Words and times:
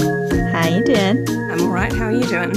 How 0.00 0.68
you 0.68 0.84
doing? 0.84 1.28
I'm 1.50 1.62
all 1.62 1.68
right. 1.68 1.92
How 1.92 2.06
are 2.06 2.12
you 2.12 2.24
doing? 2.26 2.52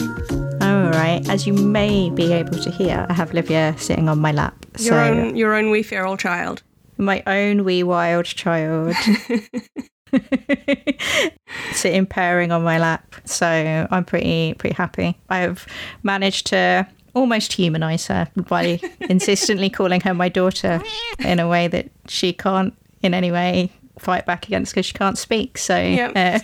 I'm 0.61 0.85
all 0.85 0.91
right. 0.91 1.21
As 1.29 1.45
you 1.45 1.53
may 1.53 2.09
be 2.09 2.33
able 2.33 2.57
to 2.59 2.71
hear, 2.71 3.05
I 3.09 3.13
have 3.13 3.33
Livia 3.33 3.75
sitting 3.77 4.09
on 4.09 4.19
my 4.19 4.31
lap. 4.31 4.55
Your 4.79 4.93
so 4.93 4.97
own, 4.97 5.35
your 5.35 5.53
own 5.53 5.69
wee 5.69 5.83
feral 5.83 6.17
child. 6.17 6.63
my 6.97 7.21
own 7.27 7.63
wee 7.63 7.83
wild 7.83 8.25
child 8.25 8.95
sitting 11.73 12.05
purring 12.05 12.51
on 12.51 12.63
my 12.63 12.79
lap. 12.79 13.15
So 13.25 13.87
I'm 13.91 14.05
pretty 14.05 14.53
pretty 14.55 14.75
happy. 14.75 15.17
I 15.29 15.39
have 15.39 15.65
managed 16.03 16.47
to 16.47 16.87
almost 17.13 17.53
humanize 17.53 18.07
her 18.07 18.27
by 18.35 18.79
insistently 19.01 19.69
calling 19.69 20.01
her 20.01 20.13
my 20.13 20.29
daughter 20.29 20.81
in 21.19 21.39
a 21.39 21.47
way 21.47 21.67
that 21.67 21.89
she 22.07 22.33
can't 22.33 22.73
in 23.01 23.13
any 23.13 23.31
way 23.31 23.71
fight 23.99 24.25
back 24.25 24.45
against 24.47 24.73
because 24.73 24.85
she 24.85 24.93
can't 24.93 25.17
speak. 25.17 25.57
So 25.57 25.77
Yep. 25.77 26.11
uh, 26.15 26.39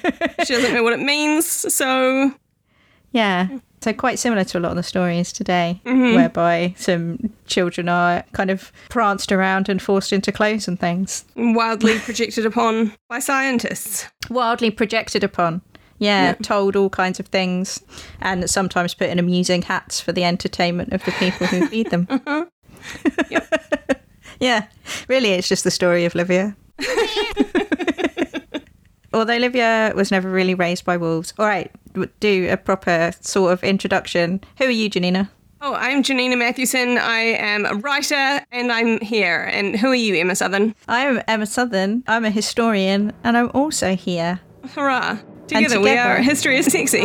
She 0.46 0.54
doesn't 0.54 0.74
know 0.74 0.84
what 0.84 0.94
it 0.94 1.00
means, 1.00 1.46
so 1.74 2.32
Yeah. 3.12 3.48
So 3.82 3.92
quite 3.92 4.18
similar 4.18 4.46
to 4.46 4.58
a 4.58 4.62
lot 4.62 4.72
of 4.72 4.78
the 4.78 4.84
stories 4.84 5.34
today, 5.34 5.82
whereby 5.84 6.74
some 6.78 7.34
children 7.46 7.90
are 7.90 8.24
kind 8.32 8.50
of 8.50 8.72
pranced 8.90 9.30
around 9.30 9.68
and 9.68 9.82
forced 9.82 10.14
into 10.14 10.32
clothes 10.32 10.70
and 10.70 10.80
things. 10.80 11.26
wildly 11.36 12.00
projected 12.06 12.45
upon 12.45 12.94
by 13.10 13.20
scientists. 13.20 14.08
Wildly 14.30 14.72
projected 14.72 15.22
upon. 15.23 15.62
Yeah, 16.00 16.34
told 16.42 16.76
all 16.78 16.90
kinds 16.90 17.20
of 17.20 17.28
things 17.28 17.82
and 18.22 18.50
sometimes 18.50 18.94
put 18.94 19.10
in 19.10 19.20
amusing 19.20 19.62
hats 19.64 20.00
for 20.02 20.12
the 20.14 20.23
entertainment 20.23 20.92
of 20.94 21.04
the 21.06 21.12
people 21.12 21.48
who 21.48 21.67
feed 21.73 21.92
them. 21.92 22.08
yeah, 24.40 24.67
really, 25.08 25.30
it's 25.32 25.48
just 25.48 25.64
the 25.64 25.72
story 25.72 26.06
of 26.06 26.16
Livia. 26.16 26.56
Although 29.14 29.34
Olivia 29.36 29.94
was 29.96 30.10
never 30.12 30.30
really 30.30 30.56
raised 30.56 30.86
by 30.86 30.98
wolves. 30.98 31.34
All 31.38 31.46
right, 31.46 31.72
do 32.20 32.50
a 32.50 32.58
proper 32.58 33.12
sort 33.22 33.54
of 33.54 33.64
introduction. 33.64 34.42
Who 34.58 34.66
are 34.66 34.72
you, 34.72 34.90
Janina? 34.90 35.30
Oh, 35.62 35.76
I'm 35.76 36.04
Janina 36.04 36.36
Matthewson. 36.36 36.98
I 36.98 37.20
am 37.20 37.66
a 37.66 37.76
writer 37.76 38.42
and 38.52 38.72
I'm 38.72 39.00
here. 39.00 39.44
And 39.44 39.78
who 39.78 39.88
are 39.90 39.96
you, 39.96 40.16
Emma 40.16 40.36
Southern? 40.36 40.76
I'm 40.88 41.22
Emma 41.28 41.46
Southern. 41.46 42.04
I'm 42.08 42.26
a 42.26 42.32
historian, 42.32 43.14
and 43.24 43.38
I'm 43.38 43.50
also 43.54 43.96
here. 43.96 44.42
Hurrah. 44.74 45.20
Together, 45.48 45.80
we 45.80 45.92
are 45.98 46.18
History 46.18 46.58
is 46.58 46.66
Sexy. 46.66 47.04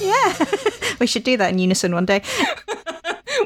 Yeah, 0.00 0.34
we 1.00 1.06
should 1.06 1.24
do 1.24 1.36
that 1.36 1.50
in 1.52 1.58
unison 1.58 1.92
one 1.94 2.06
day. 2.06 2.22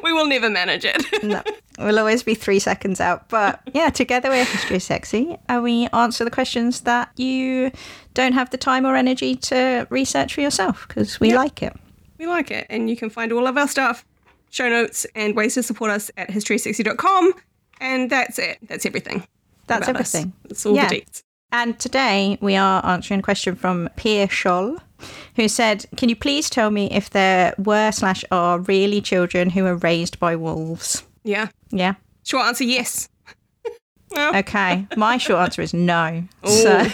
We 0.03 0.13
will 0.13 0.27
never 0.27 0.49
manage 0.49 0.85
it. 0.85 1.03
No, 1.23 1.43
we'll 1.81 1.99
always 1.99 2.23
be 2.23 2.35
three 2.35 2.59
seconds 2.59 3.01
out. 3.01 3.29
But 3.29 3.61
yeah, 3.75 3.91
together 3.91 4.29
we're 4.29 4.45
History 4.45 4.77
is 4.77 4.85
Sexy, 4.85 5.37
and 5.49 5.63
we 5.63 5.87
answer 5.93 6.25
the 6.25 6.31
questions 6.31 6.83
that 6.83 7.11
you 7.17 7.71
don't 8.15 8.33
have 8.33 8.51
the 8.51 8.59
time 8.59 8.85
or 8.87 8.97
energy 8.97 9.35
to 9.37 9.87
research 9.91 10.35
for 10.35 10.41
yourself 10.41 10.87
because 10.89 11.21
we 11.21 11.29
Yep. 11.29 11.37
like 11.37 11.63
it. 11.63 11.77
we 12.19 12.27
like 12.27 12.51
it. 12.51 12.67
And 12.71 12.89
you 12.91 12.97
can 12.97 13.09
find 13.11 13.33
all 13.33 13.47
of 13.47 13.57
our 13.57 13.69
stuff, 13.69 14.05
show 14.51 14.69
notes, 14.69 15.07
and 15.15 15.35
ways 15.37 15.55
to 15.55 15.63
support 15.63 15.91
us 15.91 16.11
at 16.17 16.29
historysexy.com. 16.31 17.33
And 17.81 18.11
that's 18.11 18.39
it. 18.39 18.59
That's 18.69 18.85
everything. 18.85 19.27
That's 19.67 19.89
about 19.89 20.01
us. 20.03 20.15
everything. 20.15 20.33
That's 20.49 20.67
all 20.67 20.75
Yeah. 20.75 20.89
the 20.89 21.01
deets. 21.01 21.23
And 21.53 21.79
today 21.79 22.37
we 22.41 22.57
are 22.57 22.85
answering 22.85 23.21
a 23.21 23.23
question 23.23 23.57
from 23.57 23.89
Pierre 23.97 24.27
Scholl, 24.29 24.79
who 25.37 25.49
said, 25.49 25.87
Can 25.97 26.09
you 26.09 26.15
please 26.17 26.51
tell 26.51 26.71
me 26.71 26.89
if 26.91 27.11
there 27.11 27.55
were 27.59 27.91
slash 27.91 28.25
are 28.31 28.59
really 28.61 29.01
children 29.01 29.51
who 29.51 29.65
are 29.67 29.77
raised 29.77 30.21
by 30.21 30.37
wolves? 30.37 31.03
Yeah. 31.25 31.49
Yeah. 31.71 31.95
Short 32.25 32.47
answer, 32.47 32.65
yes. 32.65 33.09
Okay. 34.13 34.89
My 34.97 35.19
short 35.19 35.41
answer 35.41 35.63
is 35.63 35.73
no. 35.73 36.25
So 36.45 36.85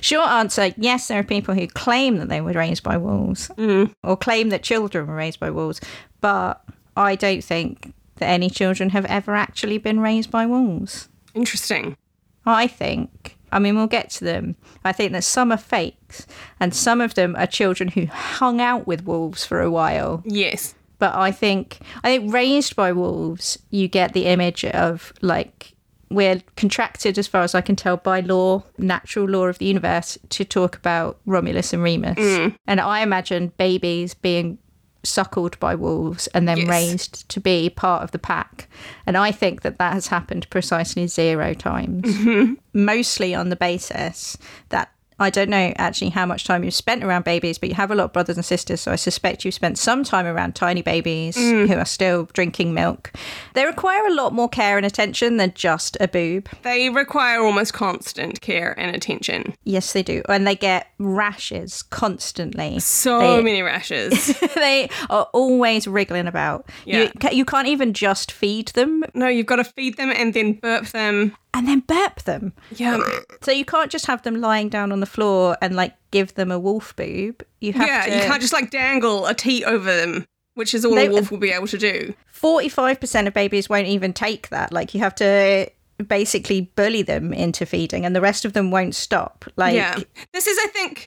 Short 0.00 0.28
answer, 0.28 0.72
yes, 0.76 1.08
there 1.08 1.18
are 1.18 1.24
people 1.24 1.54
who 1.54 1.66
claim 1.66 2.18
that 2.18 2.28
they 2.28 2.40
were 2.40 2.52
raised 2.52 2.82
by 2.82 2.96
wolves 2.96 3.48
mm. 3.56 3.92
or 4.02 4.16
claim 4.16 4.48
that 4.50 4.62
children 4.62 5.06
were 5.06 5.14
raised 5.14 5.40
by 5.40 5.50
wolves, 5.50 5.80
but 6.20 6.64
I 6.96 7.14
don't 7.14 7.42
think 7.42 7.94
that 8.16 8.26
any 8.26 8.50
children 8.50 8.90
have 8.90 9.04
ever 9.06 9.34
actually 9.34 9.78
been 9.78 10.00
raised 10.00 10.30
by 10.30 10.46
wolves. 10.46 11.08
Interesting. 11.34 11.96
I 12.44 12.66
think, 12.66 13.36
I 13.52 13.58
mean, 13.58 13.76
we'll 13.76 13.86
get 13.86 14.10
to 14.10 14.24
them. 14.24 14.56
I 14.84 14.92
think 14.92 15.12
that 15.12 15.24
some 15.24 15.52
are 15.52 15.56
fakes 15.56 16.26
and 16.58 16.74
some 16.74 17.00
of 17.00 17.14
them 17.14 17.36
are 17.36 17.46
children 17.46 17.88
who 17.90 18.06
hung 18.06 18.60
out 18.60 18.86
with 18.86 19.04
wolves 19.04 19.44
for 19.44 19.60
a 19.60 19.70
while. 19.70 20.22
Yes. 20.24 20.74
But 21.02 21.16
I 21.16 21.32
think, 21.32 21.80
I 22.04 22.10
think 22.16 22.32
raised 22.32 22.76
by 22.76 22.92
wolves, 22.92 23.58
you 23.70 23.88
get 23.88 24.12
the 24.12 24.26
image 24.26 24.64
of 24.64 25.12
like, 25.20 25.74
we're 26.10 26.40
contracted, 26.56 27.18
as 27.18 27.26
far 27.26 27.42
as 27.42 27.56
I 27.56 27.60
can 27.60 27.74
tell, 27.74 27.96
by 27.96 28.20
law, 28.20 28.62
natural 28.78 29.26
law 29.28 29.46
of 29.46 29.58
the 29.58 29.64
universe, 29.64 30.16
to 30.28 30.44
talk 30.44 30.76
about 30.76 31.18
Romulus 31.26 31.72
and 31.72 31.82
Remus. 31.82 32.18
Hmm. 32.20 32.50
And 32.68 32.80
I 32.80 33.00
imagine 33.00 33.50
babies 33.56 34.14
being 34.14 34.58
suckled 35.02 35.58
by 35.58 35.74
wolves 35.74 36.28
and 36.28 36.46
then 36.46 36.58
Yes. 36.58 36.68
raised 36.68 37.28
to 37.30 37.40
be 37.40 37.68
part 37.68 38.04
of 38.04 38.12
the 38.12 38.20
pack. 38.20 38.68
And 39.04 39.16
I 39.16 39.32
think 39.32 39.62
that 39.62 39.78
that 39.78 39.94
has 39.94 40.06
happened 40.06 40.48
precisely 40.50 41.08
zero 41.08 41.52
times, 41.52 42.04
mm-hmm. 42.04 42.54
mostly 42.72 43.34
on 43.34 43.48
the 43.48 43.56
basis 43.56 44.38
that. 44.68 44.92
I 45.22 45.30
don't 45.30 45.50
know 45.50 45.72
actually 45.76 46.10
how 46.10 46.26
much 46.26 46.44
time 46.44 46.64
you've 46.64 46.74
spent 46.74 47.04
around 47.04 47.24
babies, 47.24 47.58
but 47.58 47.68
you 47.68 47.74
have 47.74 47.90
a 47.90 47.94
lot 47.94 48.04
of 48.04 48.12
brothers 48.12 48.36
and 48.36 48.44
sisters, 48.44 48.80
so 48.80 48.92
I 48.92 48.96
suspect 48.96 49.44
you've 49.44 49.54
spent 49.54 49.78
some 49.78 50.04
time 50.04 50.26
around 50.26 50.54
tiny 50.54 50.82
babies 50.82 51.36
mm. 51.36 51.68
who 51.68 51.74
are 51.74 51.84
still 51.84 52.28
drinking 52.32 52.74
milk. 52.74 53.12
They 53.54 53.64
require 53.64 54.06
a 54.06 54.14
lot 54.14 54.32
more 54.32 54.48
care 54.48 54.76
and 54.76 54.86
attention 54.86 55.36
than 55.36 55.52
just 55.54 55.96
a 56.00 56.08
boob. 56.08 56.48
They 56.62 56.90
require 56.90 57.42
almost 57.42 57.72
constant 57.72 58.40
care 58.40 58.78
and 58.78 58.94
attention. 58.94 59.54
Yes, 59.64 59.92
they 59.92 60.02
do. 60.02 60.22
And 60.28 60.46
they 60.46 60.56
get 60.56 60.88
rashes 60.98 61.82
constantly. 61.82 62.78
So 62.80 63.18
They- 63.36 63.42
many 63.42 63.62
rashes. 63.62 64.38
they 64.54 64.88
are 65.10 65.28
always 65.32 65.86
wriggling 65.86 66.26
about. 66.26 66.68
Yeah. 66.84 67.10
You, 67.22 67.30
you 67.30 67.44
can't 67.44 67.68
even 67.68 67.92
just 67.92 68.32
feed 68.32 68.68
them 68.68 69.02
no, 69.14 69.28
you've 69.28 69.46
got 69.46 69.56
to 69.56 69.64
feed 69.64 69.96
them 69.96 70.10
and 70.10 70.34
then 70.34 70.54
burp 70.54 70.86
them. 70.88 71.36
and 71.54 71.68
then 71.68 71.80
burp 71.80 72.22
them. 72.22 72.52
Yeah. 72.74 72.98
So 73.42 73.52
you 73.52 73.64
can't 73.64 73.90
just 73.90 74.06
have 74.06 74.22
them 74.22 74.40
lying 74.40 74.68
down 74.68 74.90
on 74.90 75.00
the 75.00 75.06
floor 75.12 75.56
and 75.62 75.76
like 75.76 75.94
give 76.10 76.34
them 76.34 76.50
a 76.50 76.58
wolf 76.58 76.94
boob. 76.96 77.42
You 77.60 77.72
have 77.74 77.86
Yeah, 77.86 78.02
to. 78.06 78.10
you 78.16 78.20
can't 78.22 78.40
just 78.40 78.52
like 78.52 78.70
dangle 78.70 79.26
a 79.26 79.34
teat 79.34 79.64
over 79.64 79.94
them, 79.94 80.24
which 80.54 80.74
is 80.74 80.84
all 80.84 80.94
They- 80.94 81.06
a 81.06 81.10
wolf 81.10 81.26
uh, 81.30 81.34
will 81.36 81.38
be 81.40 81.50
able 81.52 81.66
to 81.68 81.78
do. 81.78 82.14
45% 82.34 83.26
of 83.28 83.34
babies 83.34 83.68
won't 83.68 83.86
even 83.86 84.12
take 84.12 84.48
that. 84.48 84.72
Like 84.72 84.94
you 84.94 85.00
have 85.00 85.14
to 85.16 85.70
basically 86.08 86.62
bully 86.74 87.02
them 87.02 87.32
into 87.32 87.64
feeding 87.64 88.04
and 88.04 88.16
the 88.16 88.20
rest 88.20 88.44
of 88.44 88.52
them 88.52 88.70
won't 88.70 88.94
stop. 88.94 89.44
Like 89.56 89.74
yeah. 89.74 89.98
This 90.32 90.46
is, 90.46 90.58
I 90.60 90.66
think, 90.68 91.06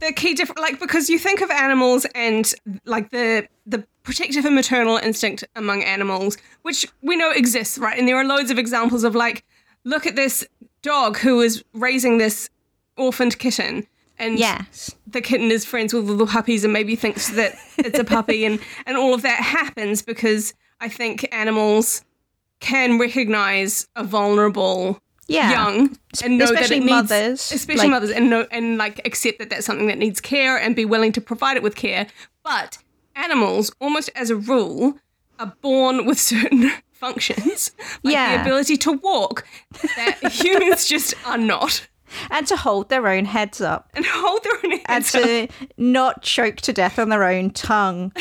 the 0.00 0.12
key 0.12 0.34
difference. 0.34 0.60
Like, 0.60 0.78
because 0.78 1.08
you 1.10 1.18
think 1.18 1.40
of 1.40 1.50
animals 1.50 2.06
and 2.14 2.52
like 2.84 3.10
the 3.10 3.48
the 3.66 3.84
protective 4.04 4.44
and 4.44 4.54
maternal 4.54 4.98
instinct 4.98 5.42
among 5.56 5.82
animals, 5.82 6.36
which 6.62 6.86
we 7.02 7.16
know 7.16 7.30
exists, 7.32 7.78
right? 7.78 7.98
And 7.98 8.06
there 8.06 8.16
are 8.16 8.24
loads 8.24 8.50
of 8.52 8.58
examples 8.58 9.02
of 9.02 9.16
like, 9.16 9.44
look 9.84 10.06
at 10.06 10.14
this 10.14 10.46
dog 10.82 11.16
who 11.16 11.40
is 11.40 11.64
raising 11.72 12.18
this 12.18 12.48
orphaned 12.96 13.38
kitten. 13.38 13.86
And 14.18 14.38
yes. 14.38 14.94
the 15.06 15.20
kitten 15.20 15.50
is 15.50 15.64
friends 15.66 15.92
with 15.92 16.06
the 16.06 16.12
little 16.12 16.26
puppies 16.26 16.64
and 16.64 16.72
maybe 16.72 16.96
thinks 16.96 17.28
that 17.30 17.54
it's 17.76 17.98
a 17.98 18.04
puppy 18.04 18.44
and, 18.46 18.58
and 18.86 18.96
all 18.96 19.12
of 19.12 19.22
that 19.22 19.40
happens 19.40 20.00
because 20.02 20.54
I 20.80 20.88
think 20.88 21.28
animals 21.32 22.02
can 22.60 22.98
recognize 22.98 23.86
a 23.94 24.02
vulnerable 24.04 25.00
Yeah. 25.28 25.50
young 25.50 25.98
and 26.24 26.38
know 26.38 26.44
especially 26.46 26.66
that 26.66 26.72
it 26.72 26.80
needs, 26.80 26.90
mothers, 27.10 27.52
especially 27.52 27.82
like- 27.82 27.90
mothers 27.90 28.10
and 28.10 28.30
know 28.30 28.46
and 28.50 28.78
like 28.78 29.02
accept 29.04 29.38
that 29.40 29.50
that's 29.50 29.66
something 29.66 29.88
that 29.88 29.98
needs 29.98 30.20
care 30.20 30.56
and 30.56 30.74
be 30.74 30.86
willing 30.86 31.12
to 31.12 31.20
provide 31.20 31.56
it 31.58 31.62
with 31.62 31.74
care 31.76 32.06
but 32.42 32.78
animals 33.14 33.70
almost 33.80 34.08
as 34.16 34.30
a 34.30 34.36
rule 34.36 34.98
are 35.38 35.52
born 35.60 36.06
with 36.06 36.18
certain 36.18 36.70
functions 36.92 37.72
like 38.02 38.14
Yeah. 38.14 38.36
the 38.36 38.42
ability 38.42 38.78
to 38.78 38.92
walk 38.92 39.44
that 39.96 40.18
humans 40.32 40.86
just 40.88 41.12
are 41.26 41.36
not 41.38 41.86
And 42.30 42.46
to 42.46 42.56
hold 42.56 42.88
their 42.88 43.08
own 43.08 43.24
heads 43.24 43.60
up. 43.60 43.90
and 43.94 44.04
hold 44.06 44.44
their 44.44 44.72
own 44.72 44.78
heads 44.86 45.14
up. 45.14 45.22
And 45.24 45.48
to 45.48 45.54
not 45.76 46.22
choke 46.22 46.56
to 46.56 46.72
death 46.72 46.98
on 46.98 47.08
their 47.08 47.24
own 47.24 47.50
tongue. 47.50 48.12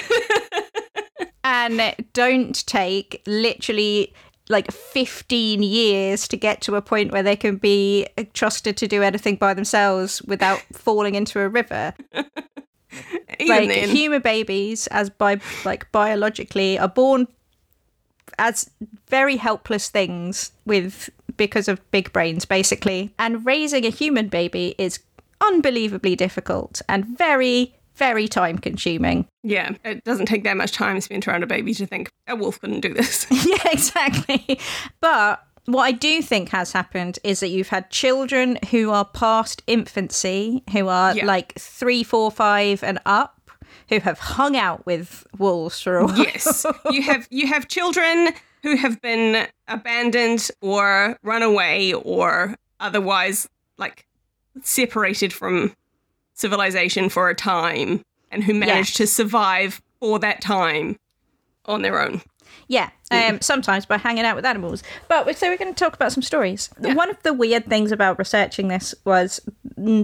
and 1.43 1.95
don't 2.13 2.65
take 2.65 3.21
literally 3.27 4.13
like 4.49 4.71
15 4.71 5.63
years 5.63 6.27
to 6.27 6.37
get 6.37 6.61
to 6.61 6.75
a 6.75 6.81
point 6.81 7.11
where 7.11 7.23
they 7.23 7.35
can 7.35 7.57
be 7.57 8.07
trusted 8.33 8.77
to 8.77 8.87
do 8.87 9.01
anything 9.01 9.35
by 9.37 9.53
themselves 9.53 10.21
without 10.23 10.59
falling 10.73 11.15
into 11.15 11.39
a 11.39 11.49
river. 11.49 11.93
Like 13.39 13.67
then. 13.67 13.89
human 13.89 14.21
babies 14.21 14.87
as 14.87 15.09
by 15.09 15.39
like 15.65 15.91
biologically 15.91 16.79
are 16.79 16.87
born 16.87 17.27
as 18.37 18.69
very 19.09 19.37
helpless 19.37 19.89
things 19.89 20.51
with 20.65 21.09
because 21.37 21.67
of 21.67 21.79
big 21.91 22.11
brains 22.13 22.45
basically 22.45 23.13
and 23.19 23.45
raising 23.45 23.85
a 23.85 23.89
human 23.89 24.27
baby 24.27 24.75
is 24.77 24.99
unbelievably 25.41 26.15
difficult 26.15 26.81
and 26.89 27.05
very 27.05 27.73
very 27.95 28.27
time 28.27 28.57
consuming 28.57 29.25
yeah, 29.43 29.71
it 29.85 30.03
doesn't 30.03 30.25
take 30.25 30.43
that 30.43 30.57
much 30.57 30.71
time 30.71 30.99
spent 30.99 31.27
around 31.27 31.43
a 31.43 31.47
baby 31.47 31.73
to 31.73 31.85
think 31.85 32.09
a 32.27 32.35
wolf 32.35 32.59
couldn't 32.59 32.81
do 32.81 32.93
this. 32.93 33.25
yeah 33.45 33.57
exactly 33.71 34.59
but 34.99 35.41
what 35.65 35.83
I 35.83 35.91
do 35.93 36.21
think 36.21 36.49
has 36.49 36.71
happened 36.73 37.17
is 37.23 37.39
that 37.39 37.47
you've 37.49 37.69
had 37.69 37.89
children 37.89 38.59
who 38.69 38.91
are 38.91 39.03
past 39.03 39.63
infancy, 39.65 40.63
who 40.71 40.87
are 40.89 41.15
Yeah. 41.15 41.25
like 41.25 41.55
three, 41.57 42.03
four, 42.03 42.29
five, 42.29 42.83
and 42.83 42.99
up, 43.07 43.49
who 43.89 43.99
have 43.99 44.19
hung 44.19 44.55
out 44.55 44.85
with 44.85 45.25
wolves 45.39 45.81
for 45.81 45.97
a 45.97 46.05
while. 46.05 46.17
Yes, 46.19 46.67
you 46.91 47.01
have 47.01 47.27
you 47.31 47.47
have 47.47 47.67
children 47.67 48.29
who 48.65 48.75
have 48.75 48.99
been 48.99 49.47
abandoned 49.67 50.49
or 50.59 51.19
run 51.21 51.43
away 51.43 51.93
or 51.93 52.55
otherwise 52.79 53.47
like 53.77 54.07
separated 54.63 55.31
from 55.31 55.75
civilization 56.33 57.07
for 57.07 57.29
a 57.29 57.35
time 57.35 58.03
and 58.31 58.43
who 58.43 58.55
managed 58.55 58.97
to 58.97 59.05
survive 59.05 59.83
for 59.99 60.17
that 60.17 60.41
time 60.41 60.97
on 61.65 61.83
their 61.83 62.01
own. 62.01 62.23
Yeah, 62.67 62.89
um, 63.11 63.39
sometimes 63.39 63.85
by 63.85 63.99
hanging 63.99 64.25
out 64.25 64.35
with 64.35 64.45
animals. 64.45 64.81
But 65.09 65.37
so 65.37 65.47
we're 65.47 65.57
going 65.57 65.71
to 65.71 65.79
talk 65.79 65.93
about 65.93 66.11
some 66.11 66.23
stories. 66.23 66.71
One 66.79 67.11
of 67.11 67.21
the 67.21 67.33
weird 67.33 67.67
things 67.67 67.91
about 67.91 68.17
researching 68.17 68.69
this 68.69 68.95
was 69.05 69.41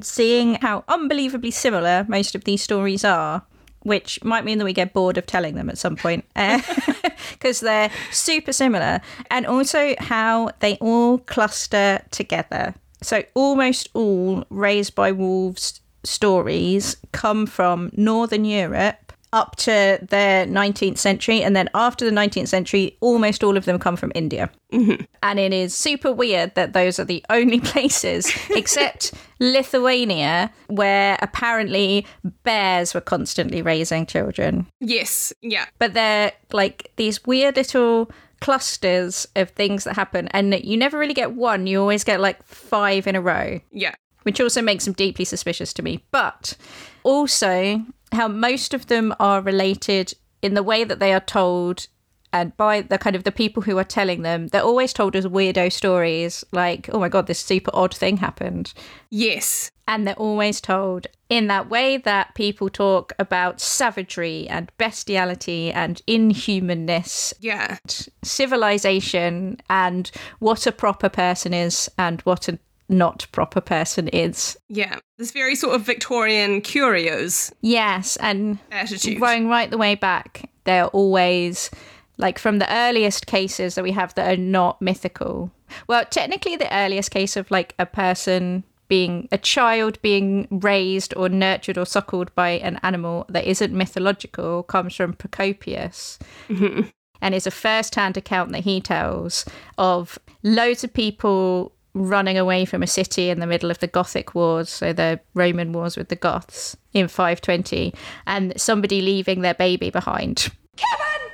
seeing 0.04 0.56
how 0.56 0.84
unbelievably 0.88 1.50
similar 1.50 2.06
most 2.08 2.36
of 2.36 2.44
these 2.44 2.62
stories 2.62 3.04
are. 3.04 3.44
Which 3.84 4.24
might 4.24 4.46
mean 4.46 4.58
that 4.60 4.66
we 4.66 4.74
get 4.74 4.94
bored 4.94 5.18
of 5.18 5.26
telling 5.26 5.56
them 5.56 5.70
at 5.70 5.78
some 5.78 5.96
point 5.96 6.26
eh, 6.36 6.62
because 7.32 7.60
they're 7.60 7.92
super 8.12 8.54
similar, 8.54 9.02
and 9.30 9.46
also 9.46 9.96
how 10.00 10.52
they 10.60 10.78
all 10.78 11.18
cluster 11.20 12.02
together. 12.12 12.76
So, 13.02 13.24
almost 13.34 13.90
all 13.94 14.46
raised 14.50 14.94
by 14.94 15.12
wolves 15.12 15.82
stories 16.04 16.98
come 17.12 17.46
from 17.46 17.92
Northern 17.94 18.46
Europe 18.46 19.11
up 19.34 19.56
to 19.58 19.98
the 20.02 20.46
19th 20.50 20.98
century, 20.98 21.42
and 21.42 21.56
then 21.56 21.70
after 21.74 22.04
the 22.04 22.12
19th 22.12 22.50
century, 22.50 22.98
almost 23.00 23.44
all 23.44 23.56
of 23.56 23.66
them 23.66 23.80
come 23.80 23.96
from 23.96 24.12
India. 24.14 24.50
Mm-hmm. 24.74 25.04
And 25.24 25.40
it 25.40 25.54
is 25.54 25.74
super 25.74 26.12
weird 26.12 26.54
that 26.56 26.74
those 26.74 27.00
are 27.00 27.06
the 27.06 27.24
only 27.30 27.60
places, 27.62 28.32
except 28.52 29.14
Lithuania, 29.40 30.52
where 30.68 31.18
apparently 31.22 32.06
bears 32.44 32.94
were 32.94 33.02
constantly 33.02 33.62
raising 33.62 34.06
children. 34.06 34.68
Yes, 34.80 35.32
yeah. 35.42 35.66
But 35.80 35.94
they're 35.94 36.34
like 36.52 36.92
these 36.98 37.24
weird 37.26 37.56
little 37.56 38.12
clusters 38.42 39.28
of 39.36 39.50
things 39.52 39.84
that 39.86 39.96
happen, 39.96 40.28
and 40.30 40.54
you 40.64 40.76
never 40.76 40.98
really 40.98 41.14
get 41.14 41.34
one, 41.34 41.68
you 41.68 41.80
always 41.80 42.04
get 42.04 42.20
like 42.20 42.44
five 42.44 43.08
in 43.08 43.16
a 43.16 43.22
row 43.22 43.60
Yeah. 43.72 43.94
which 44.24 44.42
also 44.42 44.62
makes 44.62 44.86
them 44.86 44.94
deeply 44.94 45.26
suspicious 45.26 45.72
to 45.74 45.84
me. 45.84 46.04
But 46.12 46.58
also, 47.04 47.82
how 48.12 48.28
most 48.28 48.74
of 48.74 48.88
them 48.88 49.14
are 49.20 49.42
related 49.42 50.14
in 50.42 50.54
the 50.54 50.64
way 50.64 50.84
that 50.84 51.00
they 51.00 51.14
are 51.14 51.20
told 51.20 51.88
and 52.34 52.56
by 52.56 52.82
the 52.82 52.98
kind 52.98 53.16
of 53.16 53.26
the 53.26 53.32
people 53.32 53.62
who 53.64 53.78
are 53.78 53.84
telling 53.84 54.22
them, 54.22 54.48
they're 54.48 54.62
always 54.64 54.94
told 54.94 55.16
as 55.16 55.26
weirdo 55.26 55.72
stories 55.72 56.46
like, 56.52 56.90
oh 56.94 57.00
my 57.00 57.10
God, 57.10 57.28
this 57.28 57.40
super 57.40 57.72
odd 57.74 57.94
thing 57.94 58.18
happened. 58.18 58.74
Yes. 59.10 59.70
And 59.86 60.08
they're 60.08 60.16
always 60.16 60.62
told 60.62 61.08
in 61.28 61.48
that 61.48 61.70
way 61.70 61.98
that 61.98 62.34
people 62.34 62.70
talk 62.70 63.12
about 63.20 63.60
savagery 63.60 64.48
and 64.48 64.72
bestiality 64.78 65.74
and 65.74 66.02
inhumanness 66.08 67.34
Yeah. 67.42 67.78
civilization 68.24 69.58
and 69.70 70.10
what 70.40 70.66
a 70.66 70.72
proper 70.72 71.10
person 71.10 71.54
is 71.54 71.90
and 71.98 72.22
what 72.22 72.48
a 72.48 72.58
not 72.92 73.26
proper 73.32 73.62
person 73.62 74.08
is. 74.10 74.58
Yeah. 74.70 75.00
This 75.18 75.32
very 75.32 75.56
sort 75.56 75.76
of 75.76 75.82
Victorian 75.82 76.62
curios 76.62 77.52
Yes, 77.62 78.18
and 78.18 78.60
attitude. 78.72 79.20
going 79.20 79.48
right 79.48 79.70
the 79.70 79.78
way 79.78 79.96
back, 79.96 80.50
they're 80.66 80.88
always 80.88 81.72
like 82.18 82.38
from 82.38 82.60
the 82.60 82.72
earliest 82.72 83.26
cases 83.26 83.76
that 83.76 83.84
we 83.84 83.92
have 83.94 84.14
that 84.16 84.32
are 84.32 84.42
not 84.42 84.82
mythical. 84.82 85.52
Well, 85.88 86.06
technically, 86.06 86.56
the 86.56 86.72
earliest 86.76 87.10
case 87.12 87.36
of 87.36 87.50
like 87.50 87.74
a 87.80 87.86
person 87.86 88.64
being 88.88 89.30
a 89.32 89.38
child 89.38 90.02
being 90.02 90.48
raised 90.52 91.16
or 91.16 91.30
nurtured 91.30 91.78
or 91.78 91.86
suckled 91.86 92.36
by 92.36 92.50
an 92.50 92.78
animal 92.84 93.26
that 93.30 93.46
isn't 93.46 93.74
mythological 93.74 94.64
comes 94.64 94.94
from 94.94 95.14
Procopius. 95.14 96.20
Mm-hmm. 96.50 96.90
and 97.22 97.34
is 97.36 97.48
a 97.48 97.52
first-hand 97.52 98.18
account 98.18 98.52
that 98.52 98.64
he 98.64 98.82
tells 98.82 99.46
of 99.78 100.20
loads 100.44 100.84
of 100.84 100.92
people 100.94 101.72
running 101.94 102.38
away 102.38 102.66
from 102.66 102.84
a 102.84 102.88
city 102.88 103.30
in 103.30 103.40
the 103.40 103.48
middle 103.48 103.72
of 103.72 103.80
the 103.80 103.88
Gothic 103.88 104.34
Wars, 104.34 104.70
so 104.70 104.94
the 104.94 105.20
Roman 105.34 105.74
Wars 105.74 105.98
with 105.98 106.10
the 106.10 106.16
Goths 106.16 106.78
in 106.94 107.08
520, 107.08 107.94
and 108.26 108.60
somebody 108.60 109.02
leaving 109.02 109.42
their 109.42 109.54
baby 109.54 109.90
behind, 109.90 110.50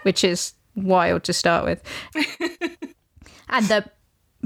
which 0.04 0.24
is 0.24 0.54
wild 0.76 1.24
to 1.26 1.34
start 1.34 1.66
with. 1.66 1.84
and 3.50 3.66
the 3.68 3.86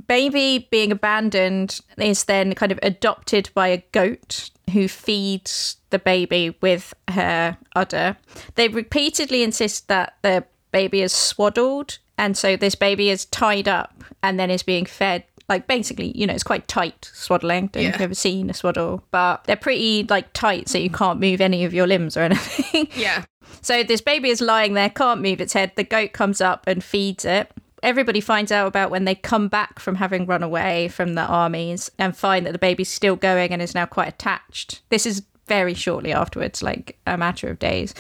baby 0.08 0.68
being 0.72 0.92
abandoned 0.92 1.80
is 1.98 2.26
then 2.26 2.54
kind 2.56 2.72
of 2.72 2.80
adopted 2.82 3.50
by 3.54 3.68
a 3.68 3.84
goat 3.92 4.50
who 4.72 4.88
feeds 4.88 5.78
the 5.90 6.00
baby 6.00 6.56
with 6.62 6.94
her 7.10 7.58
udder. 7.76 8.18
They 8.56 8.68
repeatedly 8.68 9.44
insist 9.44 9.88
that 9.88 10.18
the 10.22 10.46
baby 10.72 11.02
is 11.02 11.14
swaddled, 11.14 12.00
and 12.18 12.38
so 12.38 12.56
this 12.56 12.76
baby 12.76 13.10
is 13.10 13.26
tied 13.26 13.68
up 13.68 14.04
and 14.24 14.40
then 14.40 14.50
is 14.50 14.64
being 14.64 14.86
fed. 14.86 15.26
Like 15.52 15.68
basically, 15.68 16.18
you 16.18 16.26
know, 16.26 16.34
it's 16.34 16.44
quite 16.44 16.66
tight 16.70 17.12
swaddling. 17.14 17.68
Don't 17.68 17.84
know 17.84 17.90
if 17.90 17.94
Yeah. 17.96 17.98
you've 17.98 18.02
ever 18.02 18.16
seen 18.16 18.50
a 18.50 18.54
swaddle, 18.54 19.04
but 19.12 19.44
they're 19.44 19.58
pretty 19.58 20.06
like 20.10 20.32
tight, 20.32 20.70
so 20.70 20.78
you 20.78 20.90
mm. 20.90 20.98
can't 20.98 21.20
move 21.20 21.42
any 21.42 21.66
of 21.66 21.74
your 21.74 21.88
limbs 21.88 22.16
or 22.16 22.22
anything. 22.30 22.88
Yeah. 22.96 23.26
So 23.62 23.84
this 23.84 24.00
baby 24.00 24.30
is 24.30 24.40
lying 24.40 24.76
there, 24.76 24.90
can't 24.90 25.22
move 25.22 25.42
its 25.42 25.52
head. 25.52 25.74
The 25.76 25.84
goat 25.84 26.14
comes 26.14 26.40
up 26.40 26.64
and 26.68 26.82
feeds 26.82 27.26
it. 27.26 27.52
Everybody 27.84 28.22
finds 28.22 28.50
out 28.50 28.68
about 28.68 28.92
when 28.92 29.04
they 29.04 29.14
come 29.14 29.50
back 29.50 29.78
from 29.80 29.96
having 29.96 30.26
run 30.26 30.42
away 30.42 30.88
from 30.88 31.16
the 31.16 31.24
armies 31.24 31.92
and 32.00 32.16
find 32.16 32.46
that 32.46 32.54
the 32.54 32.60
baby's 32.60 32.88
still 32.90 33.18
going 33.18 33.52
and 33.52 33.62
is 33.62 33.76
now 33.76 33.86
quite 33.86 34.08
attached. 34.08 34.82
This 34.90 35.06
is 35.06 35.22
very 35.48 35.74
shortly 35.74 36.14
afterwards, 36.14 36.64
like 36.64 36.98
a 37.06 37.18
matter 37.18 37.50
of 37.50 37.60
days. 37.60 37.94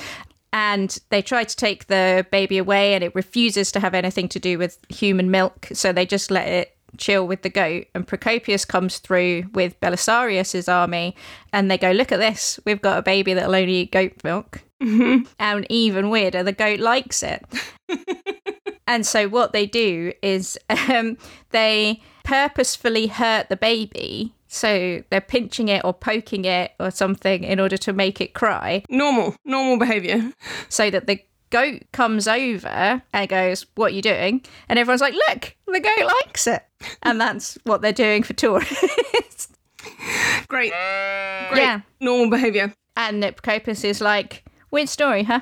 And 0.53 0.98
they 1.09 1.21
try 1.21 1.44
to 1.44 1.56
take 1.56 1.88
the 1.88 2.25
baby 2.31 2.57
away 2.57 2.94
and 2.94 3.03
it 3.03 3.13
refuses 3.13 3.72
to 3.74 3.79
have 3.81 3.93
anything 3.93 4.29
to 4.29 4.39
do 4.39 4.58
with 4.58 4.77
human 4.88 5.31
milk. 5.31 5.67
So 5.74 5.91
they 5.91 6.05
just 6.05 6.31
let 6.31 6.48
it 6.48 6.77
chill 6.98 7.27
with 7.27 7.41
the 7.41 7.50
goat. 7.50 7.88
And 7.93 8.07
Procopius 8.07 8.65
comes 8.65 9.00
through 9.00 9.45
with 9.53 9.79
Belisarius's 9.79 10.67
army 10.67 11.15
and 11.53 11.69
they 11.69 11.77
go, 11.77 11.91
Look 11.91 12.12
at 12.12 12.19
this. 12.19 12.60
We've 12.65 12.81
got 12.81 13.00
a 13.00 13.01
baby 13.01 13.33
that'll 13.33 13.55
only 13.55 13.74
eat 13.74 13.91
goat 13.91 14.13
milk. 14.24 14.62
And 15.39 15.67
even 15.69 16.10
weirder, 16.10 16.41
the 16.43 16.51
goat 16.53 16.79
likes 16.79 17.21
it. 17.21 17.45
and 18.88 19.05
so 19.05 19.27
what 19.27 19.53
they 19.53 19.67
do 19.67 20.12
is 20.24 20.57
um, 20.69 21.17
they 21.51 22.01
purposefully 22.24 23.07
hurt 23.07 23.50
the 23.50 23.57
baby. 23.57 24.33
So 24.48 25.03
they're 25.10 25.21
pinching 25.21 25.69
it 25.69 25.86
or 25.86 25.93
poking 25.93 26.45
it 26.45 26.71
or 26.79 26.91
something 26.91 27.43
in 27.43 27.60
order 27.60 27.77
to 27.77 27.93
make 27.93 28.19
it 28.19 28.33
cry, 28.33 28.83
Normal. 28.89 29.36
Normal 29.45 29.77
behavior. 29.79 30.33
so 30.67 30.89
that 30.89 31.07
the 31.07 31.21
goat 31.51 31.84
comes 31.91 32.27
over 32.27 33.03
and 33.13 33.29
goes, 33.29 33.65
"What 33.75 33.91
are 33.91 33.96
you 33.96 34.01
doing?" 34.01 34.43
And 34.67 34.79
everyone's 34.79 35.01
like, 35.01 35.13
"Look, 35.13 35.55
the 35.67 35.79
goat 35.79 36.12
likes 36.24 36.48
it." 36.48 36.63
And 37.03 37.22
that's 37.22 37.58
what 37.63 37.81
they're 37.81 37.93
doing 37.93 38.24
for 38.24 38.34
tourists. 38.34 39.50
Great. 40.48 40.72
Great. 41.50 41.62
Yeah. 41.62 41.81
Normal 42.00 42.29
behavior. 42.29 42.74
And 42.96 43.22
Procopius 43.22 43.84
is 43.84 44.01
like, 44.01 44.43
weird 44.72 44.89
story, 44.89 45.24
huh? 45.24 45.41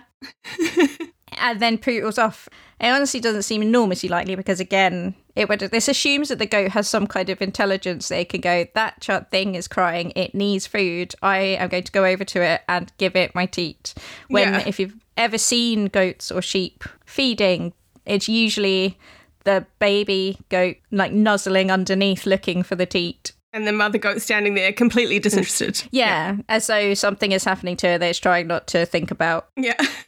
and 1.40 1.60
then 1.60 1.78
poodles 1.78 2.18
off. 2.18 2.48
It 2.80 2.88
honestly 2.88 3.20
doesn't 3.20 3.44
seem 3.44 3.62
enormously 3.62 4.08
likely 4.10 4.36
because, 4.36 4.60
again, 4.60 5.14
it 5.36 5.50
would. 5.50 5.60
This 5.60 5.88
assumes 5.88 6.30
that 6.30 6.40
the 6.40 6.46
goat 6.46 6.72
has 6.72 6.88
some 6.88 7.08
kind 7.08 7.30
of 7.30 7.42
intelligence. 7.42 8.08
They 8.08 8.24
can 8.24 8.42
go, 8.42 8.66
that 8.74 9.06
thing 9.32 9.56
is 9.56 9.68
crying. 9.68 10.14
It 10.16 10.34
needs 10.34 10.66
food. 10.66 11.14
I 11.22 11.40
am 11.40 11.70
going 11.70 11.84
to 11.84 11.92
go 11.92 12.06
over 12.06 12.24
to 12.24 12.42
it 12.42 12.62
and 12.70 12.92
give 12.98 13.16
it 13.16 13.36
my 13.36 13.46
teat. 13.46 13.94
When, 14.30 14.54
Yeah. 14.54 14.64
if 14.66 14.80
you've 14.80 14.96
ever 15.18 15.38
seen 15.38 15.86
goats 15.88 16.32
or 16.32 16.42
sheep 16.42 16.84
feeding, 17.06 17.74
it's 18.06 18.30
usually 18.30 18.98
the 19.44 19.66
baby 19.80 20.38
goat 20.50 20.78
like 20.92 21.12
nuzzling 21.12 21.72
underneath 21.72 22.26
looking 22.26 22.64
for 22.64 22.76
the 22.76 22.86
teat. 22.86 23.34
And 23.52 23.68
the 23.68 23.72
mother 23.72 23.98
goat 23.98 24.22
standing 24.22 24.54
there 24.54 24.72
completely 24.72 25.20
mm. 25.20 25.24
disinterested. 25.24 25.84
Yeah, 25.92 26.38
as 26.48 26.68
though 26.68 26.94
something 26.94 27.32
is 27.32 27.44
happening 27.44 27.78
to 27.78 27.88
her 27.88 27.98
that 27.98 28.06
it's 28.06 28.20
trying 28.20 28.48
not 28.48 28.68
to 28.68 28.86
think 28.86 29.12
about. 29.12 29.50
Yeah. 29.56 29.76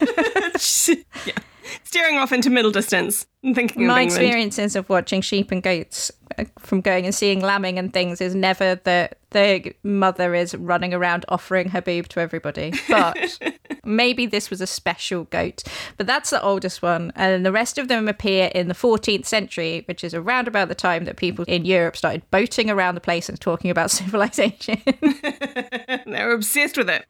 yeah. 1.26 1.38
Staring 1.84 2.18
off 2.18 2.32
into 2.32 2.50
middle 2.50 2.70
distance 2.70 3.26
and 3.42 3.54
thinking 3.54 3.86
My 3.86 4.02
experiences 4.02 4.76
of 4.76 4.88
watching 4.88 5.20
sheep 5.20 5.50
and 5.50 5.62
goats 5.62 6.10
uh, 6.38 6.44
from 6.58 6.80
going 6.80 7.04
and 7.04 7.14
seeing 7.14 7.40
lambing 7.40 7.78
and 7.78 7.92
things 7.92 8.20
is 8.20 8.34
never 8.34 8.76
that 8.76 9.18
the 9.30 9.74
mother 9.82 10.34
is 10.34 10.54
running 10.54 10.94
around 10.94 11.24
offering 11.28 11.70
her 11.70 11.80
boob 11.80 12.08
to 12.08 12.20
everybody. 12.20 12.72
But 12.88 13.38
maybe 13.84 14.26
this 14.26 14.50
was 14.50 14.60
a 14.60 14.66
special 14.66 15.24
goat. 15.24 15.64
But 15.96 16.06
that's 16.06 16.30
the 16.30 16.42
oldest 16.42 16.82
one. 16.82 17.12
And 17.16 17.44
the 17.44 17.52
rest 17.52 17.78
of 17.78 17.88
them 17.88 18.08
appear 18.08 18.50
in 18.54 18.68
the 18.68 18.74
14th 18.74 19.26
century, 19.26 19.84
which 19.86 20.04
is 20.04 20.14
around 20.14 20.48
about 20.48 20.68
the 20.68 20.74
time 20.74 21.04
that 21.06 21.16
people 21.16 21.44
in 21.48 21.64
Europe 21.64 21.96
started 21.96 22.30
boating 22.30 22.70
around 22.70 22.94
the 22.94 23.00
place 23.00 23.28
and 23.28 23.40
talking 23.40 23.70
about 23.70 23.90
civilization. 23.90 24.80
They 26.04 26.24
were 26.24 26.32
obsessed 26.32 26.76
with 26.76 26.90
it. 26.90 27.06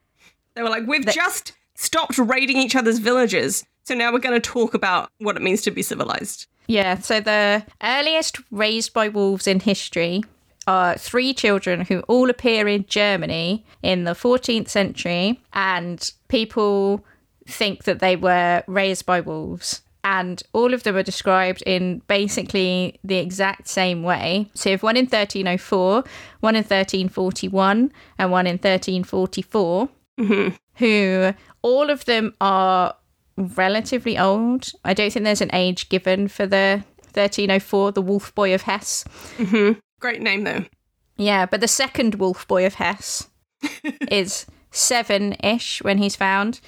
They 0.54 0.62
were 0.62 0.68
like, 0.68 0.86
we've 0.86 1.06
just 1.06 1.52
stopped 1.74 2.18
raiding 2.18 2.56
each 2.56 2.76
other's 2.76 2.98
villages, 2.98 3.64
so 3.84 3.94
now 3.94 4.12
we're 4.12 4.18
going 4.18 4.40
to 4.40 4.50
talk 4.50 4.74
about 4.74 5.10
what 5.18 5.36
it 5.36 5.42
means 5.42 5.62
to 5.62 5.70
be 5.70 5.82
civilized. 5.82 6.46
Yeah, 6.66 6.98
so 6.98 7.20
the 7.20 7.64
earliest 7.82 8.38
raised 8.50 8.92
by 8.92 9.08
wolves 9.08 9.46
in 9.46 9.60
history 9.60 10.22
are 10.66 10.96
three 10.96 11.34
children 11.34 11.82
who 11.82 12.00
all 12.00 12.30
appear 12.30 12.68
in 12.68 12.86
Germany 12.86 13.64
in 13.82 14.04
the 14.04 14.12
14th 14.12 14.68
century, 14.68 15.40
and 15.52 16.12
people 16.28 17.04
think 17.46 17.84
that 17.84 17.98
they 17.98 18.16
were 18.16 18.62
raised 18.66 19.06
by 19.06 19.20
wolves. 19.20 19.82
And 20.04 20.42
all 20.52 20.74
of 20.74 20.82
them 20.82 20.96
are 20.96 21.02
described 21.02 21.62
in 21.64 22.02
basically 22.08 22.98
the 23.04 23.18
exact 23.18 23.68
same 23.68 24.02
way. 24.02 24.50
So, 24.52 24.70
if 24.70 24.82
one 24.82 24.96
in 24.96 25.04
1304, 25.04 26.02
one 26.40 26.56
in 26.56 26.64
1341, 26.64 27.92
and 28.18 28.30
one 28.32 28.46
in 28.48 28.54
1344, 28.54 29.88
who 30.76 31.34
all 31.62 31.90
of 31.90 32.04
them 32.04 32.34
are 32.40 32.94
relatively 33.36 34.18
old. 34.18 34.70
I 34.84 34.94
don't 34.94 35.12
think 35.12 35.24
there's 35.24 35.40
an 35.40 35.54
age 35.54 35.88
given 35.88 36.28
for 36.28 36.46
the 36.46 36.84
1304, 37.14 37.92
the 37.92 38.02
Wolf 38.02 38.34
Boy 38.34 38.54
of 38.54 38.62
Hesse. 38.62 39.04
Mm-hmm. 39.36 39.78
Great 40.00 40.22
name 40.22 40.44
though. 40.44 40.64
Yeah, 41.16 41.46
but 41.46 41.60
the 41.60 41.68
second 41.68 42.16
Wolf 42.16 42.46
Boy 42.48 42.66
of 42.66 42.74
Hesse 42.74 43.28
is 44.10 44.46
seven 44.70 45.34
ish 45.42 45.82
when 45.82 45.98
he's 45.98 46.16
found. 46.16 46.60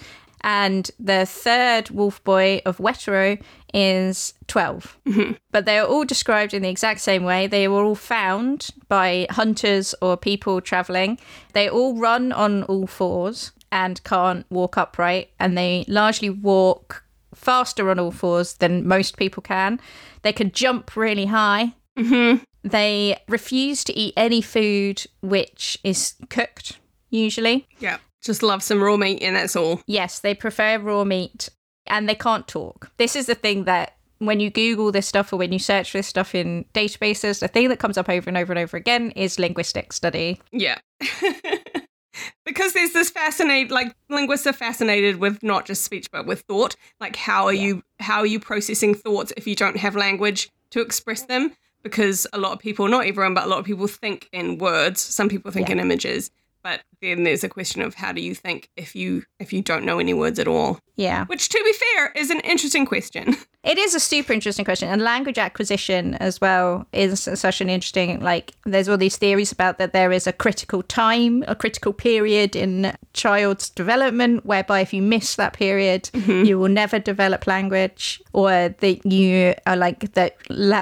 And 0.43 0.91
the 1.01 1.25
third 1.25 1.91
Wolf 1.91 2.23
Boy 2.23 2.61
of 2.67 2.77
Wetterau 2.77 3.43
is 3.75 4.33
12. 4.47 4.99
Mm-hmm. 5.07 5.33
But 5.51 5.67
they 5.67 5.79
are 5.79 5.87
all 5.87 6.05
described 6.05 6.55
in 6.55 6.63
the 6.63 6.71
exact 6.71 7.01
same 7.01 7.25
way. 7.25 7.47
They 7.47 7.69
were 7.69 7.83
all 7.83 7.97
found 7.97 8.69
by 8.89 9.27
hunters 9.31 9.95
or 10.01 10.17
people 10.17 10.61
traveling. 10.61 11.19
They 11.53 11.69
all 11.69 11.99
run 11.99 12.33
on 12.33 12.63
all 12.63 12.87
fours 12.87 13.53
and 13.73 14.03
can't 14.05 14.47
walk 14.49 14.79
upright. 14.79 15.31
And 15.41 15.59
they 15.59 15.85
largely 15.89 16.31
walk 16.31 17.05
faster 17.35 17.91
on 17.91 17.99
all 17.99 18.13
fours 18.13 18.55
than 18.55 18.87
most 18.87 19.17
people 19.17 19.43
can. 19.43 19.81
They 20.23 20.33
can 20.33 20.53
jump 20.53 20.97
really 20.97 21.27
high. 21.27 21.75
Mm-hmm. 21.99 22.43
They 22.63 23.19
refuse 23.29 23.85
to 23.85 23.93
eat 23.93 24.15
any 24.17 24.41
food 24.41 25.05
which 25.21 25.79
is 25.85 26.15
cooked, 26.31 26.79
usually. 27.11 27.67
Yeah. 27.81 27.99
Just 28.23 28.43
love 28.43 28.63
some 28.63 28.83
raw 28.83 28.97
meat 28.97 29.21
and 29.23 29.37
that's 29.37 29.57
all. 29.57 29.83
Yes, 29.87 30.21
they 30.21 30.35
prefer 30.35 30.79
raw 30.79 31.05
meat 31.05 31.51
and 31.87 32.09
they 32.09 32.15
can't 32.15 32.47
talk. 32.49 32.91
This 32.97 33.17
is 33.17 33.27
the 33.27 33.35
thing 33.35 33.65
that 33.65 33.97
when 34.19 34.41
you 34.41 34.51
Google 34.51 34.93
this 34.93 35.07
stuff 35.07 35.33
or 35.33 35.37
when 35.37 35.53
you 35.53 35.59
search 35.59 35.93
this 35.93 36.07
stuff 36.07 36.35
in 36.35 36.65
databases, 36.73 37.41
the 37.41 37.49
thing 37.49 37.69
that 37.69 37.79
comes 37.79 37.99
up 37.99 38.09
over 38.09 38.29
and 38.31 38.37
over 38.39 38.53
and 38.53 38.59
over 38.59 38.77
again 38.77 39.11
is 39.13 39.39
linguistic 39.39 39.93
study. 39.93 40.41
Yeah. 40.53 40.79
because 42.45 42.73
there's 42.73 42.93
this 42.93 43.11
fascinate 43.11 43.71
like 43.71 43.95
linguists 44.09 44.47
are 44.47 44.53
fascinated 44.53 45.17
with 45.17 45.43
not 45.43 45.67
just 45.67 45.83
speech 45.83 46.11
but 46.11 46.27
with 46.27 46.43
thought. 46.43 46.77
Like 47.01 47.17
how 47.17 47.45
are 47.47 47.53
you 47.53 47.83
how 48.01 48.21
are 48.21 48.27
you 48.27 48.39
processing 48.41 48.95
thoughts 48.95 49.33
if 49.37 49.47
you 49.47 49.57
don't 49.57 49.77
have 49.77 49.97
language 49.97 50.51
to 50.71 50.81
express 50.81 51.23
them? 51.23 51.53
Because 51.83 52.27
a 52.33 52.39
lot 52.39 52.53
of 52.53 52.59
people, 52.61 52.89
not 52.89 53.07
everyone, 53.07 53.35
but 53.35 53.45
a 53.45 53.47
lot 53.47 53.59
of 53.59 53.67
people 53.67 53.87
think 53.87 54.29
in 54.33 54.57
words. 54.57 55.03
Some 55.03 55.29
people 55.29 55.51
think 55.51 55.69
Yeah. 55.69 55.73
in 55.75 55.81
images. 55.81 56.31
But 56.63 56.81
then 57.05 57.25
there's 57.25 57.45
a 57.45 57.49
question 57.49 57.83
of 57.83 57.95
how 57.95 58.13
do 58.13 58.21
you 58.21 58.35
think 58.35 58.71
if 58.77 58.95
you 58.95 59.25
if 59.39 59.53
you 59.53 59.63
don't 59.63 59.85
know 59.85 59.99
any 59.99 60.15
words 60.15 60.39
at 60.39 60.49
all? 60.49 60.81
Yeah. 60.97 61.25
Which 61.27 61.49
to 61.49 61.63
be 61.65 61.73
fair 61.73 62.13
is 62.13 62.31
an 62.31 62.41
interesting 62.41 62.87
question. 62.87 63.37
It 63.65 63.79
is 63.79 63.95
a 63.95 64.01
super 64.01 64.35
interesting 64.35 64.67
question. 64.67 64.91
And 64.91 65.01
language 65.01 65.39
acquisition 65.39 66.17
as 66.17 66.39
well 66.39 66.87
is 66.93 67.21
such 67.21 67.63
an 67.63 67.71
interesting, 67.71 68.21
like, 68.21 68.53
there's 68.67 68.91
all 68.91 68.99
these 68.99 69.17
theories 69.17 69.53
about 69.53 69.79
that 69.79 69.95
there 69.95 70.13
is 70.13 70.27
a 70.27 70.35
critical 70.35 70.83
time, 70.83 71.43
a 71.49 71.55
critical 71.55 71.95
period 71.95 72.55
in 72.55 72.95
child's 73.15 73.71
development, 73.71 74.45
whereby 74.45 74.81
if 74.81 74.93
you 74.93 75.01
miss 75.01 75.37
that 75.37 75.55
period, 75.55 76.11
mm-hmm. 76.13 76.45
you 76.45 76.59
will 76.59 76.69
never 76.69 76.99
develop 76.99 77.47
language, 77.47 78.21
or 78.35 78.51
that 78.69 79.11
you 79.11 79.55
are 79.67 79.77
like 79.77 80.13
that, 80.13 80.37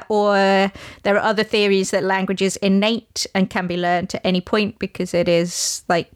or 0.08 0.34
there 1.04 1.16
are 1.16 1.22
other 1.22 1.44
theories 1.44 1.92
that 1.92 2.02
language 2.02 2.42
is 2.42 2.56
innate 2.56 3.26
and 3.32 3.48
can 3.48 3.68
be 3.68 3.76
learned 3.76 4.12
at 4.16 4.20
any 4.24 4.40
point 4.40 4.80
because 4.80 5.14
it 5.14 5.28
is 5.28 5.84
like 5.88 6.11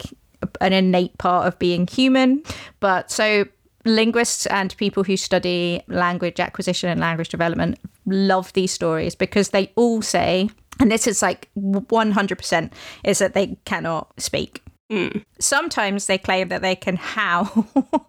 an 0.61 0.73
innate 0.73 1.17
part 1.19 1.47
of 1.47 1.59
being 1.59 1.87
human. 1.87 2.43
But 2.81 3.11
so 3.11 3.47
linguists 3.85 4.47
and 4.47 4.77
people 4.77 5.05
who 5.05 5.17
study 5.17 5.83
language 5.87 6.41
acquisition 6.41 6.91
and 6.91 7.01
language 7.01 7.29
development 7.29 7.79
love 8.05 8.53
these 8.53 8.73
stories 8.73 9.15
because 9.15 9.51
they 9.51 9.73
all 9.77 10.03
say, 10.03 10.51
and 10.81 10.91
this 10.91 11.07
is 11.07 11.23
like 11.23 11.49
100%, 11.57 12.73
is 13.05 13.19
that 13.19 13.35
they 13.35 13.57
cannot 13.65 14.13
speak. 14.21 14.63
Hmm. 14.91 15.19
Sometimes 15.41 16.07
they 16.07 16.19
claim 16.19 16.49
that 16.49 16.63
they 16.63 16.77
can 16.77 16.97
howl 16.97 17.67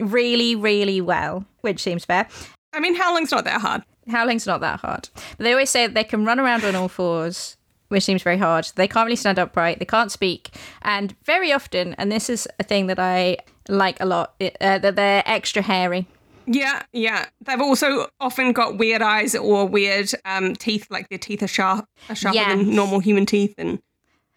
really, 0.00 0.54
really 0.54 1.00
well, 1.00 1.44
which 1.62 1.82
seems 1.82 2.04
fair. 2.04 2.28
I 2.72 2.80
mean, 2.80 2.94
howling's 2.94 3.32
not 3.32 3.44
that 3.44 3.60
hard. 3.60 3.82
Howling's 4.08 4.46
not 4.46 4.60
that 4.60 4.80
hard. 4.80 5.08
But 5.36 5.44
they 5.44 5.52
always 5.52 5.70
say 5.70 5.86
that 5.86 5.94
they 5.94 6.04
can 6.04 6.24
run 6.24 6.40
around 6.40 6.64
on 6.64 6.74
all 6.74 6.88
fours, 6.88 7.56
which 7.88 8.04
seems 8.04 8.22
very 8.22 8.38
hard. 8.38 8.70
They 8.76 8.88
can't 8.88 9.06
really 9.06 9.16
stand 9.16 9.38
upright. 9.38 9.78
They 9.78 9.84
can't 9.84 10.12
speak. 10.12 10.50
And 10.82 11.14
very 11.24 11.52
often, 11.52 11.94
and 11.94 12.10
this 12.12 12.28
is 12.30 12.46
a 12.58 12.62
thing 12.62 12.86
that 12.86 12.98
I 12.98 13.38
like 13.68 14.00
a 14.00 14.06
lot, 14.06 14.34
uh, 14.40 14.78
that 14.78 14.96
they're 14.96 15.22
extra 15.26 15.62
hairy. 15.62 16.06
Yeah, 16.46 16.82
yeah. 16.92 17.26
They've 17.42 17.60
also 17.60 18.08
often 18.20 18.52
got 18.52 18.78
weird 18.78 19.02
eyes 19.02 19.34
or 19.34 19.66
weird 19.66 20.10
um, 20.24 20.54
teeth, 20.56 20.86
like 20.90 21.08
their 21.10 21.18
teeth 21.18 21.42
are 21.42 21.46
sharp, 21.48 21.84
are 22.08 22.14
sharper 22.14 22.36
Yes. 22.36 22.48
than 22.56 22.74
normal 22.74 23.00
human 23.00 23.26
teeth. 23.26 23.54
And 23.58 23.80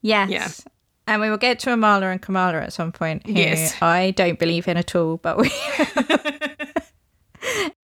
Yes. 0.01 0.29
Yeah. 0.29 0.50
And 1.08 1.22
we 1.22 1.29
will 1.29 1.38
get 1.38 1.60
to 1.60 1.70
Amala 1.70 2.12
and 2.12 2.22
Kamala 2.22 2.60
at 2.62 2.74
some 2.74 2.91
point, 2.91 3.25
who 3.25 3.34
Yes. 3.34 3.81
I 3.81 4.12
don't 4.12 4.38
believe 4.39 4.67
in 4.67 4.77
at 4.77 4.93
all, 4.96 5.17
but 5.17 5.38
we. 5.38 5.50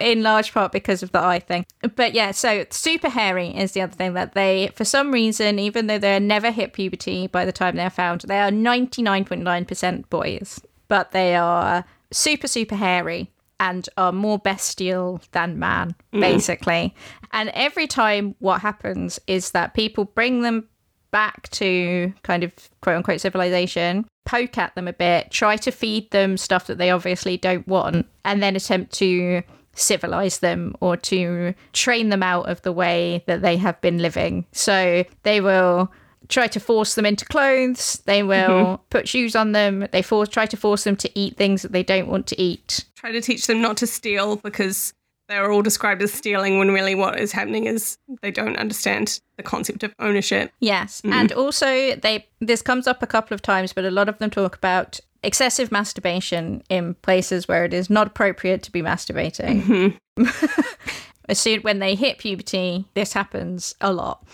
in 0.00 0.22
large 0.22 0.52
part 0.52 0.72
because 0.72 1.02
of 1.02 1.12
the 1.12 1.20
eye 1.20 1.38
thing. 1.38 1.66
But 1.94 2.14
yeah, 2.14 2.30
so 2.30 2.66
super 2.70 3.08
hairy 3.08 3.48
is 3.56 3.72
the 3.72 3.82
other 3.82 3.94
thing 3.94 4.14
that 4.14 4.34
they, 4.34 4.70
for 4.74 4.84
some 4.84 5.12
reason, 5.12 5.58
even 5.58 5.86
though 5.86 5.98
they're 5.98 6.20
never 6.20 6.50
hit 6.50 6.72
puberty 6.72 7.26
by 7.26 7.44
the 7.44 7.52
time 7.52 7.76
they're 7.76 7.90
found, 7.90 8.22
they 8.22 8.40
are 8.40 8.50
99.9% 8.50 10.08
boys, 10.10 10.60
but 10.88 11.12
they 11.12 11.34
are 11.36 11.84
super, 12.12 12.48
super 12.48 12.76
hairy 12.76 13.30
and 13.58 13.88
are 13.96 14.12
more 14.12 14.38
bestial 14.38 15.20
than 15.32 15.58
man, 15.58 15.94
mm. 16.12 16.20
basically. 16.20 16.94
And 17.32 17.50
every 17.50 17.86
time 17.86 18.34
what 18.38 18.60
happens 18.60 19.18
is 19.26 19.52
that 19.52 19.74
people 19.74 20.04
bring 20.04 20.42
them 20.42 20.68
back 21.10 21.48
to 21.48 22.12
kind 22.22 22.44
of 22.44 22.52
quote 22.82 22.96
unquote 22.96 23.20
civilization, 23.20 24.06
poke 24.26 24.58
at 24.58 24.74
them 24.74 24.88
a 24.88 24.92
bit, 24.92 25.30
try 25.30 25.56
to 25.56 25.70
feed 25.70 26.10
them 26.10 26.36
stuff 26.36 26.66
that 26.66 26.78
they 26.78 26.90
obviously 26.90 27.36
don't 27.36 27.66
want, 27.66 28.06
and 28.24 28.42
then 28.42 28.56
attempt 28.56 28.92
to 28.94 29.42
civilize 29.76 30.40
them 30.40 30.74
or 30.80 30.96
to 30.96 31.54
train 31.72 32.08
them 32.08 32.22
out 32.22 32.48
of 32.48 32.62
the 32.62 32.72
way 32.72 33.22
that 33.26 33.42
they 33.42 33.56
have 33.56 33.80
been 33.80 33.98
living. 33.98 34.46
So 34.52 35.04
they 35.22 35.40
will 35.40 35.92
try 36.28 36.48
to 36.48 36.58
force 36.58 36.94
them 36.94 37.06
into 37.06 37.24
clothes, 37.24 38.02
they 38.04 38.22
will 38.22 38.48
mm-hmm. 38.48 38.82
put 38.90 39.08
shoes 39.08 39.36
on 39.36 39.52
them, 39.52 39.86
they 39.92 40.02
force 40.02 40.28
try 40.28 40.46
to 40.46 40.56
force 40.56 40.84
them 40.84 40.96
to 40.96 41.10
eat 41.18 41.36
things 41.36 41.62
that 41.62 41.72
they 41.72 41.82
don't 41.82 42.08
want 42.08 42.26
to 42.28 42.40
eat. 42.40 42.84
try 42.96 43.12
to 43.12 43.20
teach 43.20 43.46
them 43.46 43.60
not 43.60 43.76
to 43.76 43.86
steal 43.86 44.36
because 44.36 44.92
they're 45.28 45.50
all 45.50 45.62
described 45.62 46.02
as 46.02 46.12
stealing 46.12 46.58
when 46.58 46.70
really 46.70 46.94
what 46.94 47.18
is 47.18 47.32
happening 47.32 47.64
is 47.64 47.98
they 48.22 48.30
don't 48.30 48.56
understand 48.56 49.20
the 49.36 49.42
concept 49.42 49.82
of 49.82 49.94
ownership. 49.98 50.52
Yes, 50.60 51.02
and 51.04 51.32
also 51.32 51.96
they 51.96 52.26
this 52.40 52.62
comes 52.62 52.86
up 52.86 53.02
a 53.02 53.06
couple 53.06 53.34
of 53.34 53.42
times, 53.42 53.72
but 53.72 53.84
a 53.84 53.90
lot 53.90 54.08
of 54.08 54.18
them 54.18 54.30
talk 54.30 54.56
about 54.56 55.00
excessive 55.22 55.72
masturbation 55.72 56.62
in 56.68 56.94
places 56.94 57.48
where 57.48 57.64
it 57.64 57.74
is 57.74 57.90
not 57.90 58.06
appropriate 58.06 58.62
to 58.62 58.72
be 58.72 58.82
masturbating. 58.82 59.98
as 61.28 61.38
soon 61.38 61.60
when 61.62 61.80
they 61.80 61.94
hit 61.94 62.18
puberty, 62.18 62.84
this 62.94 63.12
happens 63.12 63.74
a 63.80 63.92
lot. 63.92 64.26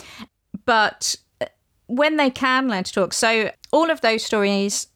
But 0.64 1.16
uh, 1.40 1.46
when 1.86 2.16
they 2.16 2.30
can 2.30 2.68
learn 2.68 2.84
to 2.84 2.92
talk, 2.92 3.14
so 3.14 3.50
all 3.72 3.90
of 3.90 4.00
those 4.02 4.22
stories 4.22 4.88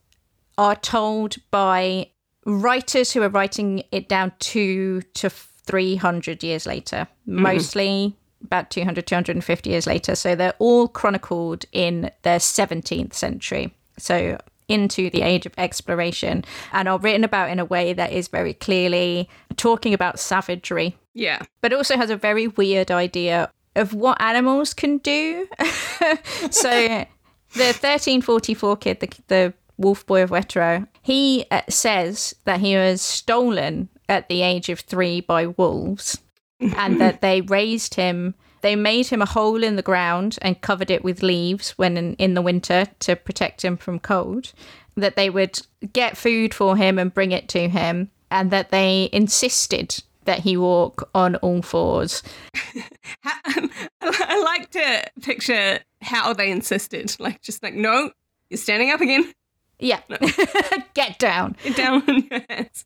are 0.58 0.76
told 0.76 1.36
by 1.50 2.10
writers 2.44 3.12
who 3.12 3.22
are 3.22 3.28
writing 3.28 3.82
it 3.90 4.08
down 4.08 4.32
two 4.38 5.02
to 5.14 5.30
300 5.66 6.42
years 6.42 6.66
later, 6.66 7.06
mostly 7.26 8.16
about 8.42 8.70
200, 8.70 9.06
250 9.06 9.70
years 9.70 9.86
later. 9.86 10.14
So 10.14 10.34
they're 10.34 10.54
all 10.58 10.88
chronicled 10.88 11.64
in 11.72 12.10
the 12.22 12.38
17th 12.38 13.14
century. 13.14 13.74
So 13.98 14.38
into 14.68 15.10
the 15.10 15.22
age 15.22 15.46
of 15.46 15.52
exploration 15.58 16.44
and 16.72 16.88
are 16.88 16.98
written 16.98 17.22
about 17.24 17.50
in 17.50 17.58
a 17.60 17.64
way 17.64 17.92
that 17.92 18.12
is 18.12 18.26
very 18.28 18.52
clearly 18.52 19.28
talking 19.56 19.94
about 19.94 20.18
savagery 20.18 20.96
Yeah. 21.14 21.42
but 21.60 21.72
also 21.72 21.96
has 21.96 22.10
a 22.10 22.16
very 22.16 22.48
weird 22.48 22.90
idea 22.90 23.48
of 23.76 23.94
what 23.94 24.20
animals 24.20 24.74
can 24.74 24.98
do. 24.98 25.46
so 26.50 26.70
the 27.52 27.72
1344 27.72 28.76
kid, 28.78 29.00
the, 29.00 29.08
the 29.28 29.54
wolf 29.76 30.04
boy 30.06 30.22
of 30.22 30.30
Wetterau, 30.30 30.86
he 31.02 31.46
uh, 31.50 31.62
says 31.68 32.34
that 32.44 32.58
he 32.60 32.74
was 32.74 33.00
stolen 33.00 33.88
at 34.08 34.28
the 34.28 34.42
age 34.42 34.68
of 34.68 34.80
three 34.80 35.20
by 35.20 35.46
wolves 35.46 36.18
and 36.60 37.00
that 37.00 37.20
they 37.20 37.40
raised 37.40 37.94
him. 37.94 38.34
They 38.62 38.76
made 38.76 39.06
him 39.06 39.22
a 39.22 39.26
hole 39.26 39.62
in 39.62 39.76
the 39.76 39.82
ground 39.82 40.38
and 40.42 40.60
covered 40.60 40.90
it 40.90 41.04
with 41.04 41.22
leaves 41.22 41.70
when 41.72 41.96
in, 41.96 42.14
in 42.14 42.34
the 42.34 42.42
winter 42.42 42.86
to 43.00 43.16
protect 43.16 43.64
him 43.64 43.76
from 43.76 43.98
cold. 43.98 44.52
That 44.96 45.16
they 45.16 45.28
would 45.28 45.60
get 45.92 46.16
food 46.16 46.54
for 46.54 46.76
him 46.76 46.98
and 46.98 47.12
bring 47.12 47.30
it 47.30 47.48
to 47.50 47.68
him, 47.68 48.10
and 48.30 48.50
that 48.50 48.70
they 48.70 49.10
insisted 49.12 50.02
that 50.24 50.40
he 50.40 50.56
walk 50.56 51.08
on 51.14 51.36
all 51.36 51.60
fours. 51.62 52.22
I 53.24 54.42
like 54.42 54.70
to 54.70 55.04
picture 55.20 55.80
how 56.00 56.32
they 56.32 56.50
insisted. 56.50 57.14
Like, 57.18 57.42
just 57.42 57.62
like, 57.62 57.74
no, 57.74 58.10
you're 58.48 58.58
standing 58.58 58.90
up 58.90 59.00
again. 59.00 59.32
Yeah. 59.78 60.00
Get 60.94 61.18
down. 61.18 61.56
Get 61.62 61.76
down 61.76 62.02
on 62.08 62.26
your 62.30 62.40
hands. 62.48 62.84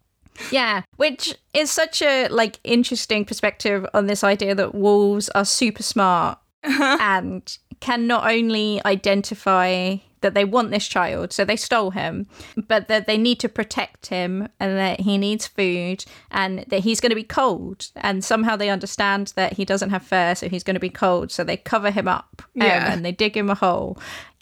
Yeah, 0.50 0.82
which 0.96 1.34
is 1.54 1.70
such 1.70 2.02
a 2.02 2.28
like 2.28 2.58
interesting 2.64 3.24
perspective 3.24 3.86
on 3.94 4.06
this 4.06 4.24
idea 4.24 4.54
that 4.54 4.74
wolves 4.74 5.28
are 5.30 5.44
super 5.44 5.82
smart 5.82 6.38
and 6.62 7.56
can 7.80 8.06
not 8.06 8.30
only 8.30 8.80
identify 8.84 9.96
that 10.22 10.34
they 10.34 10.44
want 10.44 10.70
this 10.70 10.86
child, 10.86 11.32
so 11.32 11.46
they 11.46 11.56
stole 11.56 11.92
him, 11.92 12.26
but 12.68 12.88
that 12.88 13.06
they 13.06 13.16
need 13.16 13.40
to 13.40 13.48
protect 13.48 14.08
him 14.08 14.46
and 14.60 14.76
that 14.76 15.00
he 15.00 15.16
needs 15.16 15.46
food 15.46 16.04
and 16.30 16.62
that 16.68 16.80
he's 16.80 17.00
going 17.00 17.08
to 17.10 17.16
be 17.16 17.22
cold. 17.24 17.86
And 17.96 18.22
somehow 18.22 18.54
they 18.56 18.68
understand 18.68 19.32
that 19.36 19.54
he 19.54 19.64
doesn't 19.64 19.88
have 19.88 20.02
fur, 20.02 20.34
so 20.34 20.48
he's 20.50 20.62
going 20.62 20.74
to 20.74 20.80
be 20.80 20.90
cold. 20.90 21.30
So 21.32 21.42
they 21.42 21.56
cover 21.56 21.90
him 21.90 22.06
up 22.06 22.42
um, 22.42 22.66
Yeah. 22.66 22.92
and 22.92 23.02
they 23.02 23.12
dig 23.12 23.34
him 23.34 23.48
a 23.48 23.54
hole. 23.54 23.96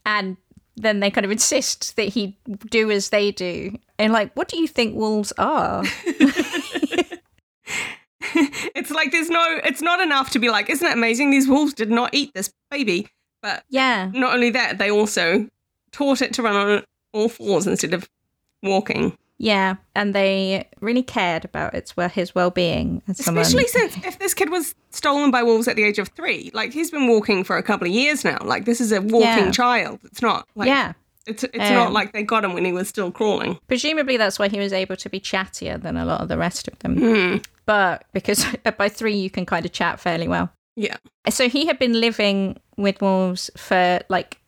And 0.04 0.36
then 0.80 1.00
they 1.00 1.10
kind 1.10 1.24
of 1.24 1.30
insist 1.30 1.96
that 1.96 2.08
he 2.08 2.36
do 2.70 2.90
as 2.90 3.10
they 3.10 3.30
do. 3.32 3.78
And 3.98 4.12
like, 4.12 4.32
what 4.34 4.48
do 4.48 4.58
you 4.58 4.68
think 4.68 4.94
wolves 4.96 5.32
are? 5.38 5.84
It's 8.74 8.90
like 8.90 9.10
there's 9.10 9.30
no, 9.30 9.60
it's 9.64 9.82
not 9.82 10.00
enough 10.00 10.30
to 10.30 10.38
be 10.38 10.50
like, 10.50 10.70
isn't 10.70 10.86
it 10.86 10.92
amazing? 10.92 11.30
These 11.30 11.48
wolves 11.48 11.74
did 11.74 11.90
not 11.90 12.14
eat 12.14 12.32
this 12.34 12.52
baby. 12.70 13.08
But 13.42 13.64
yeah. 13.68 14.10
not 14.14 14.34
only 14.34 14.50
that, 14.50 14.78
they 14.78 14.90
also 14.90 15.48
taught 15.92 16.22
it 16.22 16.32
to 16.34 16.42
run 16.42 16.54
on 16.54 16.84
all 17.12 17.28
fours 17.28 17.66
instead 17.66 17.94
of 17.94 18.08
walking. 18.62 19.16
Yeah, 19.40 19.76
and 19.94 20.14
they 20.14 20.66
really 20.80 21.02
cared 21.04 21.44
about 21.44 21.72
its 21.74 21.96
well 21.96 22.08
his 22.08 22.34
well 22.34 22.50
being 22.50 23.02
as 23.06 23.24
someone. 23.24 23.42
Especially 23.42 23.68
since 23.68 23.96
if 24.04 24.18
this 24.18 24.34
kid 24.34 24.50
was 24.50 24.74
stolen 24.90 25.30
by 25.30 25.42
wolves 25.44 25.68
at 25.68 25.76
the 25.76 25.84
age 25.84 25.98
of 26.00 26.08
three, 26.08 26.50
like 26.54 26.72
he's 26.72 26.90
been 26.90 27.06
walking 27.06 27.44
for 27.44 27.56
a 27.56 27.62
couple 27.62 27.86
of 27.86 27.92
years 27.94 28.24
now. 28.24 28.38
Like 28.44 28.64
this 28.64 28.80
is 28.80 28.90
a 28.90 29.00
walking 29.00 29.20
Yeah. 29.22 29.50
child. 29.52 30.00
It's 30.04 30.20
not 30.22 30.48
like 30.56 30.66
yeah, 30.66 30.94
it's 31.26 31.44
it's 31.44 31.56
Um, 31.56 31.74
not 31.74 31.92
like 31.92 32.12
they 32.12 32.24
got 32.24 32.44
him 32.44 32.52
when 32.52 32.64
he 32.64 32.72
was 32.72 32.88
still 32.88 33.12
crawling. 33.12 33.58
presumably 33.68 34.16
that's 34.16 34.40
why 34.40 34.48
he 34.48 34.58
was 34.58 34.72
able 34.72 34.96
to 34.96 35.08
be 35.08 35.20
chattier 35.20 35.80
than 35.80 35.96
a 35.96 36.04
lot 36.04 36.20
of 36.20 36.26
the 36.28 36.36
rest 36.38 36.66
of 36.66 36.76
them. 36.80 36.96
Hmm. 36.98 37.36
But 37.64 38.06
because 38.12 38.44
by 38.76 38.88
three 38.88 39.14
you 39.16 39.30
can 39.30 39.46
kind 39.46 39.64
of 39.64 39.70
chat 39.70 40.00
fairly 40.00 40.26
well. 40.26 40.50
Yeah. 40.74 40.96
So 41.30 41.48
he 41.48 41.66
had 41.66 41.78
been 41.78 42.00
living 42.00 42.58
with 42.76 43.00
wolves 43.00 43.50
for 43.56 44.00
like 44.08 44.40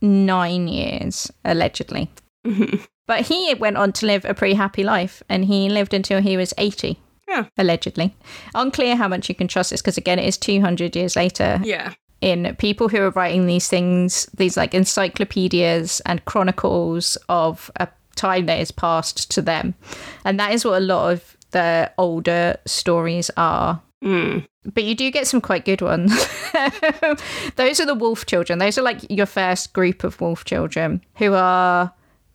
nine 0.00 0.68
years 0.68 1.30
allegedly, 1.44 2.10
Mhm. 2.46 2.86
But 3.06 3.22
he 3.22 3.54
went 3.54 3.76
on 3.76 3.92
to 3.92 4.06
live 4.06 4.24
a 4.24 4.34
pretty 4.34 4.54
happy 4.54 4.82
life, 4.82 5.22
and 5.28 5.44
he 5.44 5.68
lived 5.68 5.94
until 5.94 6.20
he 6.20 6.36
was 6.36 6.54
eighty. 6.58 7.00
Yeah. 7.28 7.46
Allegedly. 7.56 8.14
Unclear 8.54 8.94
how 8.96 9.08
much 9.08 9.28
you 9.28 9.34
can 9.34 9.48
trust 9.48 9.70
this 9.70 9.80
because, 9.80 9.96
again, 9.96 10.18
it 10.18 10.26
is 10.26 10.36
200 10.36 10.94
years 10.94 11.16
later. 11.16 11.60
Yeah. 11.64 11.94
in 12.20 12.54
people 12.56 12.88
who 12.88 12.98
are 12.98 13.10
writing 13.10 13.46
these 13.46 13.68
things, 13.68 14.26
these 14.34 14.56
like 14.56 14.74
encyclopedias 14.74 16.00
and 16.04 16.22
chronicles 16.26 17.16
of 17.30 17.70
a 17.76 17.88
time 18.16 18.46
that 18.46 18.60
is 18.60 18.70
past 18.70 19.30
to 19.30 19.40
them. 19.42 19.74
And 20.24 20.38
that 20.38 20.52
is 20.52 20.64
what 20.64 20.80
a 20.82 20.84
lot 20.84 21.12
of 21.12 21.36
the 21.52 21.90
older 21.96 22.56
stories 22.66 23.30
are. 23.38 23.80
Mm. 24.04 24.46
But 24.72 24.84
you 24.84 24.94
do 24.94 25.10
get 25.10 25.26
some 25.26 25.40
quite 25.40 25.64
good 25.64 25.80
ones. 25.80 26.12
Those 27.56 27.80
are 27.80 27.86
the 27.86 27.96
wolf 27.98 28.26
children. 28.26 28.58
Those 28.58 28.76
are 28.78 28.82
like 28.82 28.98
your 29.10 29.26
first 29.26 29.72
group 29.72 30.04
of 30.04 30.20
wolf 30.20 30.44
children 30.44 31.02
who 31.16 31.32
are, 31.34 31.92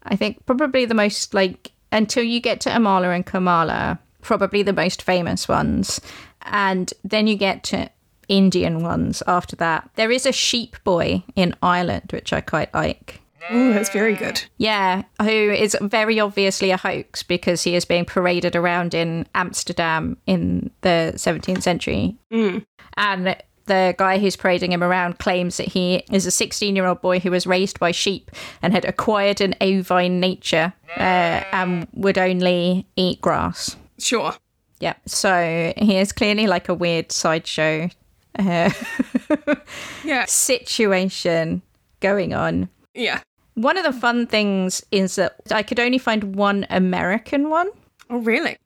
I 0.09 0.15
think, 0.15 0.45
probably 0.45 0.85
the 0.85 0.93
most 0.93 1.33
like, 1.33 1.71
until 1.91 2.23
you 2.23 2.39
get 2.39 2.61
to 2.61 2.69
Amala 2.69 3.15
and 3.15 3.25
Kamala, 3.25 3.99
probably 4.21 4.63
the 4.63 4.73
most 4.73 5.01
famous 5.01 5.47
ones. 5.47 6.01
And 6.43 6.93
then 7.03 7.27
you 7.27 7.35
get 7.35 7.63
to 7.65 7.89
Indian 8.27 8.81
ones 8.81 9.23
after 9.27 9.55
that. 9.57 9.89
There 9.95 10.11
is 10.11 10.25
a 10.25 10.31
sheep 10.31 10.75
boy 10.83 11.23
in 11.35 11.55
Ireland, 11.61 12.09
which 12.11 12.33
I 12.33 12.41
quite 12.41 12.73
like. 12.73 13.21
Oh, 13.49 13.71
that's 13.71 13.89
very 13.89 14.13
good. 14.13 14.43
Yeah, 14.57 15.03
who 15.21 15.27
is 15.27 15.77
very 15.81 16.19
obviously 16.19 16.71
a 16.71 16.77
hoax 16.77 17.23
because 17.23 17.63
he 17.63 17.75
is 17.75 17.85
being 17.85 18.03
paraded 18.03 18.55
around 18.55 18.93
in 18.93 19.25
Amsterdam 19.35 20.17
in 20.25 20.69
the 20.81 21.13
17th 21.15 21.63
century. 21.63 22.17
Hmm. 22.31 22.59
And 22.97 23.37
the 23.67 23.93
guy 23.97 24.17
who's 24.17 24.35
parading 24.35 24.71
him 24.71 24.83
around 24.83 25.19
claims 25.19 25.57
that 25.57 25.67
he 25.67 26.03
is 26.11 26.25
a 26.25 26.31
16 26.31 26.75
year 26.75 26.85
old 26.85 27.01
boy 27.01 27.19
who 27.19 27.31
was 27.31 27.45
raised 27.47 27.79
by 27.79 27.91
sheep 27.91 28.31
and 28.61 28.73
had 28.73 28.83
acquired 28.85 29.39
an 29.41 29.55
ovine 29.61 30.19
nature 30.19 30.73
uh, 30.97 31.43
and 31.51 31.87
would 31.93 32.17
only 32.17 32.87
eat 32.95 33.21
grass. 33.21 33.75
Sure. 33.99 34.33
Yeah, 34.79 34.93
so 35.05 35.73
he 35.77 35.97
is 35.97 36.11
clearly 36.11 36.45
like 36.45 36.69
a 36.69 36.73
weird 36.73 37.11
sideshow 37.11 37.89
uh, 38.37 38.69
Yeah. 40.03 40.25
situation 40.25 41.63
going 41.99 42.33
on. 42.33 42.69
Yeah. 42.93 43.21
One 43.55 43.77
of 43.77 43.83
the 43.83 43.91
fun 43.99 44.27
things 44.27 44.85
is 44.91 45.15
that 45.15 45.35
I 45.49 45.63
could 45.63 45.79
only 45.79 45.97
find 45.97 46.35
one 46.35 46.67
American 46.69 47.49
one. 47.49 47.69
Oh, 48.11 48.17
really? 48.17 48.57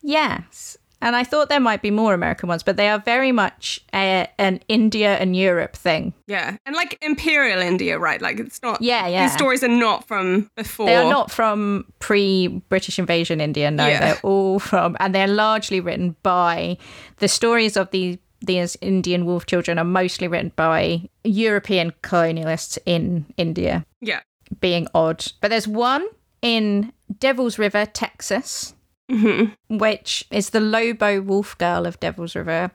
Yes. 0.00 0.77
And 1.00 1.14
I 1.14 1.22
thought 1.22 1.48
there 1.48 1.60
might 1.60 1.80
be 1.80 1.90
more 1.90 2.12
American 2.12 2.48
ones, 2.48 2.62
but 2.62 2.76
they 2.76 2.88
are 2.88 2.98
very 2.98 3.30
much 3.30 3.80
a, 3.94 4.28
an 4.38 4.60
India 4.68 5.16
and 5.16 5.36
Europe 5.36 5.76
thing. 5.76 6.12
Yeah. 6.26 6.56
And 6.66 6.74
like 6.74 6.98
Imperial 7.02 7.60
India, 7.60 7.98
right? 7.98 8.20
Like 8.20 8.40
it's 8.40 8.60
not. 8.62 8.82
Yeah, 8.82 9.06
yeah. 9.06 9.26
These 9.26 9.34
stories 9.34 9.62
are 9.62 9.68
not 9.68 10.08
from 10.08 10.50
before. 10.56 10.86
They 10.86 10.96
are 10.96 11.08
not 11.08 11.30
from 11.30 11.84
pre 12.00 12.48
British 12.68 12.98
invasion 12.98 13.40
India, 13.40 13.70
no. 13.70 13.86
Yeah. 13.86 14.00
They're 14.00 14.20
all 14.22 14.58
from, 14.58 14.96
and 14.98 15.14
they're 15.14 15.28
largely 15.28 15.80
written 15.80 16.16
by 16.22 16.78
the 17.18 17.28
stories 17.28 17.76
of 17.76 17.90
the 17.90 18.18
these 18.40 18.76
Indian 18.80 19.26
wolf 19.26 19.46
children 19.46 19.78
are 19.78 19.84
mostly 19.84 20.28
written 20.28 20.52
by 20.54 21.08
European 21.24 21.92
colonialists 22.02 22.78
in 22.86 23.26
India. 23.36 23.84
Yeah. 24.00 24.20
being 24.60 24.86
odd. 24.94 25.26
But 25.40 25.48
there's 25.50 25.68
one 25.68 26.06
in 26.40 26.92
Devil's 27.18 27.58
River, 27.58 27.86
Texas, 27.86 28.74
Mm-hmm. 29.10 29.78
which 29.78 30.26
is 30.30 30.50
the 30.50 30.60
Lobo 30.60 31.22
Wolf 31.22 31.56
Girl 31.56 31.86
of 31.86 31.98
Devil's 31.98 32.36
River, 32.36 32.70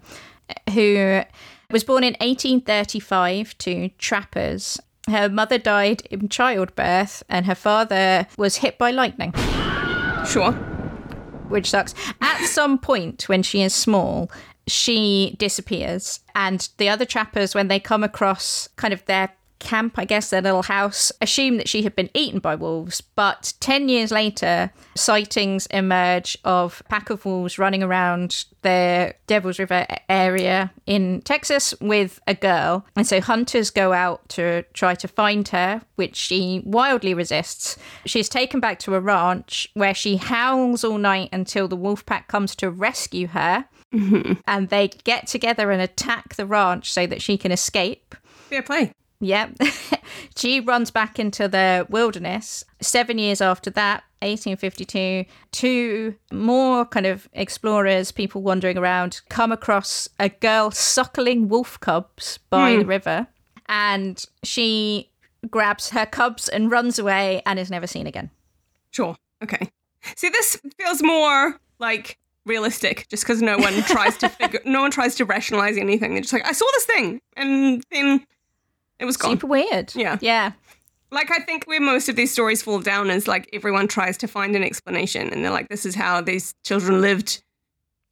who 0.73 1.21
was 1.69 1.83
born 1.83 2.03
in 2.03 2.13
1835 2.21 3.55
to 3.59 3.89
trappers. 3.99 4.79
Her 5.07 5.29
mother 5.29 5.57
died 5.59 6.01
in 6.09 6.29
childbirth, 6.29 7.21
and 7.29 7.45
her 7.45 7.53
father 7.55 8.25
was 8.37 8.57
hit 8.57 8.77
by 8.79 8.89
lightning, 8.91 9.33
Sure. 10.25 10.53
which 11.49 11.69
sucks. 11.69 11.93
At 12.21 12.45
some 12.47 12.79
point, 12.79 13.29
when 13.29 13.43
she 13.43 13.61
is 13.61 13.75
small, 13.75 14.31
she 14.65 15.35
disappears, 15.37 16.21
and 16.33 16.67
the 16.77 16.89
other 16.89 17.05
trappers, 17.05 17.53
when 17.53 17.67
they 17.67 17.79
come 17.79 18.03
across 18.03 18.69
kind 18.75 18.93
of 18.93 19.05
their 19.05 19.29
camp, 19.63 19.97
I 19.97 20.05
guess, 20.05 20.29
their 20.29 20.41
little 20.41 20.63
house, 20.63 21.11
assume 21.21 21.57
that 21.57 21.67
she 21.67 21.83
had 21.83 21.95
been 21.95 22.09
eaten 22.13 22.39
by 22.39 22.55
wolves. 22.55 23.01
But 23.01 23.53
10 23.59 23.89
years 23.89 24.11
later, 24.11 24.71
sightings 24.95 25.65
emerge 25.67 26.37
of 26.43 26.81
a 26.85 26.89
pack 26.89 27.09
of 27.09 27.25
wolves 27.25 27.57
running 27.57 27.81
around 27.81 28.45
the 28.61 29.15
Devil's 29.27 29.59
River 29.59 29.85
area 30.09 30.71
in 30.85 31.21
Texas 31.21 31.73
with 31.81 32.19
a 32.27 32.33
girl. 32.33 32.85
And 32.95 33.07
so 33.07 33.21
hunters 33.21 33.69
go 33.69 33.93
out 33.93 34.27
to 34.29 34.63
try 34.73 34.95
to 34.95 35.07
find 35.07 35.47
her, 35.49 35.81
which 35.95 36.15
she 36.15 36.61
wildly 36.65 37.13
resists. 37.13 37.77
She's 38.05 38.29
taken 38.29 38.59
back 38.59 38.79
to 38.79 38.95
a 38.95 38.99
ranch 38.99 39.69
where 39.73 39.93
she 39.93 40.17
howls 40.17 40.83
all 40.83 40.97
night 40.97 41.29
until 41.31 41.67
the 41.67 41.75
wolf 41.75 42.05
pack 42.05 42.27
comes 42.27 42.55
to 42.57 42.69
rescue 42.69 43.27
her. 43.27 43.65
And 44.47 44.69
they 44.69 44.87
get 44.87 45.27
together 45.27 45.69
and 45.69 45.81
attack 45.81 46.35
the 46.35 46.47
ranch 46.47 46.91
so 46.91 47.05
that 47.05 47.21
she 47.21 47.37
can 47.37 47.51
escape. 47.51 48.15
Fair 48.49 48.63
play. 48.63 48.91
Yep. 49.23 49.57
she 50.35 50.59
runs 50.59 50.91
back 50.91 51.17
into 51.17 51.47
the 51.47 51.87
wilderness. 51.89 52.65
Seven 52.81 53.17
years 53.17 53.39
after 53.41 53.69
that, 53.71 54.03
1852, 54.19 55.25
two 55.51 56.15
more 56.31 56.85
kind 56.85 57.05
of 57.05 57.29
explorers, 57.33 58.11
people 58.11 58.41
wandering 58.41 58.77
around, 58.77 59.21
come 59.29 59.51
across 59.51 60.09
a 60.19 60.29
girl 60.29 60.71
suckling 60.71 61.47
wolf 61.47 61.79
cubs 61.79 62.39
by 62.49 62.73
hmm. 62.73 62.79
the 62.79 62.85
river. 62.85 63.27
And 63.67 64.23
she 64.43 65.09
grabs 65.49 65.89
her 65.91 66.05
cubs 66.05 66.49
and 66.49 66.69
runs 66.69 66.99
away 66.99 67.41
and 67.45 67.57
is 67.57 67.71
never 67.71 67.87
seen 67.87 68.07
again. 68.07 68.29
Sure. 68.91 69.15
Okay. 69.41 69.71
See, 70.15 70.29
this 70.29 70.59
feels 70.77 71.01
more 71.01 71.59
like 71.79 72.19
realistic, 72.45 73.07
just 73.09 73.23
because 73.23 73.41
no 73.41 73.57
one 73.57 73.73
tries 73.83 74.17
to 74.17 74.29
figure, 74.39 74.59
no 74.65 74.81
one 74.81 74.91
tries 74.91 75.15
to 75.15 75.25
rationalize 75.25 75.77
anything. 75.77 76.13
They're 76.13 76.21
just 76.21 76.33
like, 76.33 76.47
I 76.47 76.51
saw 76.51 76.65
this 76.73 76.85
thing, 76.85 77.21
and 77.37 77.83
then 77.89 78.25
it 79.03 79.05
was 79.05 79.17
gone. 79.17 79.31
Super 79.31 79.47
weird. 79.47 79.93
Yeah. 79.95 80.17
Yeah. 80.21 80.53
Like 81.11 81.29
I 81.29 81.39
think 81.39 81.65
where 81.65 81.79
most 81.81 82.09
of 82.09 82.15
these 82.15 82.31
stories 82.31 82.63
fall 82.63 82.79
down 82.79 83.11
is 83.11 83.27
like 83.27 83.47
everyone 83.53 83.87
tries 83.87 84.17
to 84.17 84.27
find 84.27 84.55
an 84.55 84.63
explanation, 84.63 85.29
and 85.31 85.43
they're 85.43 85.51
like, 85.51 85.69
this 85.69 85.85
is 85.85 85.93
how 85.93 86.21
these 86.21 86.55
children 86.63 87.01
lived 87.01 87.43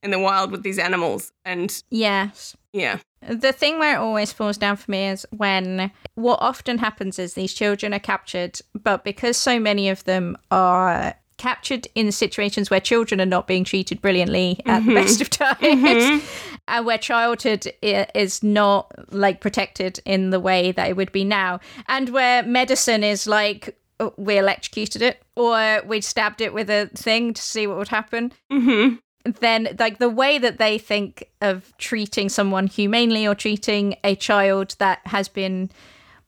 in 0.03 0.11
the 0.11 0.19
wild 0.19 0.51
with 0.51 0.63
these 0.63 0.77
animals, 0.77 1.31
and 1.45 1.83
Yes. 1.91 2.55
yeah, 2.73 2.97
The 3.27 3.53
thing 3.53 3.77
where 3.79 3.95
it 3.95 3.99
always 3.99 4.31
falls 4.33 4.57
down 4.57 4.75
for 4.75 4.89
me 4.91 5.07
is 5.07 5.25
when 5.31 5.91
what 6.15 6.39
often 6.41 6.79
happens 6.79 7.17
is 7.19 7.33
these 7.35 7.53
children 7.53 7.93
are 7.93 7.99
captured, 7.99 8.59
but 8.73 9.03
because 9.03 9.37
so 9.37 9.59
many 9.59 9.89
of 9.89 10.03
them 10.05 10.37
are 10.49 11.13
captured 11.41 11.87
in 11.95 12.11
situations 12.11 12.69
where 12.69 12.79
children 12.79 13.19
are 13.19 13.25
not 13.25 13.47
being 13.47 13.63
treated 13.63 13.99
brilliantly 13.99 14.61
at 14.67 14.85
the 14.85 14.91
mm-hmm. 14.91 14.93
best 14.93 15.21
of 15.21 15.29
times. 15.31 15.57
Mm-hmm. 15.59 16.25
And 16.67 16.85
where 16.85 16.99
childhood 16.99 17.67
is 17.81 18.43
not 18.43 18.91
like 19.11 19.41
protected 19.41 19.99
in 20.05 20.29
the 20.29 20.39
way 20.39 20.71
that 20.71 20.87
it 20.87 20.95
would 20.95 21.11
be 21.11 21.23
now. 21.23 21.59
And 21.87 22.09
where 22.09 22.43
medicine 22.43 23.03
is 23.03 23.25
like 23.25 23.75
oh, 23.99 24.13
we 24.17 24.37
electrocuted 24.37 25.01
it 25.01 25.23
or 25.35 25.81
we 25.87 25.99
stabbed 25.99 26.41
it 26.41 26.53
with 26.53 26.69
a 26.69 26.91
thing 26.93 27.33
to 27.33 27.41
see 27.41 27.65
what 27.65 27.77
would 27.77 27.87
happen. 27.87 28.31
Mm-hmm. 28.51 28.97
then 29.39 29.75
like 29.79 29.97
the 29.97 30.09
way 30.09 30.37
that 30.37 30.59
they 30.59 30.77
think 30.77 31.27
of 31.41 31.75
treating 31.79 32.29
someone 32.29 32.67
humanely 32.67 33.25
or 33.25 33.33
treating 33.33 33.95
a 34.03 34.15
child 34.15 34.75
that 34.77 34.99
has 35.05 35.27
been 35.27 35.71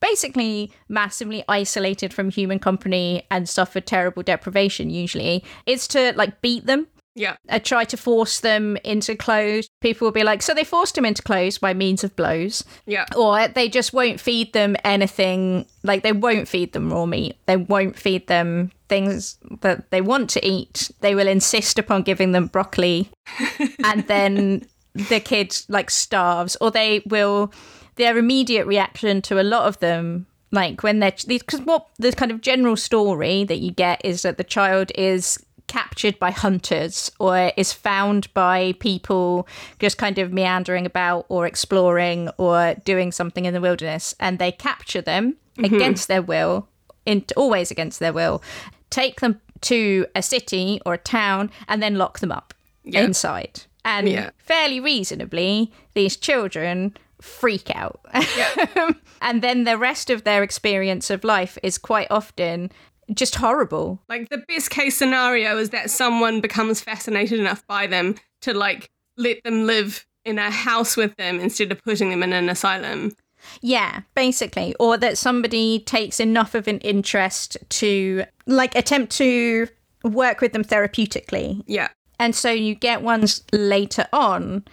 basically 0.03 0.69
massively 0.89 1.43
isolated 1.47 2.13
from 2.13 2.29
human 2.29 2.59
company 2.59 3.23
and 3.31 3.47
suffered 3.47 3.85
terrible 3.85 4.21
deprivation 4.21 4.89
usually 4.89 5.43
is 5.65 5.87
to 5.87 6.11
like 6.15 6.41
beat 6.41 6.65
them. 6.65 6.87
Yeah. 7.15 7.35
uh, 7.47 7.59
try 7.59 7.83
to 7.85 7.95
force 7.95 8.39
them 8.39 8.75
into 8.83 9.15
clothes. 9.15 9.69
People 9.81 10.07
will 10.07 10.11
be 10.11 10.23
like 10.23 10.41
so 10.41 10.53
they 10.55 10.63
forced 10.63 10.97
him 10.97 11.05
into 11.05 11.21
clothes 11.21 11.59
by 11.59 11.73
means 11.73 12.03
of 12.03 12.15
blows. 12.15 12.63
Yeah. 12.87 13.05
or 13.15 13.47
they 13.47 13.69
just 13.69 13.93
won't 13.93 14.19
feed 14.19 14.51
them 14.53 14.75
anything 14.83 15.67
like 15.83 16.01
they 16.01 16.11
won't 16.11 16.47
feed 16.47 16.73
them 16.73 16.91
raw 16.91 17.05
meat. 17.05 17.37
They 17.45 17.57
won't 17.57 17.95
feed 17.97 18.25
them 18.27 18.71
things 18.89 19.37
that 19.61 19.91
they 19.91 20.01
want 20.01 20.31
to 20.31 20.45
eat. 20.45 20.89
They 21.01 21.13
will 21.15 21.27
insist 21.27 21.77
upon 21.79 22.01
giving 22.01 22.31
them 22.31 22.47
broccoli. 22.47 23.09
And 23.85 24.07
then 24.07 24.65
the 24.95 25.19
kid 25.19 25.55
like 25.69 25.91
starves. 25.91 26.57
Or 26.61 26.71
they 26.71 27.03
will 27.05 27.53
their 27.95 28.17
immediate 28.17 28.65
reaction 28.65 29.21
to 29.21 29.39
a 29.39 29.43
lot 29.43 29.67
of 29.67 29.79
them 29.79 30.25
like 30.51 30.83
when 30.83 30.99
they're 30.99 31.13
because 31.27 31.61
what 31.61 31.87
the 31.97 32.11
kind 32.11 32.31
of 32.31 32.41
general 32.41 32.75
story 32.75 33.43
that 33.43 33.57
you 33.59 33.71
get 33.71 34.03
is 34.05 34.21
that 34.21 34.37
the 34.37 34.43
child 34.43 34.91
is 34.95 35.43
captured 35.67 36.19
by 36.19 36.29
hunters 36.29 37.11
or 37.19 37.51
is 37.57 37.73
found 37.73 38.31
by 38.33 38.73
people 38.79 39.47
just 39.79 39.97
kind 39.97 40.19
of 40.19 40.31
meandering 40.31 40.85
about 40.85 41.25
or 41.29 41.47
exploring 41.47 42.29
or 42.37 42.75
doing 42.85 43.11
something 43.11 43.45
in 43.45 43.53
the 43.53 43.61
wilderness 43.61 44.13
and 44.19 44.37
they 44.37 44.51
capture 44.51 45.01
them 45.01 45.35
mm-hmm. 45.57 45.73
against 45.73 46.07
their 46.07 46.21
will 46.21 46.67
in, 47.05 47.23
always 47.35 47.71
against 47.71 47.99
their 47.99 48.13
will 48.13 48.41
take 48.89 49.21
them 49.21 49.39
to 49.61 50.05
a 50.13 50.21
city 50.21 50.79
or 50.85 50.93
a 50.93 50.97
town 50.97 51.49
and 51.67 51.81
then 51.81 51.95
lock 51.95 52.19
them 52.19 52.31
up 52.31 52.53
Yeah. 52.83 53.01
inside 53.03 53.61
and 53.85 54.07
Yeah. 54.09 54.29
fairly 54.37 54.79
reasonably 54.79 55.71
these 55.93 56.17
children 56.17 56.95
freak 57.23 57.73
out 57.73 58.01
and 59.21 59.41
then 59.41 59.63
the 59.63 59.77
rest 59.77 60.09
of 60.09 60.23
their 60.23 60.43
experience 60.43 61.09
of 61.09 61.23
life 61.23 61.57
is 61.63 61.77
quite 61.77 62.07
often 62.09 62.69
just 63.13 63.35
horrible 63.35 64.01
Like 64.09 64.29
the 64.29 64.43
best 64.47 64.69
case 64.69 64.97
scenario 64.97 65.57
is 65.57 65.69
that 65.69 65.89
someone 65.89 66.41
becomes 66.41 66.81
fascinated 66.81 67.39
enough 67.39 67.65
by 67.65 67.87
them 67.87 68.15
to 68.41 68.53
like 68.53 68.89
let 69.17 69.43
them 69.43 69.65
live 69.65 70.05
in 70.25 70.39
a 70.39 70.51
house 70.51 70.95
with 70.97 71.15
them 71.17 71.39
instead 71.39 71.71
of 71.71 71.81
putting 71.83 72.09
them 72.09 72.23
in 72.23 72.33
an 72.33 72.49
asylum. 72.49 73.15
Yeah, 73.61 74.01
basically. 74.15 74.73
Or 74.79 74.97
that 74.97 75.17
somebody 75.17 75.79
takes 75.79 76.19
enough 76.19 76.55
of 76.55 76.67
an 76.67 76.79
interest 76.79 77.57
to 77.69 78.23
like 78.45 78.75
attempt 78.75 79.11
to 79.17 79.67
work 80.03 80.41
with 80.41 80.53
them 80.53 80.63
therapeutically. 80.63 81.63
Yeah. 81.67 81.89
And 82.19 82.35
so 82.35 82.51
you 82.51 82.75
get 82.75 83.01
ones 83.01 83.43
later 83.51 84.07
on, 84.13 84.63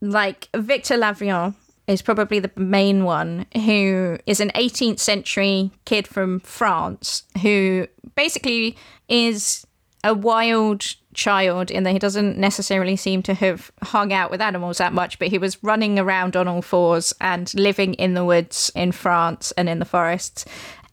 like 0.00 0.48
Victor 0.54 0.96
l'Aveyron 0.96 1.54
is 1.86 2.02
probably 2.02 2.38
the 2.38 2.50
main 2.56 3.04
one, 3.04 3.46
who 3.54 4.18
is 4.26 4.40
an 4.40 4.50
18th 4.54 4.98
century 4.98 5.70
kid 5.84 6.06
from 6.06 6.40
France 6.40 7.22
who 7.42 7.86
basically 8.14 8.76
is 9.08 9.66
a 10.02 10.14
wild 10.14 10.84
child 11.14 11.70
in 11.70 11.82
that 11.82 11.92
he 11.92 11.98
doesn't 11.98 12.38
necessarily 12.38 12.94
seem 12.94 13.22
to 13.22 13.34
have 13.34 13.72
hung 13.82 14.12
out 14.12 14.30
with 14.30 14.40
animals 14.40 14.78
that 14.78 14.92
much, 14.92 15.18
but 15.18 15.28
he 15.28 15.38
was 15.38 15.62
running 15.64 15.98
around 15.98 16.36
on 16.36 16.46
all 16.46 16.62
fours 16.62 17.12
and 17.20 17.52
living 17.54 17.94
in 17.94 18.14
the 18.14 18.24
woods 18.24 18.70
in 18.74 18.92
France 18.92 19.52
and 19.56 19.68
in 19.68 19.78
the 19.78 19.84
forests. 19.84 20.44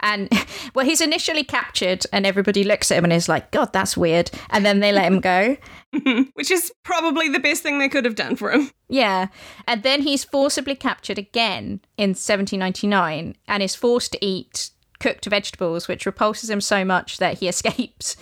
And 0.04 0.30
well, 0.76 0.86
he's 0.86 1.02
initially 1.02 1.44
captured, 1.44 2.06
and 2.14 2.28
everybody 2.28 2.64
looks 2.64 2.92
at 2.92 3.00
him 3.00 3.06
and 3.06 3.14
is 3.14 3.30
like, 3.30 3.50
God, 3.50 3.74
that's 3.74 3.98
weird. 3.98 4.30
And 4.52 4.64
then 4.64 4.82
they 4.82 4.92
let 4.92 5.12
him 5.12 5.20
go. 5.20 5.58
Which 6.34 6.52
is 6.52 6.72
probably 6.84 7.30
the 7.30 7.40
best 7.40 7.64
thing 7.64 7.80
they 7.80 7.90
could 7.90 8.06
have 8.06 8.16
done 8.16 8.36
for 8.36 8.52
him. 8.52 8.70
Yeah. 8.90 9.28
And 9.68 9.82
then 9.82 10.02
he's 10.02 10.24
forcibly 10.24 10.76
captured 10.76 11.18
again 11.18 11.82
in 11.98 12.10
1799 12.12 13.36
and 13.48 13.64
is 13.64 13.76
forced 13.76 14.12
to 14.12 14.24
eat 14.24 14.70
cooked 15.00 15.26
vegetables, 15.26 15.88
which 15.88 16.06
repulses 16.06 16.50
him 16.50 16.62
so 16.62 16.84
much 16.86 17.18
that 17.18 17.40
he 17.40 17.48
escapes. 17.50 18.16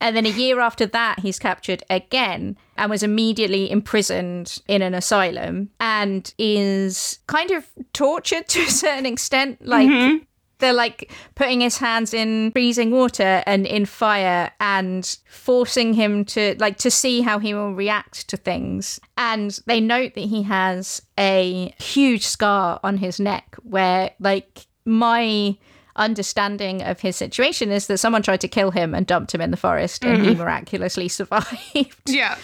and 0.00 0.16
then 0.16 0.26
a 0.26 0.30
year 0.30 0.60
after 0.60 0.86
that, 0.86 1.20
he's 1.20 1.38
captured 1.38 1.82
again 1.90 2.56
and 2.76 2.90
was 2.90 3.02
immediately 3.02 3.70
imprisoned 3.70 4.58
in 4.68 4.82
an 4.82 4.94
asylum 4.94 5.70
and 5.80 6.32
is 6.38 7.18
kind 7.26 7.50
of 7.50 7.66
tortured 7.92 8.48
to 8.48 8.60
a 8.60 8.70
certain 8.70 9.06
extent. 9.06 9.64
Like, 9.66 9.88
mm-hmm. 9.88 10.24
They're 10.60 10.72
like 10.72 11.10
putting 11.34 11.60
his 11.60 11.78
hands 11.78 12.14
in 12.14 12.52
freezing 12.52 12.90
water 12.90 13.42
and 13.46 13.66
in 13.66 13.86
fire 13.86 14.50
and 14.60 15.18
forcing 15.28 15.94
him 15.94 16.24
to 16.26 16.54
like 16.58 16.78
to 16.78 16.90
see 16.90 17.20
how 17.22 17.38
he 17.38 17.54
will 17.54 17.74
react 17.74 18.28
to 18.28 18.36
things. 18.36 19.00
And 19.16 19.58
they 19.66 19.80
note 19.80 20.14
that 20.14 20.20
he 20.20 20.42
has 20.44 21.02
a 21.18 21.74
huge 21.78 22.26
scar 22.26 22.80
on 22.82 22.98
his 22.98 23.18
neck 23.18 23.56
where 23.62 24.10
like 24.20 24.66
my 24.84 25.56
understanding 25.96 26.82
of 26.82 27.00
his 27.00 27.16
situation 27.16 27.70
is 27.70 27.86
that 27.86 27.98
someone 27.98 28.22
tried 28.22 28.40
to 28.40 28.48
kill 28.48 28.70
him 28.70 28.94
and 28.94 29.06
dumped 29.06 29.34
him 29.34 29.40
in 29.40 29.50
the 29.50 29.56
forest 29.56 30.04
and 30.04 30.22
he 30.22 30.30
mm-hmm. 30.30 30.40
miraculously 30.40 31.08
survived. 31.08 32.00
Yeah. 32.06 32.38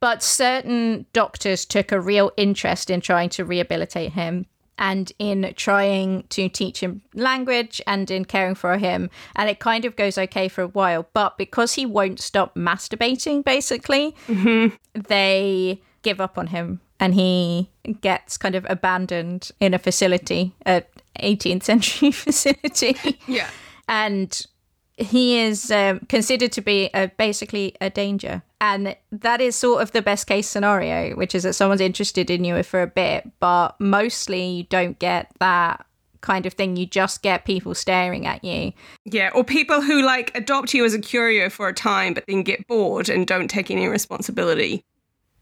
but 0.00 0.22
certain 0.22 1.06
doctors 1.12 1.64
took 1.64 1.92
a 1.92 2.00
real 2.00 2.32
interest 2.36 2.90
in 2.90 3.00
trying 3.00 3.28
to 3.30 3.44
rehabilitate 3.44 4.12
him 4.12 4.46
and 4.78 5.12
in 5.18 5.52
trying 5.56 6.24
to 6.30 6.48
teach 6.48 6.80
him 6.80 7.02
language 7.14 7.80
and 7.86 8.10
in 8.10 8.24
caring 8.24 8.54
for 8.54 8.76
him. 8.78 9.10
And 9.34 9.48
it 9.48 9.58
kind 9.58 9.84
of 9.84 9.96
goes 9.96 10.18
okay 10.18 10.48
for 10.48 10.62
a 10.62 10.68
while. 10.68 11.06
But 11.12 11.38
because 11.38 11.74
he 11.74 11.86
won't 11.86 12.20
stop 12.20 12.54
masturbating, 12.54 13.44
basically, 13.44 14.14
they 14.94 15.80
give 16.02 16.20
up 16.20 16.38
on 16.38 16.48
him 16.48 16.80
and 17.00 17.14
he 17.14 17.70
gets 18.00 18.36
kind 18.36 18.54
of 18.54 18.66
abandoned 18.68 19.50
in 19.60 19.74
a 19.74 19.78
facility, 19.78 20.54
a 20.64 20.82
18th 21.20 21.62
century 21.64 22.10
facility 22.12 22.96
Yeah. 23.26 23.48
and 23.88 24.42
he 24.98 25.38
is 25.38 25.70
um, 25.70 26.00
considered 26.08 26.52
to 26.52 26.62
be 26.62 26.88
a, 26.94 27.08
basically 27.08 27.74
a 27.80 27.90
danger. 27.90 28.42
And 28.60 28.96
that 29.12 29.40
is 29.40 29.54
sort 29.54 29.82
of 29.82 29.92
the 29.92 30.00
best 30.02 30.26
case 30.26 30.48
scenario, 30.48 31.14
which 31.14 31.34
is 31.34 31.42
that 31.42 31.52
someone's 31.54 31.80
interested 31.80 32.30
in 32.30 32.44
you 32.44 32.62
for 32.62 32.80
a 32.82 32.86
bit, 32.86 33.30
but 33.38 33.78
mostly 33.78 34.46
you 34.46 34.62
don't 34.64 34.98
get 34.98 35.30
that 35.40 35.84
kind 36.22 36.46
of 36.46 36.54
thing. 36.54 36.76
You 36.76 36.86
just 36.86 37.22
get 37.22 37.44
people 37.44 37.74
staring 37.74 38.26
at 38.26 38.42
you. 38.42 38.72
Yeah. 39.04 39.30
Or 39.34 39.44
people 39.44 39.82
who 39.82 40.02
like 40.02 40.36
adopt 40.36 40.72
you 40.74 40.84
as 40.84 40.94
a 40.94 40.98
curio 40.98 41.50
for 41.50 41.68
a 41.68 41.74
time 41.74 42.14
but 42.14 42.24
then 42.26 42.42
get 42.42 42.66
bored 42.66 43.08
and 43.08 43.26
don't 43.26 43.48
take 43.48 43.70
any 43.70 43.86
responsibility. 43.86 44.84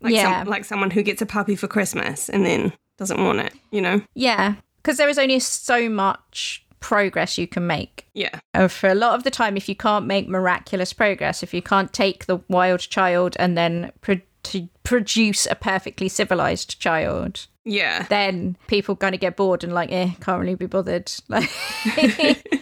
Like 0.00 0.14
Yeah. 0.14 0.40
some, 0.40 0.48
like 0.48 0.64
someone 0.64 0.90
who 0.90 1.02
gets 1.02 1.22
a 1.22 1.26
puppy 1.26 1.56
for 1.56 1.68
Christmas 1.68 2.28
and 2.28 2.44
then 2.44 2.72
doesn't 2.98 3.22
want 3.22 3.40
it, 3.40 3.54
you 3.70 3.80
know? 3.80 4.02
Yeah, 4.14 4.56
because 4.82 4.98
there 4.98 5.08
is 5.08 5.18
only 5.18 5.38
so 5.38 5.88
much 5.88 6.63
progress 6.84 7.38
you 7.38 7.46
can 7.46 7.66
make. 7.66 8.06
Yeah. 8.12 8.40
And 8.52 8.70
for 8.70 8.90
a 8.90 8.94
lot 8.94 9.14
of 9.14 9.22
the 9.24 9.30
time, 9.30 9.56
if 9.56 9.70
you 9.70 9.74
can't 9.74 10.04
make 10.04 10.28
miraculous 10.28 10.92
progress, 10.92 11.42
if 11.42 11.54
you 11.54 11.62
can't 11.62 11.90
take 11.94 12.26
the 12.26 12.40
wild 12.48 12.80
child 12.80 13.36
and 13.38 13.56
then 13.56 13.90
pro- 14.02 14.20
to 14.42 14.68
produce 14.82 15.46
a 15.46 15.54
perfectly 15.54 16.10
civilized 16.10 16.78
child, 16.78 17.46
Yeah. 17.64 18.02
then 18.10 18.58
people 18.66 18.96
kind 18.96 19.14
of 19.14 19.20
get 19.22 19.34
bored 19.34 19.64
and 19.64 19.72
like, 19.72 19.90
eh, 19.90 20.10
can't 20.20 20.38
really 20.40 20.56
be 20.56 20.66
bothered. 20.66 21.10
Like, 21.28 21.48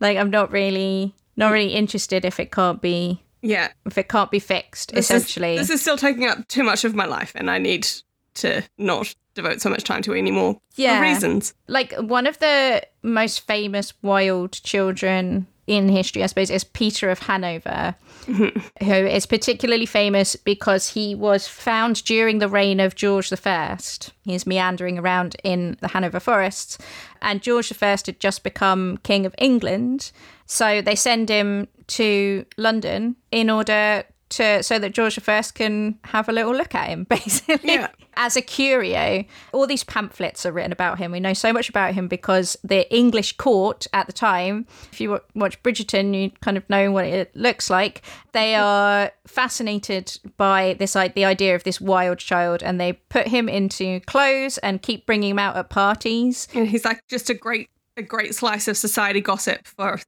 like 0.00 0.16
I'm 0.16 0.30
not 0.30 0.52
really, 0.52 1.12
not 1.36 1.50
really 1.50 1.74
interested 1.74 2.24
if 2.24 2.38
it 2.38 2.52
can't 2.52 2.80
be, 2.80 3.20
Yeah. 3.42 3.68
if 3.84 3.98
it 3.98 4.08
can't 4.08 4.30
be 4.30 4.38
fixed. 4.38 4.94
This 4.94 5.10
is- 5.10 5.22
essentially, 5.24 5.56
this 5.58 5.70
is 5.70 5.80
still 5.80 5.96
taking 5.98 6.26
up 6.26 6.46
too 6.46 6.62
much 6.62 6.84
of 6.84 6.94
my 6.94 7.04
life 7.06 7.32
and 7.34 7.50
I 7.50 7.58
need 7.58 7.88
to 8.34 8.62
not 8.78 9.12
devote 9.38 9.60
so 9.60 9.70
much 9.70 9.84
time 9.84 10.02
to 10.02 10.12
it 10.12 10.18
anymore. 10.18 10.60
Yeah. 10.74 10.98
For 10.98 11.02
reasons. 11.02 11.54
like 11.66 11.92
one 11.94 12.26
of 12.26 12.38
the 12.38 12.82
most 13.02 13.46
famous 13.46 13.94
wild 14.02 14.52
children 14.52 15.46
in 15.68 15.88
history, 15.90 16.22
I 16.22 16.26
suppose, 16.26 16.50
is 16.50 16.64
Peter 16.64 17.10
of 17.10 17.18
Hanover, 17.20 17.94
who 18.26 18.94
is 18.94 19.26
particularly 19.26 19.84
famous 19.84 20.34
because 20.34 20.88
he 20.88 21.14
was 21.14 21.46
found 21.46 22.02
during 22.04 22.38
the 22.38 22.48
reign 22.48 22.80
of 22.80 22.94
George 22.94 23.30
I. 23.44 23.78
He's 24.24 24.46
meandering 24.46 24.98
around 24.98 25.36
in 25.44 25.76
the 25.80 25.88
Hanover 25.88 26.20
forests, 26.20 26.78
and 27.20 27.42
George 27.42 27.70
I 27.82 27.86
had 27.86 28.18
just 28.18 28.42
become 28.42 28.98
King 29.02 29.26
of 29.26 29.34
England. 29.38 30.10
So 30.46 30.80
they 30.80 30.94
send 30.94 31.28
him 31.28 31.68
to 31.88 32.46
London 32.56 33.16
in 33.30 33.50
order 33.50 34.04
to 34.30 34.62
so 34.62 34.78
that 34.78 34.92
George 34.92 35.18
I 35.28 35.42
can 35.54 35.98
have 36.04 36.28
a 36.28 36.32
little 36.32 36.54
look 36.54 36.74
at 36.74 36.88
him, 36.88 37.04
basically. 37.08 37.74
Yeah. 37.74 37.88
As 38.20 38.36
a 38.36 38.42
curio, 38.42 39.24
all 39.52 39.66
these 39.66 39.84
pamphlets 39.84 40.44
are 40.44 40.50
written 40.50 40.72
about 40.72 40.98
him. 40.98 41.12
We 41.12 41.20
know 41.20 41.34
so 41.34 41.52
much 41.52 41.68
about 41.68 41.94
him 41.94 42.08
because 42.08 42.56
the 42.64 42.92
English 42.92 43.36
court 43.36 43.86
at 43.92 44.06
the 44.06 44.12
time, 44.12 44.66
if 44.90 45.00
you 45.00 45.20
watch 45.36 45.62
Bridgerton, 45.62 46.20
you 46.20 46.30
kind 46.40 46.56
of 46.56 46.68
know 46.68 46.90
what 46.90 47.04
it 47.04 47.34
looks 47.36 47.70
like. 47.70 48.02
They 48.32 48.56
are 48.56 49.12
fascinated 49.26 50.18
by 50.36 50.74
this 50.78 50.96
like 50.96 51.14
the 51.14 51.24
idea 51.24 51.54
of 51.54 51.62
this 51.62 51.80
wild 51.80 52.18
child, 52.18 52.62
and 52.62 52.80
they 52.80 52.94
put 52.94 53.28
him 53.28 53.48
into 53.48 54.00
clothes 54.00 54.58
and 54.58 54.82
keep 54.82 55.06
bringing 55.06 55.30
him 55.30 55.38
out 55.38 55.56
at 55.56 55.68
parties. 55.68 56.48
And 56.54 56.66
he's 56.66 56.84
like 56.84 57.06
just 57.08 57.30
a 57.30 57.34
great 57.34 57.70
a 57.96 58.02
great 58.02 58.34
slice 58.34 58.68
of 58.68 58.76
society 58.76 59.20
gossip 59.20 59.66
for 59.66 60.00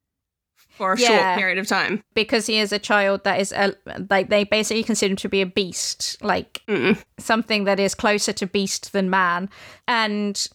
for 0.81 0.95
a 0.95 0.99
Yeah. 0.99 1.09
short 1.09 1.39
period 1.39 1.59
of 1.59 1.67
time. 1.67 2.03
because 2.15 2.47
he 2.47 2.59
is 2.59 2.73
a 2.73 2.79
child 2.79 3.23
that 3.25 3.39
is 3.39 3.53
a, 3.53 3.75
like 4.09 4.31
they 4.31 4.45
basically 4.45 4.83
consider 4.83 5.11
him 5.13 5.17
to 5.17 5.29
be 5.29 5.43
a 5.43 5.47
beast 5.47 6.17
like 6.23 6.63
something 7.19 7.65
that 7.65 7.79
is 7.79 7.95
closer 7.95 8.33
to 8.33 8.47
beast 8.47 8.93
than 8.95 9.11
man 9.11 9.51
and 9.87 10.47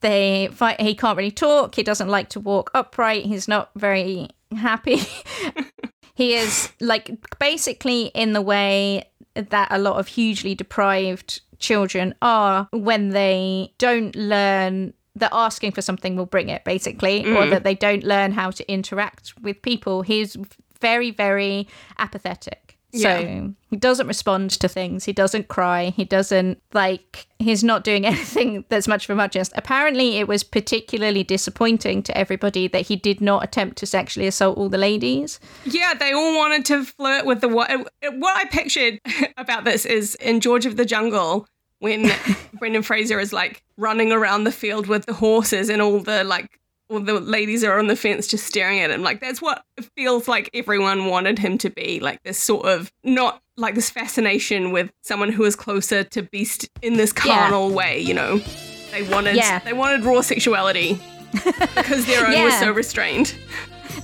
they 0.00 0.48
fight 0.52 0.80
he 0.80 0.94
can't 0.94 1.18
really 1.18 1.30
talk 1.30 1.74
he 1.74 1.82
doesn't 1.82 2.08
like 2.08 2.30
to 2.30 2.40
walk 2.40 2.70
upright 2.72 3.26
he's 3.26 3.46
not 3.48 3.70
very 3.76 4.28
happy 4.56 4.98
he 6.14 6.32
is 6.34 6.70
like 6.80 7.10
basically 7.38 8.04
in 8.14 8.32
the 8.32 8.40
way 8.40 9.04
that 9.34 9.68
a 9.70 9.78
lot 9.78 9.98
of 10.00 10.08
hugely 10.08 10.54
deprived 10.54 11.42
children 11.58 12.14
are 12.22 12.66
when 12.72 13.10
they 13.10 13.70
don't 13.76 14.16
learn 14.16 14.94
that 15.16 15.30
asking 15.32 15.72
for 15.72 15.82
something 15.82 16.16
will 16.16 16.26
bring 16.26 16.48
it 16.48 16.64
basically 16.64 17.22
or 17.24 17.44
mm. 17.44 17.50
that 17.50 17.64
they 17.64 17.74
don't 17.74 18.04
learn 18.04 18.32
how 18.32 18.50
to 18.50 18.70
interact 18.70 19.34
with 19.40 19.60
people. 19.62 20.02
He's 20.02 20.36
very 20.80 21.10
very 21.10 21.66
apathetic. 21.98 22.66
So 22.92 23.52
he 23.70 23.76
doesn't 23.76 24.06
respond 24.06 24.52
to 24.52 24.68
things. 24.68 25.04
He 25.04 25.12
doesn't 25.12 25.48
cry. 25.48 25.90
He 25.90 26.04
doesn't 26.04 26.62
like 26.72 27.26
he's 27.38 27.62
not 27.62 27.84
doing 27.84 28.06
anything 28.12 28.64
that's 28.68 28.88
much 28.88 29.04
of 29.04 29.10
a 29.10 29.16
muchness 29.16 29.50
apparently 29.54 30.16
it 30.16 30.26
was 30.26 30.42
particularly 30.42 31.22
disappointing 31.22 32.02
to 32.04 32.16
everybody 32.16 32.68
that 32.68 32.82
he 32.86 32.96
did 32.96 33.20
not 33.20 33.44
attempt 33.44 33.76
to 33.78 33.86
sexually 33.86 34.26
assault 34.26 34.56
all 34.56 34.68
the 34.68 34.78
ladies. 34.78 35.40
Yeah, 35.64 35.94
they 35.94 36.12
all 36.12 36.36
wanted 36.36 36.64
to 36.66 36.84
flirt 36.84 37.26
with 37.26 37.40
the 37.40 37.48
what. 37.48 37.70
What 38.02 38.36
I 38.36 38.44
pictured 38.46 39.00
about 39.36 39.64
this 39.64 39.84
is 39.84 40.14
in 40.16 40.40
George 40.40 40.66
of 40.66 40.76
the 40.76 40.84
Jungle 40.84 41.46
when 41.80 42.10
Brendan 42.58 42.82
Fraser 42.82 43.18
is 43.20 43.32
like 43.32 43.62
running 43.76 44.12
around 44.12 44.44
the 44.44 44.52
field 44.52 44.86
with 44.86 45.06
the 45.06 45.12
horses 45.14 45.68
and 45.68 45.80
all 45.82 46.00
the 46.00 46.24
like 46.24 46.58
all 46.88 47.00
the 47.00 47.14
ladies 47.18 47.64
are 47.64 47.78
on 47.80 47.88
the 47.88 47.96
fence 47.96 48.26
just 48.28 48.46
staring 48.46 48.78
at 48.80 48.90
him. 48.90 49.02
Like 49.02 49.20
that's 49.20 49.42
what 49.42 49.62
it 49.76 49.88
feels 49.96 50.28
like 50.28 50.48
everyone 50.54 51.06
wanted 51.06 51.38
him 51.38 51.58
to 51.58 51.70
be. 51.70 51.98
Like 52.00 52.22
this 52.22 52.38
sort 52.38 52.66
of 52.66 52.92
not 53.04 53.42
like 53.56 53.74
this 53.74 53.90
fascination 53.90 54.70
with 54.70 54.90
someone 55.02 55.32
who 55.32 55.44
is 55.44 55.56
closer 55.56 56.04
to 56.04 56.22
beast 56.22 56.68
in 56.82 56.94
this 56.96 57.12
Yeah. 57.24 57.36
carnal 57.48 57.70
way. 57.72 57.98
You 58.00 58.14
know, 58.14 58.38
they 58.92 59.02
wanted 59.10 59.34
Yeah. 59.36 59.58
they 59.58 59.72
wanted 59.72 60.04
raw 60.04 60.20
sexuality 60.20 61.00
because 61.32 62.06
their 62.06 62.26
own 62.26 62.44
was 62.44 62.58
so 62.58 62.70
restrained. 62.72 63.34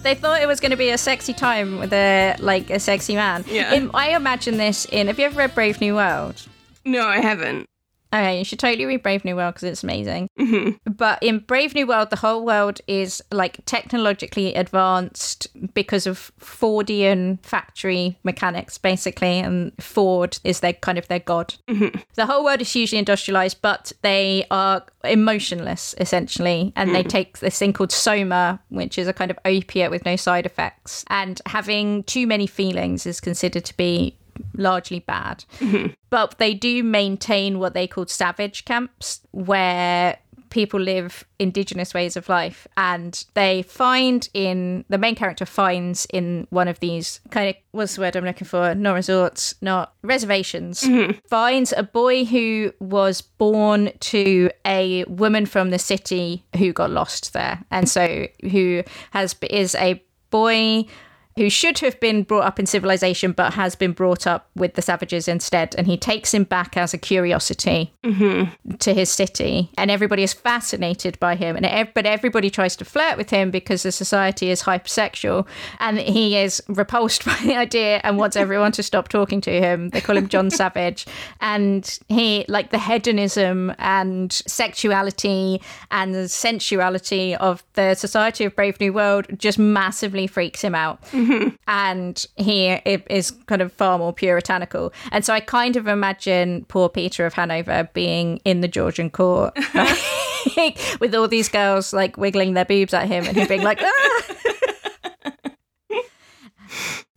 they 0.02 0.14
thought 0.14 0.42
it 0.42 0.46
was 0.46 0.58
going 0.58 0.70
to 0.72 0.76
be 0.76 0.90
a 0.90 0.98
sexy 0.98 1.32
time 1.32 1.78
with 1.78 1.92
a 1.92 2.35
like 2.40 2.68
a 2.70 2.80
sexy 2.80 3.14
man 3.14 3.44
Yeah. 3.46 3.72
In- 3.74 3.90
i 3.94 4.08
imagine 4.11 4.56
this 4.56 4.87
in 4.87 5.06
have 5.06 5.18
you 5.18 5.26
ever 5.26 5.38
read 5.38 5.54
brave 5.54 5.80
new 5.80 5.94
world 5.94 6.42
No, 6.84 7.06
I 7.06 7.20
haven't. 7.20 7.68
Okay, 8.14 8.40
you 8.40 8.44
should 8.44 8.58
totally 8.58 8.84
read 8.84 9.02
Brave 9.02 9.24
New 9.24 9.36
World 9.36 9.54
because 9.54 9.68
it's 9.68 9.82
amazing. 9.82 10.28
hmm 10.36 10.70
But 10.84 11.22
in 11.22 11.38
Brave 11.38 11.74
New 11.74 11.86
World, 11.86 12.10
the 12.10 12.16
whole 12.16 12.44
world 12.44 12.78
is 12.86 13.22
like 13.32 13.64
technologically 13.64 14.54
advanced 14.54 15.46
because 15.72 16.06
of 16.06 16.30
Fordian 16.38 17.42
factory 17.42 18.18
mechanics, 18.22 18.76
basically, 18.76 19.38
and 19.38 19.72
Ford 19.80 20.38
is 20.44 20.60
their 20.60 20.74
kind 20.74 20.98
of 20.98 21.08
their 21.08 21.20
god. 21.20 21.54
The 22.14 22.26
whole 22.26 22.44
world 22.44 22.60
is 22.60 22.70
hugely 22.70 22.98
industrialized, 22.98 23.62
but 23.62 23.92
they 24.02 24.44
are 24.50 24.84
emotionless 25.04 25.94
essentially, 25.98 26.74
and 26.76 26.94
they 26.94 27.02
take 27.02 27.38
this 27.38 27.58
thing 27.58 27.72
called 27.72 27.92
soma, 27.92 28.60
which 28.68 28.98
is 28.98 29.08
a 29.08 29.14
kind 29.14 29.30
of 29.30 29.38
opiate 29.46 29.90
with 29.90 30.04
no 30.04 30.16
side 30.16 30.44
effects. 30.44 31.02
And 31.08 31.40
having 31.46 32.02
too 32.02 32.26
many 32.26 32.46
feelings 32.46 33.06
is 33.06 33.20
considered 33.20 33.64
to 33.64 33.76
be 33.78 34.18
largely 34.54 35.00
bad. 35.00 35.44
Mm-hmm. 35.58 35.92
But 36.10 36.38
they 36.38 36.54
do 36.54 36.82
maintain 36.82 37.58
what 37.58 37.74
they 37.74 37.86
call 37.86 38.06
savage 38.06 38.64
camps, 38.64 39.20
where 39.30 40.18
people 40.52 40.78
live 40.78 41.24
indigenous 41.38 41.94
ways 41.94 42.14
of 42.14 42.28
life. 42.28 42.68
And 42.76 43.24
they 43.32 43.62
find 43.62 44.28
in 44.34 44.84
the 44.90 44.98
main 44.98 45.14
character 45.14 45.46
finds 45.46 46.06
in 46.12 46.46
one 46.50 46.68
of 46.68 46.78
these 46.80 47.20
kind 47.30 47.48
of 47.48 47.56
what's 47.70 47.94
the 47.94 48.02
word 48.02 48.16
I'm 48.16 48.24
looking 48.24 48.46
for? 48.46 48.74
Not 48.74 48.92
resorts, 48.92 49.54
not 49.62 49.94
reservations. 50.02 50.82
Mm-hmm. 50.82 51.18
Finds 51.26 51.72
a 51.74 51.82
boy 51.82 52.26
who 52.26 52.74
was 52.80 53.22
born 53.22 53.92
to 54.00 54.50
a 54.66 55.04
woman 55.04 55.46
from 55.46 55.70
the 55.70 55.78
city 55.78 56.44
who 56.58 56.74
got 56.74 56.90
lost 56.90 57.32
there. 57.32 57.64
And 57.70 57.88
so 57.88 58.26
who 58.42 58.82
has 59.12 59.34
is 59.48 59.74
a 59.76 60.02
boy 60.28 60.84
who 61.36 61.48
should 61.48 61.78
have 61.80 61.98
been 62.00 62.22
brought 62.22 62.44
up 62.44 62.58
in 62.58 62.66
civilization 62.66 63.32
but 63.32 63.54
has 63.54 63.74
been 63.74 63.92
brought 63.92 64.26
up 64.26 64.48
with 64.54 64.74
the 64.74 64.82
savages 64.82 65.28
instead 65.28 65.74
and 65.76 65.86
he 65.86 65.96
takes 65.96 66.32
him 66.34 66.44
back 66.44 66.76
as 66.76 66.92
a 66.92 66.98
curiosity 66.98 67.92
mm-hmm. 68.04 68.74
to 68.76 68.94
his 68.94 69.10
city 69.10 69.70
and 69.76 69.90
everybody 69.90 70.22
is 70.22 70.32
fascinated 70.32 71.18
by 71.20 71.34
him 71.34 71.56
and 71.56 71.66
ev- 71.66 71.92
but 71.94 72.06
everybody 72.06 72.50
tries 72.50 72.76
to 72.76 72.84
flirt 72.84 73.16
with 73.16 73.30
him 73.30 73.50
because 73.50 73.82
the 73.82 73.92
society 73.92 74.50
is 74.50 74.62
hypersexual 74.62 75.46
and 75.80 75.98
he 75.98 76.36
is 76.36 76.62
repulsed 76.68 77.24
by 77.26 77.38
the 77.42 77.56
idea 77.56 78.00
and 78.04 78.18
wants 78.18 78.36
everyone 78.36 78.72
to 78.72 78.82
stop 78.82 79.08
talking 79.08 79.40
to 79.40 79.50
him. 79.50 79.88
They 79.90 80.00
call 80.00 80.16
him 80.16 80.28
John 80.28 80.50
Savage. 80.62 81.06
And 81.40 81.98
he 82.08 82.44
like 82.48 82.70
the 82.70 82.78
hedonism 82.78 83.74
and 83.78 84.32
sexuality 84.32 85.60
and 85.90 86.14
the 86.14 86.28
sensuality 86.28 87.34
of 87.36 87.62
the 87.74 87.94
society 87.94 88.44
of 88.44 88.54
Brave 88.54 88.80
New 88.80 88.92
World 88.92 89.26
just 89.38 89.58
massively 89.58 90.26
freaks 90.26 90.62
him 90.62 90.74
out 90.74 91.02
and 91.68 92.26
he 92.37 92.70
i- 92.70 93.02
is 93.11 93.30
kind 93.46 93.62
of 93.62 93.72
far 93.72 93.98
more 93.98 94.12
puritanical. 94.12 94.92
And 95.11 95.24
so 95.24 95.32
I 95.35 95.40
kind 95.40 95.76
of 95.76 95.87
imagine 95.87 96.64
poor 96.68 96.88
Peter 96.88 97.26
of 97.26 97.35
Hanover 97.35 97.88
being 97.92 98.38
in 98.44 98.61
the 98.61 98.68
Georgian 98.68 99.11
court 99.11 99.56
like, 100.56 100.78
with 101.00 101.14
all 101.14 101.28
these 101.28 101.48
girls 101.48 101.92
like 101.92 102.16
wiggling 102.16 102.54
their 102.54 102.64
boobs 102.64 102.94
at 102.94 103.06
him 103.08 103.24
and 103.26 103.37
him 103.37 103.48
being 103.48 103.62
like, 103.62 103.80
ah! 103.82 104.22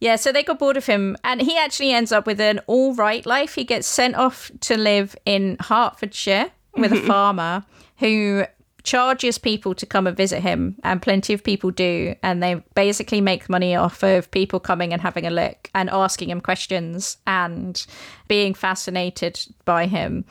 Yeah, 0.01 0.17
so 0.17 0.31
they 0.31 0.43
got 0.43 0.59
bored 0.59 0.75
of 0.77 0.85
him, 0.85 1.15
and 1.23 1.41
he 1.41 1.57
actually 1.57 1.91
ends 1.91 2.11
up 2.11 2.27
with 2.27 2.39
an 2.41 2.59
all 2.67 2.93
right 2.93 3.25
life. 3.25 3.55
He 3.55 3.63
gets 3.63 3.87
sent 3.87 4.15
off 4.15 4.51
to 4.61 4.77
live 4.77 5.15
in 5.25 5.55
Hertfordshire 5.61 6.51
with 6.77 6.91
a 6.91 6.97
farmer 7.01 7.65
who 7.97 8.43
charges 8.85 9.37
people 9.37 9.75
to 9.75 9.85
come 9.85 10.07
and 10.07 10.15
visit 10.15 10.41
him, 10.41 10.75
and 10.83 11.01
plenty 11.01 11.33
of 11.33 11.43
people 11.43 11.71
do. 11.71 12.15
And 12.23 12.41
they 12.41 12.63
basically 12.75 13.19
make 13.19 13.49
money 13.49 13.75
off 13.75 14.01
of 14.03 14.31
people 14.31 14.59
coming 14.61 14.93
and 14.93 15.01
having 15.01 15.25
a 15.25 15.29
look 15.31 15.69
and 15.75 15.89
asking 15.89 16.29
him 16.29 16.39
questions 16.39 17.17
and 17.27 17.85
being 18.29 18.53
fascinated 18.53 19.39
by 19.65 19.87
him. 19.87 20.23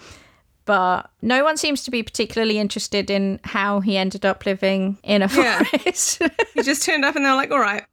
But 0.66 1.10
no 1.20 1.44
one 1.44 1.58
seems 1.58 1.84
to 1.84 1.90
be 1.90 2.02
particularly 2.02 2.58
interested 2.58 3.10
in 3.10 3.38
how 3.44 3.80
he 3.80 3.98
ended 3.98 4.24
up 4.24 4.46
living 4.46 4.96
in 5.02 5.20
a 5.20 5.26
Yeah. 5.26 5.62
forest. 5.62 6.22
He 6.54 6.62
just 6.62 6.82
turned 6.84 7.04
up 7.04 7.16
and 7.16 7.24
they're 7.24 7.34
like, 7.34 7.50
all 7.50 7.58
right. 7.60 7.84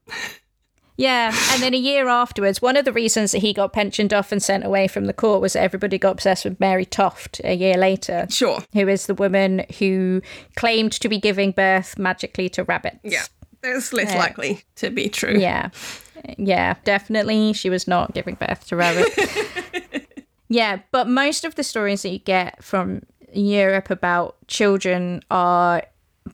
Yeah, 0.97 1.33
and 1.51 1.63
then 1.63 1.73
a 1.73 1.77
year 1.77 2.07
afterwards, 2.07 2.61
one 2.61 2.77
of 2.77 2.85
the 2.85 2.93
reasons 2.93 3.31
that 3.31 3.39
he 3.39 3.53
got 3.53 3.73
pensioned 3.73 4.13
off 4.13 4.31
and 4.31 4.41
sent 4.43 4.63
away 4.65 4.87
from 4.87 5.05
the 5.05 5.13
court 5.13 5.41
was 5.41 5.53
that 5.53 5.63
everybody 5.63 5.97
got 5.97 6.11
obsessed 6.11 6.45
with 6.45 6.59
Mary 6.59 6.85
Toft 6.85 7.41
a 7.43 7.55
year 7.55 7.75
later, 7.75 8.27
Sure. 8.29 8.59
who 8.73 8.87
is 8.87 9.07
the 9.07 9.15
woman 9.15 9.65
who 9.79 10.21
claimed 10.55 10.91
to 10.93 11.09
be 11.09 11.17
giving 11.19 11.51
birth 11.51 11.97
magically 11.97 12.49
to 12.49 12.63
rabbits. 12.63 12.99
Yeah. 13.03 13.23
That's 13.61 13.93
less 13.93 14.15
likely 14.15 14.63
to 14.77 14.89
be 14.89 15.07
true. 15.07 15.37
Yeah. 15.37 15.69
Yeah, 16.37 16.75
definitely. 16.83 17.53
She 17.53 17.69
was 17.69 17.87
not 17.87 18.13
giving 18.13 18.33
birth 18.35 18.65
to 18.67 18.75
rabbits. 18.75 19.17
yeah, 20.49 20.79
but 20.91 21.07
most 21.07 21.45
of 21.45 21.53
the 21.55 21.63
stories 21.63 22.01
that 22.01 22.09
you 22.09 22.19
get 22.19 22.63
from 22.63 23.03
Europe 23.33 23.89
about 23.91 24.35
children 24.47 25.21
are 25.29 25.83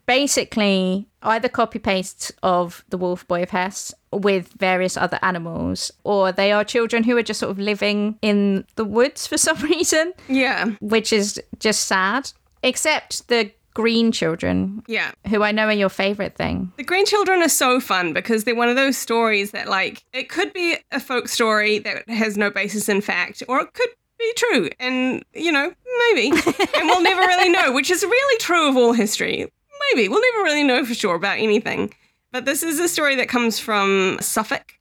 basically 0.06 1.08
either 1.22 1.50
copy 1.50 1.80
pastes 1.80 2.32
of 2.44 2.84
the 2.90 2.98
Wolf 2.98 3.28
Boy 3.28 3.44
of 3.44 3.50
Hesse 3.50 3.94
with 4.12 4.54
various 4.60 4.96
other 4.98 5.20
animals, 5.22 5.92
or 6.04 6.32
they 6.32 6.52
are 6.52 6.64
children 6.64 7.04
who 7.04 7.18
are 7.18 7.24
just 7.24 7.40
sort 7.40 7.52
of 7.52 7.60
living 7.60 8.18
in 8.22 8.66
the 8.76 8.86
woods 8.86 9.28
for 9.28 9.38
some 9.48 9.58
reason, 9.60 10.14
Yeah. 10.28 10.72
which 10.80 11.12
is 11.14 11.42
just 11.60 11.86
sad. 11.86 12.32
Except 12.64 13.28
the 13.28 13.52
green 13.74 14.12
children, 14.12 14.82
Yeah. 14.88 15.12
who 15.30 15.44
I 15.44 15.52
know 15.52 15.66
are 15.68 15.72
your 15.74 15.90
favorite 15.90 16.36
thing. 16.36 16.72
The 16.78 16.84
Green 16.84 17.06
Children 17.06 17.44
are 17.44 17.50
so 17.50 17.80
fun 17.80 18.12
because 18.14 18.44
they're 18.44 18.56
one 18.56 18.70
of 18.70 18.76
those 18.76 18.98
stories 18.98 19.52
that, 19.52 19.68
like, 19.68 20.04
it 20.14 20.30
could 20.30 20.52
be 20.52 20.78
a 20.92 21.00
folk 21.00 21.28
story 21.28 21.78
that 21.80 22.10
has 22.10 22.38
no 22.38 22.50
basis 22.50 22.90
in 22.90 23.02
fact, 23.02 23.44
or 23.48 23.60
it 23.62 23.74
could 23.74 23.90
be 24.18 24.34
true. 24.36 24.70
And, 24.80 25.24
you 25.36 25.52
know, 25.52 25.72
maybe. 26.14 26.30
and 26.32 26.86
we'll 26.88 27.04
never 27.04 27.22
really 27.22 27.50
know, 27.50 27.72
which 27.72 27.92
is 27.92 28.02
really 28.04 28.38
true 28.40 28.68
of 28.68 28.76
all 28.76 28.94
history. 28.94 29.46
Maybe. 29.94 30.10
We'll 30.10 30.22
never 30.34 30.44
really 30.44 30.64
know 30.64 30.84
for 30.84 30.96
sure 30.96 31.14
about 31.16 31.38
anything. 31.38 31.94
But 32.32 32.46
this 32.46 32.64
is 32.64 32.80
a 32.80 32.88
story 32.88 33.16
that 33.16 33.30
comes 33.30 33.60
from 33.60 34.18
Suffolk 34.22 34.74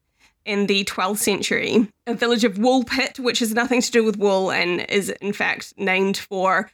in 0.45 0.67
the 0.67 0.85
12th 0.85 1.19
century, 1.19 1.89
a 2.07 2.15
village 2.15 2.45
of 2.45 2.55
Woolpit, 2.55 3.19
which 3.19 3.41
has 3.41 3.53
nothing 3.53 3.83
to 3.83 3.91
do 3.91 4.05
with 4.05 4.17
wool 4.17 4.51
and 4.51 4.81
is 4.89 5.11
in 5.11 5.33
fact 5.33 5.75
named 5.77 6.17
for 6.17 6.71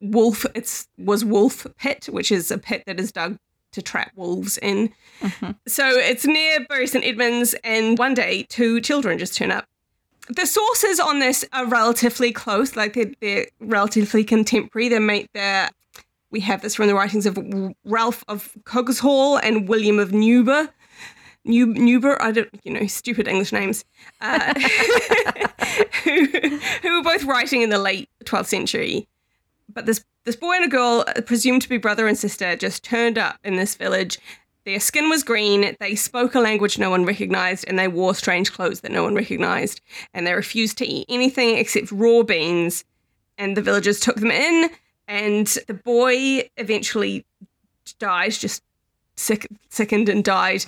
wolf. 0.00 0.44
It 0.54 0.86
was 0.98 1.24
Wolf 1.24 1.66
Pit, 1.76 2.06
which 2.10 2.30
is 2.30 2.50
a 2.50 2.58
pit 2.58 2.84
that 2.86 3.00
is 3.00 3.12
dug 3.12 3.38
to 3.72 3.82
trap 3.82 4.12
wolves 4.14 4.58
in. 4.58 4.92
Mm-hmm. 5.20 5.52
So 5.66 5.88
it's 5.88 6.26
near 6.26 6.64
Bury 6.66 6.86
St 6.86 7.04
Edmunds, 7.04 7.54
and 7.64 7.98
one 7.98 8.14
day 8.14 8.44
two 8.44 8.80
children 8.80 9.18
just 9.18 9.36
turn 9.36 9.50
up. 9.50 9.66
The 10.28 10.46
sources 10.46 11.00
on 11.00 11.18
this 11.18 11.44
are 11.52 11.66
relatively 11.66 12.32
close, 12.32 12.76
like 12.76 12.94
they're, 12.94 13.12
they're 13.20 13.46
relatively 13.60 14.24
contemporary. 14.24 14.88
They 14.88 14.98
make 14.98 15.30
the 15.32 15.70
we 16.34 16.40
have 16.40 16.62
this 16.62 16.74
from 16.74 16.88
the 16.88 16.94
writings 16.96 17.26
of 17.26 17.38
Ralph 17.84 18.24
of 18.26 18.56
Coggeshall 18.64 19.38
and 19.40 19.68
William 19.68 20.00
of 20.00 20.10
Newber. 20.10 20.68
New, 21.44 21.68
Newber, 21.68 22.16
I 22.20 22.32
don't, 22.32 22.48
you 22.64 22.72
know, 22.72 22.88
stupid 22.88 23.28
English 23.28 23.52
names, 23.52 23.84
uh, 24.20 24.52
who, 26.02 26.26
who 26.82 26.96
were 26.96 27.04
both 27.04 27.22
writing 27.22 27.62
in 27.62 27.70
the 27.70 27.78
late 27.78 28.08
12th 28.24 28.46
century. 28.46 29.06
But 29.72 29.86
this 29.86 30.04
this 30.24 30.34
boy 30.34 30.54
and 30.54 30.64
a 30.64 30.68
girl, 30.68 31.04
uh, 31.06 31.20
presumed 31.20 31.62
to 31.62 31.68
be 31.68 31.76
brother 31.76 32.08
and 32.08 32.18
sister, 32.18 32.56
just 32.56 32.82
turned 32.82 33.16
up 33.16 33.38
in 33.44 33.54
this 33.54 33.76
village. 33.76 34.18
Their 34.64 34.80
skin 34.80 35.08
was 35.08 35.22
green, 35.22 35.76
they 35.78 35.94
spoke 35.94 36.34
a 36.34 36.40
language 36.40 36.78
no 36.78 36.90
one 36.90 37.04
recognized, 37.04 37.64
and 37.68 37.78
they 37.78 37.86
wore 37.86 38.14
strange 38.14 38.50
clothes 38.50 38.80
that 38.80 38.90
no 38.90 39.04
one 39.04 39.14
recognized. 39.14 39.82
And 40.12 40.26
they 40.26 40.32
refused 40.32 40.78
to 40.78 40.86
eat 40.86 41.06
anything 41.08 41.58
except 41.58 41.92
raw 41.92 42.24
beans. 42.24 42.84
And 43.38 43.56
the 43.56 43.62
villagers 43.62 44.00
took 44.00 44.16
them 44.16 44.32
in, 44.32 44.70
and 45.08 45.46
the 45.66 45.74
boy 45.74 46.48
eventually 46.56 47.24
died, 47.98 48.32
just 48.32 48.62
sick, 49.16 49.46
sickened 49.68 50.08
and 50.08 50.24
died. 50.24 50.64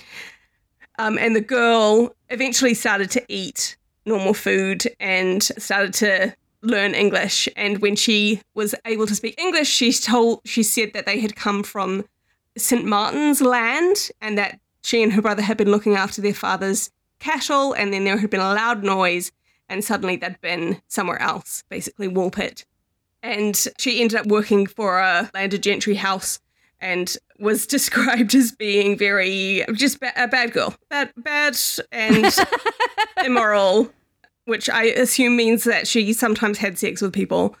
Um, 0.99 1.17
and 1.17 1.35
the 1.35 1.41
girl 1.41 2.15
eventually 2.29 2.73
started 2.73 3.11
to 3.11 3.23
eat 3.27 3.77
normal 4.05 4.33
food 4.33 4.87
and 4.99 5.43
started 5.43 5.93
to 5.95 6.35
learn 6.61 6.95
English. 6.95 7.47
And 7.55 7.79
when 7.79 7.95
she 7.95 8.41
was 8.53 8.73
able 8.85 9.05
to 9.07 9.15
speak 9.15 9.39
English, 9.39 9.69
she 9.69 9.91
told 9.93 10.41
she 10.45 10.63
said 10.63 10.93
that 10.93 11.05
they 11.05 11.19
had 11.19 11.35
come 11.35 11.63
from 11.63 12.05
St. 12.57 12.85
Martin's 12.85 13.41
land 13.41 14.09
and 14.21 14.37
that 14.37 14.59
she 14.81 15.03
and 15.03 15.13
her 15.13 15.21
brother 15.21 15.41
had 15.41 15.57
been 15.57 15.71
looking 15.71 15.95
after 15.95 16.21
their 16.21 16.33
father's 16.33 16.89
cattle, 17.19 17.73
and 17.73 17.91
then 17.91 18.03
there 18.03 18.17
had 18.17 18.29
been 18.29 18.39
a 18.39 18.53
loud 18.53 18.83
noise, 18.83 19.31
and 19.67 19.83
suddenly 19.83 20.15
they'd 20.15 20.39
been 20.39 20.81
somewhere 20.87 21.21
else, 21.21 21.63
basically 21.67 22.07
Woolpit. 22.07 22.63
And 23.27 23.67
she 23.77 24.01
ended 24.01 24.19
up 24.19 24.25
working 24.27 24.67
for 24.67 24.99
a 24.99 25.29
landed 25.33 25.63
gentry 25.63 25.95
house 25.95 26.39
and 26.79 27.15
was 27.39 27.67
described 27.77 28.33
as 28.35 28.51
being 28.51 28.97
very 28.97 29.63
just 29.73 29.99
ba- 29.99 30.13
a 30.15 30.27
bad 30.27 30.53
girl, 30.53 30.75
bad, 30.89 31.11
bad 31.17 31.57
and 31.91 32.33
immoral 33.25 33.91
which 34.45 34.69
I 34.69 34.85
assume 34.85 35.35
means 35.35 35.65
that 35.65 35.89
she 35.89 36.13
sometimes 36.13 36.57
had 36.57 36.79
sex 36.79 37.01
with 37.01 37.11
people. 37.11 37.57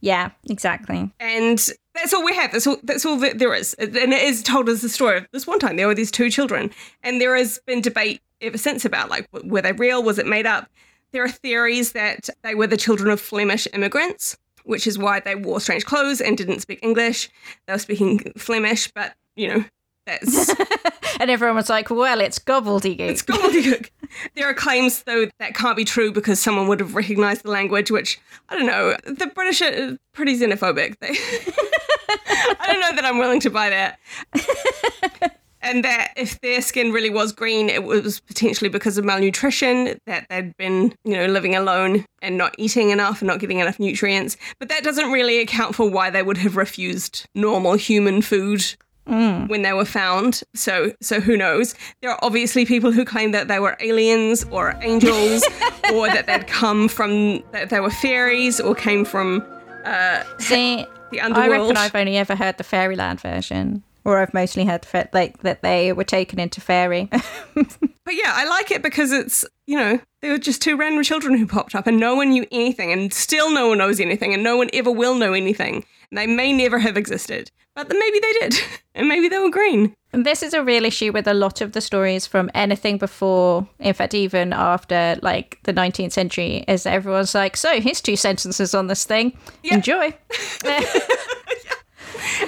Yeah, 0.00 0.30
exactly. 0.48 1.12
And 1.20 1.58
that's 1.94 2.14
all 2.14 2.24
we 2.24 2.34
have. 2.34 2.50
That's 2.50 2.66
all. 2.66 2.78
That's 2.82 3.04
all 3.04 3.18
that 3.18 3.38
there 3.38 3.54
is. 3.54 3.74
And 3.74 3.94
it 3.94 4.22
is 4.22 4.42
told 4.42 4.70
as 4.70 4.80
the 4.80 4.88
story 4.88 5.18
of 5.18 5.26
this 5.32 5.46
one 5.46 5.58
time 5.58 5.76
there 5.76 5.86
were 5.86 5.94
these 5.94 6.10
two 6.10 6.30
children, 6.30 6.70
and 7.02 7.20
there 7.20 7.36
has 7.36 7.60
been 7.66 7.82
debate 7.82 8.22
ever 8.40 8.56
since 8.56 8.86
about 8.86 9.10
like 9.10 9.28
were 9.44 9.60
they 9.60 9.72
real? 9.72 10.02
Was 10.02 10.18
it 10.18 10.26
made 10.26 10.46
up? 10.46 10.68
There 11.12 11.22
are 11.22 11.28
theories 11.28 11.92
that 11.92 12.30
they 12.42 12.54
were 12.54 12.66
the 12.66 12.76
children 12.76 13.10
of 13.10 13.20
Flemish 13.20 13.68
immigrants, 13.74 14.38
which 14.70 14.86
is 14.86 14.98
why 14.98 15.20
they 15.20 15.34
wore 15.34 15.60
strange 15.60 15.84
clothes 15.84 16.20
and 16.20 16.38
didn't 16.38 16.60
speak 16.60 16.78
English. 16.82 17.28
They 17.66 17.74
were 17.74 17.78
speaking 17.78 18.32
Flemish, 18.36 18.90
but 18.92 19.14
you 19.36 19.48
know 19.48 19.64
that's. 20.06 20.48
and 21.20 21.30
everyone 21.30 21.56
was 21.56 21.68
like, 21.68 21.90
well, 21.90 22.20
it's 22.20 22.38
gobbledygook. 22.38 23.00
It's 23.00 23.22
gobbledygook. 23.22 23.90
there 24.34 24.48
are 24.48 24.54
claims, 24.54 25.02
though, 25.04 25.28
that 25.38 25.54
can't 25.54 25.76
be 25.76 25.84
true 25.84 26.12
because 26.12 26.40
someone 26.40 26.68
would 26.68 26.80
have 26.80 26.94
recognized 26.94 27.44
the 27.44 27.50
language, 27.50 27.90
which, 27.90 28.20
I 28.48 28.56
don't 28.56 28.66
know, 28.66 28.96
the 29.04 29.26
British 29.26 29.62
are 29.62 29.98
pretty 30.12 30.38
xenophobic. 30.38 30.98
They, 30.98 31.08
I 32.58 32.66
don't 32.66 32.80
know 32.80 32.96
that 32.96 33.04
I'm 33.04 33.18
willing 33.18 33.40
to 33.40 33.50
buy 33.50 33.70
that. 33.70 33.98
and 35.62 35.84
that 35.84 36.12
if 36.16 36.40
their 36.40 36.62
skin 36.62 36.92
really 36.92 37.10
was 37.10 37.32
green, 37.32 37.68
it 37.68 37.84
was 37.84 38.20
potentially 38.20 38.70
because 38.70 38.96
of 38.98 39.04
malnutrition, 39.04 39.98
that 40.06 40.26
they'd 40.28 40.56
been, 40.56 40.94
you 41.04 41.16
know, 41.16 41.26
living 41.26 41.54
alone 41.54 42.04
and 42.22 42.36
not 42.36 42.54
eating 42.58 42.90
enough 42.90 43.20
and 43.20 43.28
not 43.28 43.40
getting 43.40 43.58
enough 43.58 43.78
nutrients. 43.78 44.36
But 44.58 44.68
that 44.68 44.82
doesn't 44.82 45.10
really 45.10 45.40
account 45.40 45.74
for 45.74 45.90
why 45.90 46.10
they 46.10 46.22
would 46.22 46.38
have 46.38 46.56
refused 46.56 47.26
normal 47.34 47.74
human 47.74 48.22
food 48.22 48.64
mm. 49.06 49.48
when 49.48 49.62
they 49.62 49.72
were 49.72 49.84
found. 49.84 50.42
So, 50.54 50.92
so 51.00 51.20
who 51.20 51.36
knows? 51.36 51.74
There 52.00 52.10
are 52.10 52.18
obviously 52.22 52.64
people 52.64 52.92
who 52.92 53.04
claim 53.04 53.32
that 53.32 53.48
they 53.48 53.58
were 53.58 53.76
aliens 53.80 54.44
or 54.50 54.76
angels, 54.80 55.42
or 55.92 56.08
that 56.08 56.26
they'd 56.26 56.46
come 56.46 56.88
from 56.88 57.42
that 57.52 57.70
they 57.70 57.80
were 57.80 57.90
fairies 57.90 58.60
or 58.60 58.74
came 58.74 59.04
from. 59.04 59.46
Uh, 59.84 60.22
See, 60.38 60.86
the 61.10 61.20
underworld. 61.20 61.52
I 61.52 61.58
reckon 61.58 61.76
I've 61.76 61.94
only 61.94 62.16
ever 62.16 62.34
heard 62.34 62.58
the 62.58 62.64
fairyland 62.64 63.20
version 63.20 63.82
or 64.04 64.18
I've 64.18 64.34
mostly 64.34 64.64
heard 64.64 64.86
like 65.12 65.42
that 65.42 65.62
they 65.62 65.92
were 65.92 66.04
taken 66.04 66.38
into 66.38 66.60
fairy. 66.60 67.08
but 67.54 68.14
yeah, 68.14 68.32
I 68.34 68.46
like 68.48 68.70
it 68.70 68.82
because 68.82 69.12
it's 69.12 69.44
you 69.66 69.78
know 69.78 70.00
they 70.22 70.30
were 70.30 70.38
just 70.38 70.62
two 70.62 70.76
random 70.76 71.02
children 71.02 71.36
who 71.36 71.46
popped 71.46 71.74
up 71.74 71.86
and 71.86 71.98
no 71.98 72.14
one 72.14 72.30
knew 72.30 72.46
anything, 72.50 72.92
and 72.92 73.12
still 73.12 73.52
no 73.52 73.68
one 73.68 73.78
knows 73.78 74.00
anything, 74.00 74.34
and 74.34 74.42
no 74.42 74.56
one 74.56 74.70
ever 74.72 74.90
will 74.90 75.14
know 75.14 75.32
anything. 75.32 75.84
They 76.12 76.26
may 76.26 76.52
never 76.52 76.78
have 76.80 76.96
existed, 76.96 77.50
but 77.74 77.88
maybe 77.88 78.18
they 78.18 78.32
did, 78.40 78.54
and 78.94 79.08
maybe 79.08 79.28
they 79.28 79.38
were 79.38 79.50
green. 79.50 79.94
And 80.12 80.26
this 80.26 80.42
is 80.42 80.54
a 80.54 80.64
real 80.64 80.84
issue 80.84 81.12
with 81.12 81.28
a 81.28 81.34
lot 81.34 81.60
of 81.60 81.70
the 81.70 81.80
stories 81.80 82.26
from 82.26 82.50
anything 82.52 82.98
before, 82.98 83.68
in 83.78 83.94
fact, 83.94 84.12
even 84.12 84.52
after 84.52 85.16
like 85.22 85.60
the 85.62 85.72
19th 85.72 86.10
century, 86.10 86.64
is 86.66 86.82
that 86.82 86.94
everyone's 86.94 87.34
like, 87.34 87.56
so 87.56 87.80
here's 87.80 88.00
two 88.00 88.16
sentences 88.16 88.74
on 88.74 88.88
this 88.88 89.04
thing. 89.04 89.38
Yep. 89.62 89.72
Enjoy. 89.72 90.12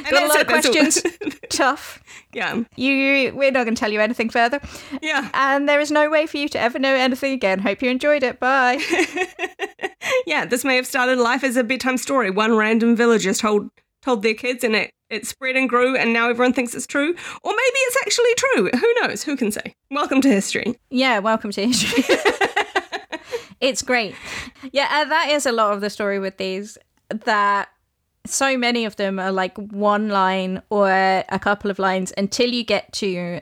Got 0.10 0.22
a 0.22 0.26
lot 0.26 0.40
of 0.40 0.46
questions. 0.46 1.02
Tough. 1.50 2.02
Yeah. 2.32 2.62
You, 2.76 3.32
we're 3.34 3.50
not 3.50 3.64
going 3.64 3.74
to 3.74 3.80
tell 3.80 3.92
you 3.92 4.00
anything 4.00 4.30
further. 4.30 4.60
Yeah. 5.00 5.28
And 5.34 5.68
there 5.68 5.80
is 5.80 5.90
no 5.90 6.10
way 6.10 6.26
for 6.26 6.38
you 6.38 6.48
to 6.50 6.60
ever 6.60 6.78
know 6.78 6.94
anything 6.94 7.32
again. 7.32 7.58
Hope 7.58 7.82
you 7.82 7.90
enjoyed 7.90 8.22
it. 8.22 8.40
Bye. 8.40 8.82
yeah, 10.26 10.44
this 10.44 10.64
may 10.64 10.76
have 10.76 10.86
started 10.86 11.18
life 11.18 11.44
as 11.44 11.56
a 11.56 11.64
bedtime 11.64 11.98
story. 11.98 12.30
One 12.30 12.56
random 12.56 12.96
villager 12.96 13.34
told 13.34 13.70
told 14.02 14.22
their 14.22 14.34
kids, 14.34 14.64
and 14.64 14.74
it 14.74 14.92
it 15.10 15.26
spread 15.26 15.56
and 15.56 15.68
grew, 15.68 15.96
and 15.96 16.12
now 16.12 16.28
everyone 16.28 16.52
thinks 16.52 16.74
it's 16.74 16.86
true. 16.86 17.10
Or 17.10 17.52
maybe 17.52 17.78
it's 17.86 17.96
actually 18.02 18.34
true. 18.34 18.70
Who 18.80 18.94
knows? 19.00 19.22
Who 19.22 19.36
can 19.36 19.52
say? 19.52 19.74
Welcome 19.90 20.20
to 20.22 20.28
history. 20.28 20.78
Yeah, 20.90 21.18
welcome 21.20 21.52
to 21.52 21.66
history. 21.66 22.02
it's 23.60 23.82
great. 23.82 24.14
Yeah, 24.72 24.88
uh, 24.90 25.04
that 25.04 25.28
is 25.30 25.46
a 25.46 25.52
lot 25.52 25.74
of 25.74 25.80
the 25.80 25.90
story 25.90 26.18
with 26.18 26.38
these. 26.38 26.78
That 27.10 27.68
so 28.26 28.56
many 28.56 28.84
of 28.84 28.96
them 28.96 29.18
are 29.18 29.32
like 29.32 29.56
one 29.56 30.08
line 30.08 30.62
or 30.70 30.88
a 30.90 31.38
couple 31.40 31.70
of 31.70 31.78
lines 31.78 32.12
until 32.16 32.48
you 32.48 32.64
get 32.64 32.92
to 32.94 33.40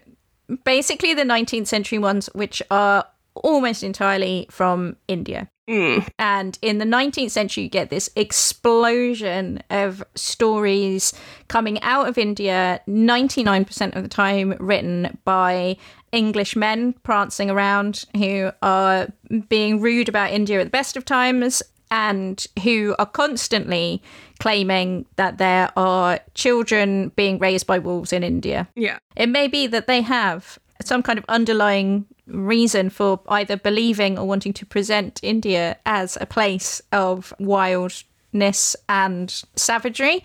basically 0.65 1.15
the 1.15 1.23
19th 1.23 1.67
century 1.67 1.99
ones, 1.99 2.29
which 2.35 2.63
are 2.71 3.05
almost 3.35 3.83
entirely 3.83 4.47
from 4.51 4.97
India. 5.09 5.49
Mm. 5.69 6.09
And 6.19 6.59
in 6.63 6.79
the 6.79 6.85
19th 6.85 7.31
century, 7.31 7.65
you 7.65 7.71
get 7.71 7.91
this 7.91 8.11
explosion 8.17 9.63
of 9.71 10.03
stories 10.17 11.13
coming 11.47 11.81
out 11.83 12.09
of 12.09 12.19
India, 12.19 12.81
99% 12.89 13.95
of 13.95 14.03
the 14.03 14.09
time 14.09 14.55
written 14.59 15.17
by 15.25 15.77
English 16.11 16.57
men 16.57 16.93
prancing 17.05 17.51
around 17.51 18.05
who 18.17 18.51
are 18.63 19.09
being 19.49 19.81
rude 19.81 20.09
about 20.09 20.33
India 20.33 20.61
at 20.61 20.65
the 20.65 20.71
best 20.71 20.97
of 20.97 21.05
times 21.05 21.63
and 21.91 22.47
who 22.63 22.95
are 22.99 23.07
constantly 23.07 24.03
claiming 24.39 25.07
that 25.17 25.39
there 25.39 25.71
are 25.77 26.21
children 26.35 27.09
being 27.17 27.39
raised 27.39 27.67
by 27.67 27.79
wolves 27.79 28.13
in 28.13 28.23
India. 28.23 28.69
Yeah. 28.77 28.99
It 29.17 29.29
may 29.29 29.49
be 29.49 29.67
that 29.67 29.87
they 29.87 30.01
have 30.01 30.59
some 30.83 31.03
kind 31.03 31.19
of 31.19 31.25
underlying 31.29 32.07
reason 32.27 32.91
for 32.91 33.21
either 33.29 33.57
believing 33.57 34.19
or 34.19 34.27
wanting 34.27 34.53
to 34.55 34.67
present 34.67 35.21
India 35.23 35.77
as 35.85 36.17
a 36.21 36.27
place 36.27 36.81
of 36.93 37.35
wildness 37.39 38.77
and 38.89 39.43
savagery. 39.57 40.23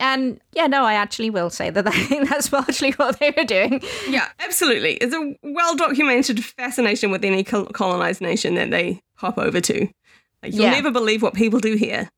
And 0.00 0.40
yeah, 0.52 0.68
no, 0.68 0.84
I 0.84 0.94
actually 0.94 1.30
will 1.30 1.50
say 1.50 1.70
that 1.70 1.84
that's 2.28 2.52
largely 2.52 2.92
what 2.92 3.18
they 3.18 3.32
were 3.36 3.44
doing. 3.44 3.82
Yeah, 4.08 4.28
absolutely. 4.38 4.94
It's 4.94 5.14
a 5.14 5.36
well 5.42 5.74
documented 5.74 6.44
fascination 6.44 7.10
with 7.10 7.24
any 7.24 7.42
colonized 7.42 8.20
nation 8.20 8.54
that 8.54 8.70
they 8.70 9.00
hop 9.16 9.38
over 9.38 9.60
to. 9.60 9.88
Like, 10.42 10.54
you'll 10.54 10.64
yeah. 10.64 10.70
never 10.72 10.90
believe 10.90 11.22
what 11.22 11.34
people 11.34 11.60
do 11.60 11.74
here. 11.74 12.10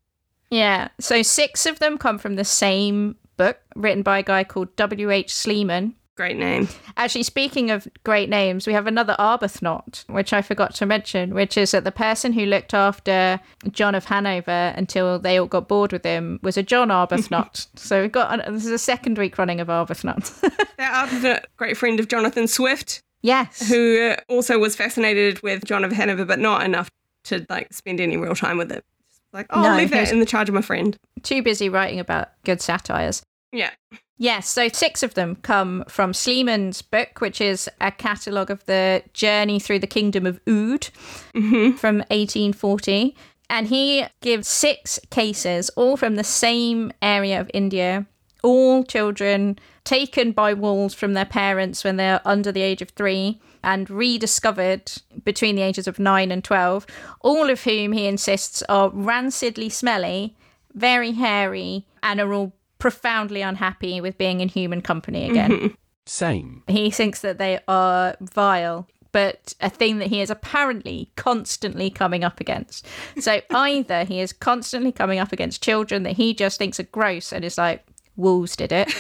Yeah. 0.51 0.89
So 0.99 1.23
six 1.23 1.67
of 1.67 1.79
them 1.79 1.97
come 1.97 2.19
from 2.19 2.37
the 2.37 2.45
same 2.45 3.17
book 3.37 3.59
written 3.75 4.03
by 4.03 4.19
a 4.19 4.23
guy 4.23 4.45
called 4.45 4.75
W.H. 4.77 5.33
Sleeman. 5.33 5.95
Great 6.17 6.37
name. 6.37 6.69
Actually, 6.99 7.23
speaking 7.23 7.71
of 7.71 7.89
great 8.05 8.29
names, 8.29 8.67
we 8.67 8.75
have 8.75 8.87
another 8.87 9.17
Arbuthnot, 9.19 10.07
which 10.11 10.35
I 10.35 10.43
forgot 10.43 10.75
to 10.75 10.85
mention, 10.85 11.33
which 11.33 11.57
is 11.57 11.71
that 11.71 11.85
the 11.85 11.93
person 11.93 12.35
who 12.35 12.45
looked 12.45 12.75
after 12.75 13.41
John 13.71 13.95
of 13.95 14.05
Hanover 14.05 14.75
until 14.77 15.19
they 15.19 15.39
all 15.39 15.47
got 15.47 15.67
bored 15.67 15.93
with 15.93 16.05
him 16.05 16.39
was 16.43 16.59
a 16.59 16.63
John 16.63 16.89
Arbuthnot. 16.89 17.69
so 17.77 18.03
we've 18.03 18.13
got 18.13 18.45
this 18.53 18.67
is 18.67 18.71
a 18.71 18.79
second 18.79 19.17
week 19.17 19.39
running 19.39 19.61
of 19.61 19.69
Arbuthnot. 19.69 20.41
that 20.77 21.09
Arbuthnot, 21.09 21.45
great 21.57 21.79
friend 21.79 21.99
of 21.99 22.09
Jonathan 22.09 22.47
Swift, 22.47 23.03
Yes. 23.23 23.67
who 23.69 24.11
uh, 24.11 24.17
also 24.29 24.59
was 24.59 24.77
fascinated 24.77 25.43
with 25.43 25.65
John 25.65 25.85
of 25.85 25.93
Hanover, 25.93 26.27
but 26.27 26.39
not 26.39 26.65
enough 26.65 26.91
to 27.25 27.47
like 27.49 27.73
spend 27.73 28.01
any 28.01 28.17
real 28.17 28.35
time 28.35 28.59
with 28.59 28.73
it. 28.73 28.85
Just 29.09 29.23
like, 29.33 29.47
oh, 29.51 29.63
No, 29.63 29.71
I'll 29.71 29.77
leave 29.77 29.91
that 29.91 30.13
in 30.13 30.21
the 30.21 30.27
charge 30.27 30.49
of 30.49 30.55
my 30.55 30.63
friend. 30.63 30.97
Too 31.23 31.43
busy 31.43 31.69
writing 31.69 32.01
about 32.01 32.29
good 32.45 32.61
satires. 32.61 33.23
Yeah. 33.53 33.71
Yes, 34.17 34.51
so 34.51 34.69
six 34.69 35.03
of 35.03 35.15
them 35.15 35.37
come 35.37 35.83
from 35.89 36.13
Sleeman's 36.13 36.83
book, 36.83 37.21
which 37.23 37.41
is 37.41 37.71
a 37.81 37.91
catalogue 37.91 38.51
of 38.51 38.65
the 38.67 39.03
journey 39.15 39.59
through 39.59 39.79
the 39.79 39.87
kingdom 39.87 40.27
of 40.27 40.45
Oudh 40.47 40.91
mm-hmm. 41.35 41.77
from 41.77 41.99
1840. 42.11 43.17
And 43.49 43.67
he 43.67 44.05
gives 44.21 44.47
six 44.47 45.01
cases, 45.11 45.71
all 45.71 45.97
from 45.97 46.17
the 46.17 46.25
same 46.25 46.93
area 47.01 47.41
of 47.41 47.51
India, 47.55 48.07
all 48.43 48.85
children 48.85 49.59
taken 49.85 50.33
by 50.33 50.53
wolves 50.53 50.93
from 50.93 51.15
their 51.15 51.25
parents 51.25 51.83
when 51.83 51.97
they're 51.97 52.21
under 52.27 52.53
the 52.53 52.61
age 52.61 52.83
of 52.83 52.91
three 52.91 53.41
and 53.63 53.91
rediscovered 53.91 54.93
between 55.25 55.57
the 55.57 55.63
ages 55.63 55.87
of 55.87 55.99
nine 55.99 56.31
and 56.31 56.43
12, 56.45 56.87
all 57.21 57.51
of 57.51 57.65
whom 57.65 57.93
he 57.93 58.07
insists 58.07 58.63
are 58.69 58.91
rancidly 58.91 59.69
smelly, 59.69 60.37
very 60.75 61.13
hairy, 61.13 61.87
and 62.03 62.21
are 62.21 62.33
all 62.33 62.53
profoundly 62.79 63.43
unhappy 63.43 64.01
with 64.01 64.19
being 64.19 64.41
in 64.41 64.49
human 64.49 64.81
company 64.81 65.29
again. 65.29 65.51
Mm-hmm. 65.51 65.75
Same. 66.07 66.63
He 66.67 66.91
thinks 66.91 67.21
that 67.21 67.39
they 67.39 67.61
are 67.69 68.17
vile, 68.21 68.89
but 69.13 69.55
a 69.61 69.71
thing 69.71 69.99
that 69.99 70.09
he 70.09 70.21
is 70.21 70.31
apparently 70.31 71.11
constantly 71.17 71.91
coming 71.91 72.25
up 72.25 72.41
against. 72.41 72.87
So 73.21 73.41
either 73.51 74.05
he 74.05 74.21
is 74.21 74.33
constantly 74.33 74.93
coming 74.93 75.19
up 75.19 75.33
against 75.33 75.63
children 75.63 76.03
that 76.05 76.17
he 76.17 76.35
just 76.35 76.59
thinks 76.59 76.81
are 76.81 76.85
gross 76.85 77.33
and 77.33 77.45
is 77.45 77.59
like, 77.59 77.85
wolves 78.17 78.57
did 78.57 78.73
it. 78.73 78.93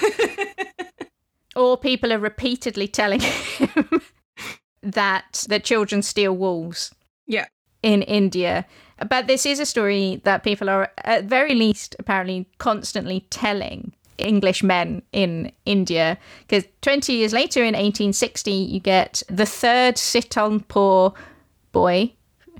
or 1.56 1.76
people 1.76 2.12
are 2.12 2.18
repeatedly 2.18 2.86
telling 2.86 3.20
him 3.20 4.02
that 4.82 5.44
that 5.48 5.64
children 5.64 6.02
steal 6.02 6.36
wolves 6.36 6.94
Yeah. 7.26 7.46
in 7.82 8.02
India. 8.02 8.66
But 9.08 9.26
this 9.26 9.46
is 9.46 9.58
a 9.58 9.66
story 9.66 10.20
that 10.24 10.42
people 10.42 10.68
are, 10.68 10.90
at 11.04 11.24
very 11.24 11.54
least, 11.54 11.96
apparently 11.98 12.46
constantly 12.58 13.26
telling 13.30 13.92
English 14.18 14.62
men 14.62 15.02
in 15.12 15.52
India. 15.64 16.18
Because 16.46 16.64
20 16.82 17.12
years 17.14 17.32
later, 17.32 17.60
in 17.60 17.74
1860, 17.74 18.50
you 18.52 18.80
get 18.80 19.22
the 19.28 19.46
third 19.46 19.94
Sitalpur 19.96 21.14
boy 21.72 22.12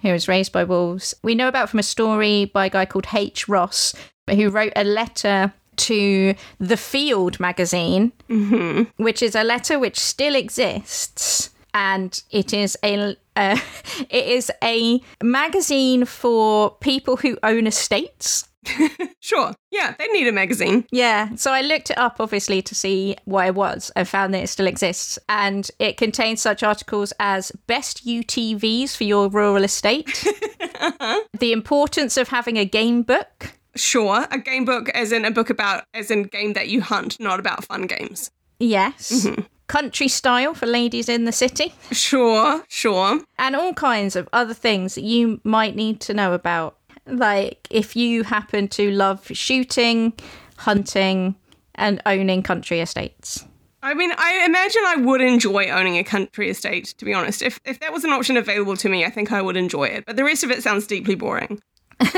who 0.03 0.13
was 0.13 0.29
raised 0.29 0.53
by 0.53 0.65
wolves. 0.65 1.15
We 1.23 1.35
know 1.35 1.49
about 1.49 1.69
from 1.69 1.81
a 1.81 1.83
story 1.83 2.47
by 2.47 2.67
a 2.67 2.71
guy 2.71 2.87
called 2.87 3.09
H. 3.13 3.49
Ross, 3.49 3.95
who 4.31 4.49
wrote 4.49 4.73
a 4.77 4.85
letter 4.85 5.53
to 5.77 6.35
the 6.59 6.77
Field 6.77 7.39
magazine, 7.39 8.13
mm-hmm. 8.29 8.85
which 9.03 9.23
is 9.23 9.35
a 9.35 9.45
letter 9.45 9.79
which 9.79 9.99
still 9.99 10.35
exists, 10.35 11.51
and 11.75 12.23
it 12.31 12.53
is 12.53 12.77
a 12.85 13.17
uh, 13.37 13.59
it 14.11 14.27
is 14.27 14.51
a 14.63 15.01
magazine 15.23 16.05
for 16.05 16.71
people 16.81 17.17
who 17.17 17.39
own 17.43 17.67
estates. 17.67 18.49
Sure. 19.23 19.53
Yeah, 19.71 19.95
they 19.99 20.07
need 20.09 20.27
a 20.27 20.33
magazine. 20.33 20.87
Yeah, 20.91 21.35
so 21.37 21.53
I 21.53 21.61
looked 21.61 21.91
it 21.91 21.99
up 21.99 22.17
obviously 22.21 22.63
to 22.63 22.75
see 22.75 23.17
what 23.27 23.47
it 23.47 23.55
was 23.55 23.93
and 23.95 24.09
found 24.09 24.33
that 24.35 24.43
it 24.43 24.49
still 24.49 24.67
exists. 24.67 25.19
And 25.29 25.71
it 25.79 25.99
contains 25.99 26.41
such 26.41 26.63
articles 26.63 27.13
as 27.21 27.53
best 27.67 28.07
UTVs 28.07 28.97
for 28.97 29.05
your 29.05 29.29
rural 29.29 29.63
estate, 29.63 30.07
the 31.39 31.53
importance 31.53 32.17
of 32.17 32.29
having 32.29 32.57
a 32.59 32.65
game 32.65 33.03
book, 33.03 33.53
Sure. 33.77 34.27
A 34.33 34.39
game 34.39 34.65
book 34.65 34.89
as 34.91 35.13
in 35.13 35.25
a 35.25 35.31
book 35.31 35.49
about 35.51 35.85
as 35.95 36.11
in 36.11 36.25
game 36.25 36.55
that 36.55 36.69
you 36.69 36.81
hunt, 36.81 37.21
not 37.21 37.39
about 37.39 37.65
fun 37.65 37.87
games. 37.87 38.31
yes, 38.59 39.29
country 39.71 40.09
style 40.09 40.55
for 40.55 40.67
ladies 40.67 41.09
in 41.09 41.25
the 41.25 41.33
city, 41.33 41.73
Sure, 41.93 42.65
sure. 42.69 43.21
and 43.39 43.55
all 43.57 43.73
kinds 43.75 44.17
of 44.17 44.29
other 44.33 44.55
things 44.55 44.95
that 44.97 45.05
you 45.05 45.41
might 45.45 45.75
need 45.77 46.01
to 46.01 46.13
know 46.15 46.33
about. 46.35 46.77
Like 47.07 47.67
if 47.71 47.95
you 47.97 48.25
happen 48.25 48.69
to 48.69 48.91
love 48.91 49.27
shooting, 49.33 50.13
hunting, 50.57 51.35
and 51.75 52.03
owning 52.05 52.43
country 52.43 52.81
estates. 52.81 53.45
I 53.83 53.95
mean, 53.95 54.13
I 54.19 54.45
imagine 54.45 54.83
I 54.87 54.97
would 54.97 55.23
enjoy 55.23 55.71
owning 55.71 55.97
a 55.97 56.05
country 56.05 56.51
estate, 56.51 56.87
to 56.99 57.05
be 57.07 57.15
honest. 57.15 57.41
If 57.41 57.59
if 57.65 57.81
that 57.81 57.93
was 57.93 58.05
an 58.05 58.11
option 58.13 58.37
available 58.37 58.77
to 58.77 58.89
me, 58.91 59.05
I 59.07 59.11
think 59.11 59.33
I 59.33 59.41
would 59.41 59.57
enjoy 59.57 59.85
it. 59.85 60.05
But 60.07 60.17
the 60.17 60.25
rest 60.25 60.45
of 60.45 60.51
it 60.51 60.63
sounds 60.63 60.87
deeply 60.87 61.15
boring. 61.15 61.63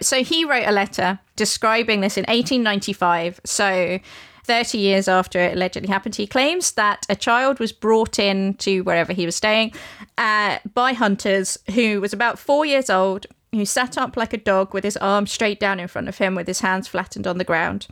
So 0.00 0.24
he 0.24 0.44
wrote 0.44 0.66
a 0.66 0.72
letter 0.72 1.18
describing 1.36 2.00
this 2.00 2.16
in 2.16 2.22
1895. 2.22 3.40
So 3.44 3.98
30 4.44 4.78
years 4.78 5.08
after 5.08 5.38
it 5.38 5.54
allegedly 5.54 5.88
happened, 5.88 6.16
he 6.16 6.26
claims 6.26 6.72
that 6.72 7.06
a 7.08 7.16
child 7.16 7.58
was 7.58 7.72
brought 7.72 8.18
in 8.18 8.54
to 8.54 8.80
wherever 8.82 9.12
he 9.12 9.26
was 9.26 9.36
staying 9.36 9.72
uh, 10.18 10.58
by 10.74 10.92
hunters 10.92 11.58
who 11.74 12.00
was 12.00 12.12
about 12.12 12.38
four 12.38 12.64
years 12.64 12.90
old, 12.90 13.26
who 13.52 13.64
sat 13.64 13.96
up 13.96 14.16
like 14.16 14.32
a 14.32 14.38
dog 14.38 14.74
with 14.74 14.84
his 14.84 14.96
arms 14.96 15.30
straight 15.30 15.60
down 15.60 15.78
in 15.78 15.88
front 15.88 16.08
of 16.08 16.18
him 16.18 16.34
with 16.34 16.46
his 16.46 16.60
hands 16.60 16.88
flattened 16.88 17.26
on 17.26 17.38
the 17.38 17.44
ground. 17.44 17.86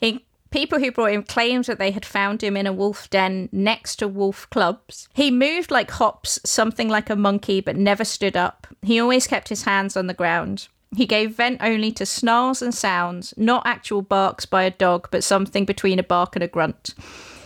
He 0.00 0.24
People 0.50 0.78
who 0.78 0.90
brought 0.90 1.12
him 1.12 1.22
claimed 1.22 1.66
that 1.66 1.78
they 1.78 1.90
had 1.90 2.06
found 2.06 2.42
him 2.42 2.56
in 2.56 2.66
a 2.66 2.72
wolf 2.72 3.10
den 3.10 3.50
next 3.52 3.96
to 3.96 4.08
wolf 4.08 4.48
clubs. 4.50 5.08
He 5.12 5.30
moved 5.30 5.70
like 5.70 5.90
hops, 5.90 6.38
something 6.44 6.88
like 6.88 7.10
a 7.10 7.16
monkey, 7.16 7.60
but 7.60 7.76
never 7.76 8.04
stood 8.04 8.36
up. 8.36 8.66
He 8.82 8.98
always 8.98 9.26
kept 9.26 9.50
his 9.50 9.64
hands 9.64 9.96
on 9.96 10.06
the 10.06 10.14
ground. 10.14 10.68
He 10.96 11.06
gave 11.06 11.36
vent 11.36 11.58
only 11.62 11.92
to 11.92 12.06
snarls 12.06 12.62
and 12.62 12.74
sounds, 12.74 13.34
not 13.36 13.66
actual 13.66 14.02
barks 14.02 14.46
by 14.46 14.62
a 14.64 14.70
dog, 14.70 15.08
but 15.10 15.24
something 15.24 15.64
between 15.64 15.98
a 15.98 16.02
bark 16.02 16.34
and 16.34 16.42
a 16.42 16.48
grunt. 16.48 16.94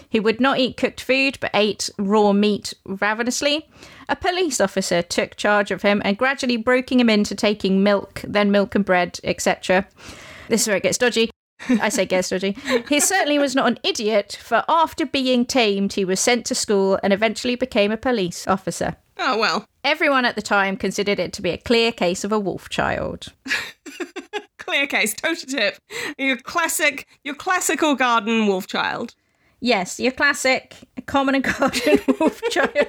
He 0.08 0.20
would 0.20 0.40
not 0.40 0.58
eat 0.58 0.76
cooked 0.76 1.00
food, 1.00 1.38
but 1.40 1.50
ate 1.54 1.88
raw 1.98 2.32
meat 2.32 2.74
ravenously. 2.84 3.68
A 4.08 4.16
police 4.16 4.60
officer 4.60 5.00
took 5.00 5.36
charge 5.36 5.70
of 5.70 5.82
him 5.82 6.02
and 6.04 6.18
gradually 6.18 6.58
broking 6.58 7.00
him 7.00 7.08
into 7.08 7.34
taking 7.34 7.82
milk, 7.82 8.20
then 8.22 8.50
milk 8.50 8.74
and 8.74 8.84
bread, 8.84 9.18
etc. 9.24 9.86
This 10.48 10.62
is 10.62 10.68
where 10.68 10.76
it 10.76 10.82
gets 10.82 10.98
dodgy. 10.98 11.30
I 11.68 11.88
say 11.88 12.04
gets 12.04 12.28
dodgy. 12.28 12.56
He 12.88 13.00
certainly 13.00 13.38
was 13.38 13.54
not 13.54 13.68
an 13.68 13.78
idiot, 13.82 14.38
for 14.40 14.64
after 14.68 15.06
being 15.06 15.46
tamed, 15.46 15.94
he 15.94 16.04
was 16.04 16.20
sent 16.20 16.44
to 16.46 16.54
school 16.54 16.98
and 17.02 17.12
eventually 17.12 17.54
became 17.54 17.90
a 17.90 17.96
police 17.96 18.46
officer. 18.46 18.96
Oh 19.16 19.38
well. 19.38 19.64
Everyone 19.84 20.24
at 20.24 20.36
the 20.36 20.42
time 20.42 20.76
considered 20.76 21.18
it 21.18 21.32
to 21.34 21.42
be 21.42 21.50
a 21.50 21.58
clear 21.58 21.90
case 21.90 22.22
of 22.22 22.32
a 22.32 22.38
wolf 22.38 22.68
child. 22.68 23.32
Clear 24.58 24.86
case, 24.86 25.12
toe 25.12 25.34
tip. 25.34 25.78
Your 26.18 26.36
classic 26.36 27.08
your 27.24 27.34
classical 27.34 27.96
garden 27.96 28.46
wolf 28.46 28.68
child. 28.68 29.14
Yes, 29.60 29.98
your 29.98 30.12
classic 30.12 30.76
common 31.06 31.34
and 31.34 31.44
garden 31.44 31.98
wolf 32.20 32.40
child. 32.50 32.86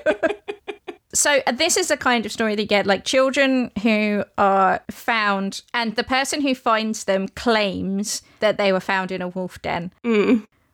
So 1.15 1.41
uh, 1.47 1.51
this 1.51 1.77
is 1.77 1.87
the 1.87 1.97
kind 1.97 2.25
of 2.25 2.31
story 2.31 2.55
that 2.55 2.61
you 2.61 2.67
get 2.67 2.85
like 2.85 3.05
children 3.05 3.71
who 3.81 4.23
are 4.37 4.81
found 4.91 5.61
and 5.73 5.95
the 5.95 6.03
person 6.03 6.41
who 6.41 6.53
finds 6.53 7.05
them 7.05 7.27
claims 7.29 8.21
that 8.39 8.57
they 8.57 8.71
were 8.71 8.79
found 8.79 9.11
in 9.11 9.21
a 9.21 9.27
wolf 9.27 9.59
den. 9.63 9.91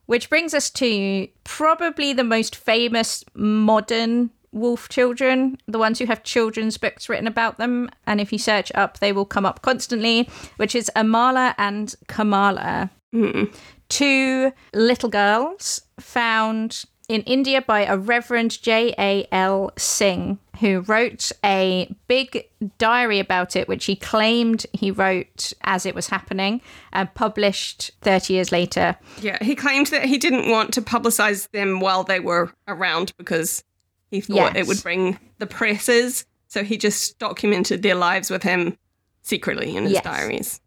Which 0.06 0.30
brings 0.30 0.54
us 0.54 0.70
to 0.72 1.28
probably 1.44 2.14
the 2.14 2.24
most 2.24 2.56
famous 2.56 3.24
modern 3.36 4.32
wolf 4.52 4.90
children, 4.90 5.58
the 5.68 5.80
ones 5.80 6.00
who 6.00 6.06
have 6.06 6.24
children's 6.24 6.78
books 6.78 7.10
written 7.10 7.28
about 7.28 7.58
them. 7.58 7.90
And 8.06 8.20
if 8.20 8.32
you 8.32 8.40
search 8.40 8.72
up, 8.76 9.00
they 9.00 9.12
will 9.12 9.26
come 9.26 9.46
up 9.46 9.62
constantly, 9.62 10.30
which 10.58 10.76
is 10.76 10.92
Amala 10.96 11.56
and 11.58 11.94
Kamala. 12.08 12.90
Hmm. 13.12 13.46
Two 13.90 14.52
little 14.74 15.10
girls 15.10 15.82
found 16.00 16.86
in 17.10 17.24
India 17.24 17.62
by 17.62 17.86
a 17.86 17.98
Reverend 17.98 18.62
J.A.L. 18.62 19.72
Singh, 19.78 20.38
who 20.60 20.82
wrote 20.82 21.32
a 21.44 21.94
big 22.08 22.48
diary 22.78 23.20
about 23.20 23.56
it, 23.56 23.68
which 23.68 23.86
he 23.86 23.96
claimed 23.96 24.68
he 24.74 24.92
wrote 24.92 25.52
as 25.64 25.88
it 25.88 25.96
was 25.96 26.10
happening 26.10 26.62
and 26.94 27.12
published 27.16 27.92
30 28.02 28.34
years 28.34 28.52
later. 28.52 28.96
Yeah, 29.22 29.44
he 29.44 29.56
claimed 29.56 29.88
that 29.88 30.06
he 30.06 30.20
didn't 30.20 30.50
want 30.50 30.72
to 30.76 30.84
publicize 30.84 31.50
them 31.50 31.80
while 31.80 32.04
they 32.04 32.20
were 32.20 32.54
around 32.68 33.14
because 33.18 33.64
he 34.12 34.22
thought 34.22 34.36
Yes. 34.36 34.54
it 34.56 34.68
would 34.68 34.82
bring 34.84 35.20
the 35.38 35.48
presses. 35.48 36.26
So 36.48 36.64
he 36.64 36.78
just 36.78 37.20
documented 37.20 37.82
their 37.84 37.96
lives 37.96 38.30
with 38.30 38.44
him 38.44 38.78
secretly 39.22 39.76
in 39.76 39.84
his 39.84 39.94
Yes. 39.94 40.04
diaries. 40.04 40.62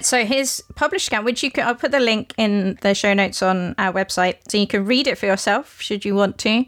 So 0.00 0.24
his 0.24 0.62
published 0.76 1.08
account, 1.08 1.24
which 1.26 1.42
you 1.42 1.50
can, 1.50 1.66
I'll 1.66 1.74
put 1.74 1.90
the 1.90 2.00
link 2.00 2.32
in 2.38 2.78
the 2.80 2.94
show 2.94 3.12
notes 3.12 3.42
on 3.42 3.74
our 3.76 3.92
website, 3.92 4.36
so 4.48 4.56
you 4.56 4.66
can 4.66 4.84
read 4.86 5.06
it 5.06 5.18
for 5.18 5.26
yourself 5.26 5.80
should 5.80 6.04
you 6.04 6.14
want 6.14 6.38
to. 6.38 6.64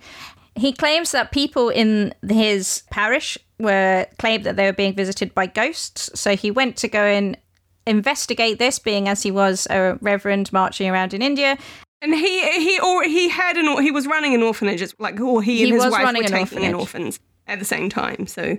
He 0.55 0.73
claims 0.73 1.13
that 1.13 1.33
people 1.33 1.71
in 1.71 2.15
his 2.29 2.83
parish 2.91 3.39
were 3.59 4.07
claimed 4.19 4.45
that 4.45 4.57
they 4.57 4.67
were 4.67 4.73
being 4.75 4.95
visited 4.95 5.35
by 5.35 5.47
ghosts. 5.47 6.11
So 6.19 6.37
he 6.37 6.51
went 6.51 6.77
to 6.79 6.89
go 6.89 7.03
and 7.05 7.39
investigate 7.87 8.59
this, 8.59 8.79
being 8.79 9.09
as 9.09 9.23
he 9.23 9.31
was 9.31 9.67
a 9.71 9.97
reverend 10.03 10.53
marching 10.53 10.91
around 10.91 11.15
in 11.15 11.23
India. 11.23 11.57
And 12.03 12.15
he 12.15 12.43
he 12.61 12.79
or 12.81 13.05
he 13.05 13.29
had 13.31 13.57
an 13.57 13.81
he 13.83 13.91
was 13.91 14.07
running 14.07 14.35
an 14.35 14.43
orphanage 14.43 14.83
like 14.99 15.19
or 15.21 15.41
he 15.43 15.63
and 15.63 15.73
his 15.73 15.83
was 15.85 15.93
wife 15.93 16.05
running 16.05 16.23
were 16.23 16.27
an 16.27 16.47
taking 16.47 16.65
in 16.65 16.75
orphans 16.75 17.21
at 17.47 17.59
the 17.59 17.65
same 17.65 17.89
time. 17.89 18.27
So 18.27 18.59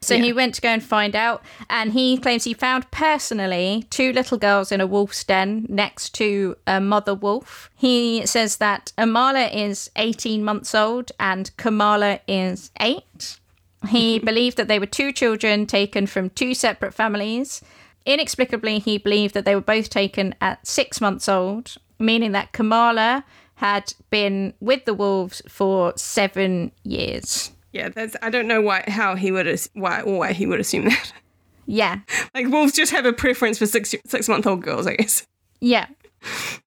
So 0.00 0.14
Yeah. 0.16 0.22
he 0.22 0.32
went 0.32 0.56
to 0.56 0.60
go 0.60 0.68
and 0.68 0.82
find 0.82 1.14
out, 1.14 1.44
and 1.70 1.92
he 1.92 2.18
claims 2.18 2.42
he 2.42 2.54
found 2.54 2.90
personally 2.90 3.86
two 3.90 4.12
little 4.12 4.36
girls 4.36 4.72
in 4.72 4.80
a 4.80 4.86
wolf's 4.86 5.22
den 5.22 5.64
next 5.68 6.10
to 6.14 6.56
a 6.66 6.80
mother 6.80 7.14
wolf. 7.14 7.70
He 7.76 8.26
says 8.26 8.56
that 8.56 8.92
Amala 8.98 9.46
is 9.54 9.90
18 9.94 10.42
months 10.42 10.74
old 10.74 11.12
and 11.20 11.56
Kamala 11.56 12.18
is 12.26 12.72
8. 12.80 13.38
He 13.90 14.18
believed 14.30 14.56
that 14.56 14.66
they 14.66 14.80
were 14.80 14.86
two 14.86 15.12
children 15.12 15.66
taken 15.66 16.08
from 16.08 16.30
two 16.30 16.52
separate 16.52 16.94
families. 16.94 17.62
Inexplicably, 18.04 18.80
he 18.80 18.98
believed 18.98 19.34
that 19.34 19.44
they 19.44 19.54
were 19.54 19.60
both 19.60 19.88
taken 19.88 20.34
at 20.40 20.66
six 20.66 21.00
months 21.00 21.28
old, 21.28 21.76
meaning 21.98 22.32
that 22.32 22.52
Kamala 22.52 23.24
had 23.56 23.94
been 24.10 24.54
with 24.60 24.84
the 24.84 24.94
wolves 24.94 25.42
for 25.48 25.92
seven 25.96 26.72
years. 26.82 27.52
Yeah, 27.72 27.88
that's. 27.88 28.16
I 28.22 28.30
don't 28.30 28.48
know 28.48 28.60
why 28.60 28.84
how 28.88 29.14
he 29.14 29.32
would 29.32 29.48
why 29.74 30.02
or 30.02 30.18
why 30.18 30.32
he 30.32 30.46
would 30.46 30.60
assume 30.60 30.86
that. 30.86 31.12
Yeah, 31.66 32.00
Like 32.34 32.48
wolves 32.48 32.72
just 32.72 32.92
have 32.92 33.06
a 33.06 33.12
preference 33.12 33.58
for 33.58 33.66
six 33.66 33.94
six 34.06 34.28
month 34.28 34.46
old 34.46 34.62
girls, 34.62 34.86
I 34.86 34.96
guess. 34.96 35.26
Yeah. 35.60 35.86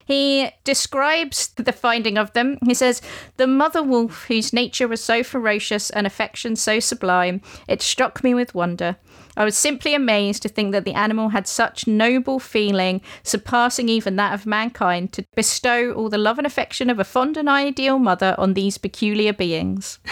He 0.06 0.50
describes 0.66 1.48
the 1.56 1.72
finding 1.72 2.18
of 2.18 2.34
them. 2.34 2.58
He 2.66 2.74
says, 2.74 3.02
The 3.38 3.48
mother 3.48 3.82
wolf, 3.82 4.26
whose 4.26 4.52
nature 4.52 4.88
was 4.88 5.02
so 5.02 5.24
ferocious 5.24 5.90
and 5.90 6.06
affection 6.06 6.58
so 6.58 6.82
sublime, 6.82 7.42
it 7.70 7.82
struck 7.82 8.22
me 8.22 8.34
with 8.34 8.54
wonder. 8.54 8.98
I 9.38 9.46
was 9.46 9.58
simply 9.58 9.94
amazed 9.94 10.42
to 10.44 10.50
think 10.50 10.72
that 10.72 10.86
the 10.86 10.94
animal 10.94 11.30
had 11.30 11.48
such 11.48 11.88
noble 11.88 12.40
feeling, 12.40 13.02
surpassing 13.24 13.90
even 13.90 14.16
that 14.18 14.34
of 14.34 14.46
mankind, 14.46 15.14
to 15.14 15.26
bestow 15.36 15.94
all 15.94 16.10
the 16.10 16.18
love 16.18 16.38
and 16.38 16.48
affection 16.48 16.90
of 16.90 17.00
a 17.00 17.04
fond 17.04 17.38
and 17.38 17.48
ideal 17.50 18.00
mother 18.00 18.36
on 18.38 18.54
these 18.54 18.78
peculiar 18.78 19.34
beings. 19.34 20.00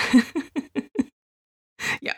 Yeah. 2.02 2.14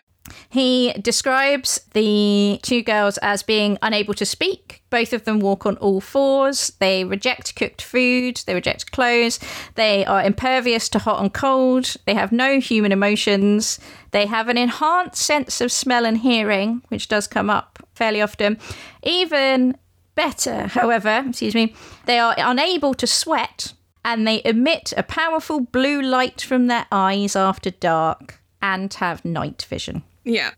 He 0.52 0.92
describes 1.02 1.80
the 1.94 2.60
two 2.62 2.82
girls 2.82 3.18
as 3.20 3.42
being 3.42 3.78
unable 3.82 4.14
to 4.16 4.26
speak. 4.26 4.84
Both 4.90 5.14
of 5.14 5.24
them 5.24 5.40
walk 5.40 5.66
on 5.66 5.78
all 5.78 6.02
fours. 6.02 6.74
They 6.80 7.06
reject 7.06 7.56
cooked 7.56 7.82
food. 7.82 8.42
They 8.46 8.54
reject 8.54 8.92
clothes. 8.92 9.40
They 9.76 10.04
are 10.04 10.22
impervious 10.22 10.90
to 10.90 11.00
hot 11.00 11.22
and 11.22 11.34
cold. 11.34 11.96
They 12.06 12.16
have 12.16 12.34
no 12.34 12.60
human 12.60 12.92
emotions. 12.92 13.80
They 14.12 14.26
have 14.26 14.50
an 14.50 14.58
enhanced 14.58 15.22
sense 15.22 15.62
of 15.62 15.72
smell 15.72 16.06
and 16.06 16.18
hearing, 16.18 16.82
which 16.90 17.08
does 17.08 17.28
come 17.28 17.50
up 17.50 17.80
fairly 17.96 18.22
often. 18.22 18.58
Even 19.04 19.78
better, 20.16 20.68
however, 20.68 21.24
excuse 21.30 21.56
me, 21.56 21.74
they 22.08 22.20
are 22.20 22.36
unable 22.38 22.94
to 22.96 23.08
sweat 23.08 23.72
and 24.04 24.28
they 24.28 24.42
emit 24.44 24.92
a 24.98 25.04
powerful 25.04 25.62
blue 25.62 26.02
light 26.02 26.42
from 26.42 26.68
their 26.68 26.88
eyes 26.92 27.38
after 27.38 27.70
dark 27.70 28.42
and 28.62 28.94
have 28.96 29.24
night 29.24 29.66
vision. 29.70 30.04
Yeah. 30.24 30.52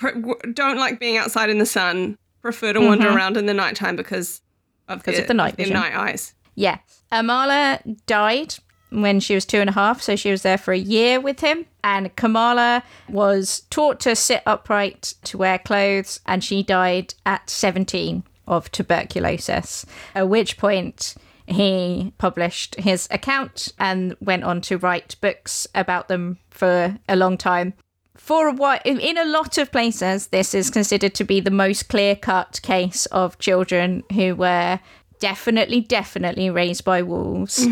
Don't 0.00 0.78
like 0.78 0.98
being 0.98 1.16
outside 1.16 1.50
in 1.50 1.58
the 1.58 1.66
sun. 1.66 2.16
Prefer 2.42 2.72
to 2.72 2.78
mm-hmm. 2.78 2.88
wander 2.88 3.08
around 3.08 3.36
in 3.36 3.46
the 3.46 3.54
nighttime 3.54 3.96
because 3.96 4.40
of, 4.88 4.98
Because 4.98 5.14
their, 5.14 5.22
of 5.22 5.28
the 5.28 5.34
night 5.34 5.56
vision. 5.56 5.74
night 5.74 5.94
eyes. 5.94 6.34
Yeah. 6.54 6.78
Amala 7.12 7.96
died 8.06 8.54
when 8.90 9.20
she 9.20 9.34
was 9.34 9.44
two 9.44 9.58
and 9.58 9.70
a 9.70 9.74
half, 9.74 10.02
so 10.02 10.16
she 10.16 10.30
was 10.30 10.42
there 10.42 10.58
for 10.58 10.72
a 10.72 10.78
year 10.78 11.20
with 11.20 11.40
him. 11.40 11.66
And 11.84 12.14
Kamala 12.16 12.82
was 13.08 13.62
taught 13.70 14.00
to 14.00 14.16
sit 14.16 14.42
upright, 14.46 15.14
to 15.24 15.38
wear 15.38 15.58
clothes, 15.58 16.20
and 16.26 16.42
she 16.42 16.62
died 16.62 17.14
at 17.24 17.48
17 17.48 18.24
of 18.46 18.70
tuberculosis. 18.72 19.86
At 20.14 20.28
which 20.28 20.58
point, 20.58 21.14
he 21.46 22.12
published 22.18 22.74
his 22.76 23.08
account 23.10 23.72
and 23.78 24.16
went 24.20 24.44
on 24.44 24.60
to 24.62 24.78
write 24.78 25.16
books 25.20 25.66
about 25.74 26.08
them 26.08 26.38
for 26.50 26.98
a 27.08 27.16
long 27.16 27.36
time. 27.38 27.74
For 28.20 28.48
a 28.48 28.52
while, 28.52 28.78
in 28.84 29.00
in 29.00 29.18
a 29.18 29.24
lot 29.24 29.58
of 29.58 29.72
places, 29.72 30.28
this 30.28 30.54
is 30.54 30.70
considered 30.70 31.14
to 31.14 31.24
be 31.24 31.40
the 31.40 31.50
most 31.50 31.88
clear 31.88 32.14
cut 32.14 32.60
case 32.62 33.06
of 33.06 33.38
children 33.38 34.04
who 34.12 34.36
were 34.36 34.78
definitely, 35.18 35.80
definitely 35.80 36.48
raised 36.48 36.84
by 36.84 37.02
wolves. 37.02 37.66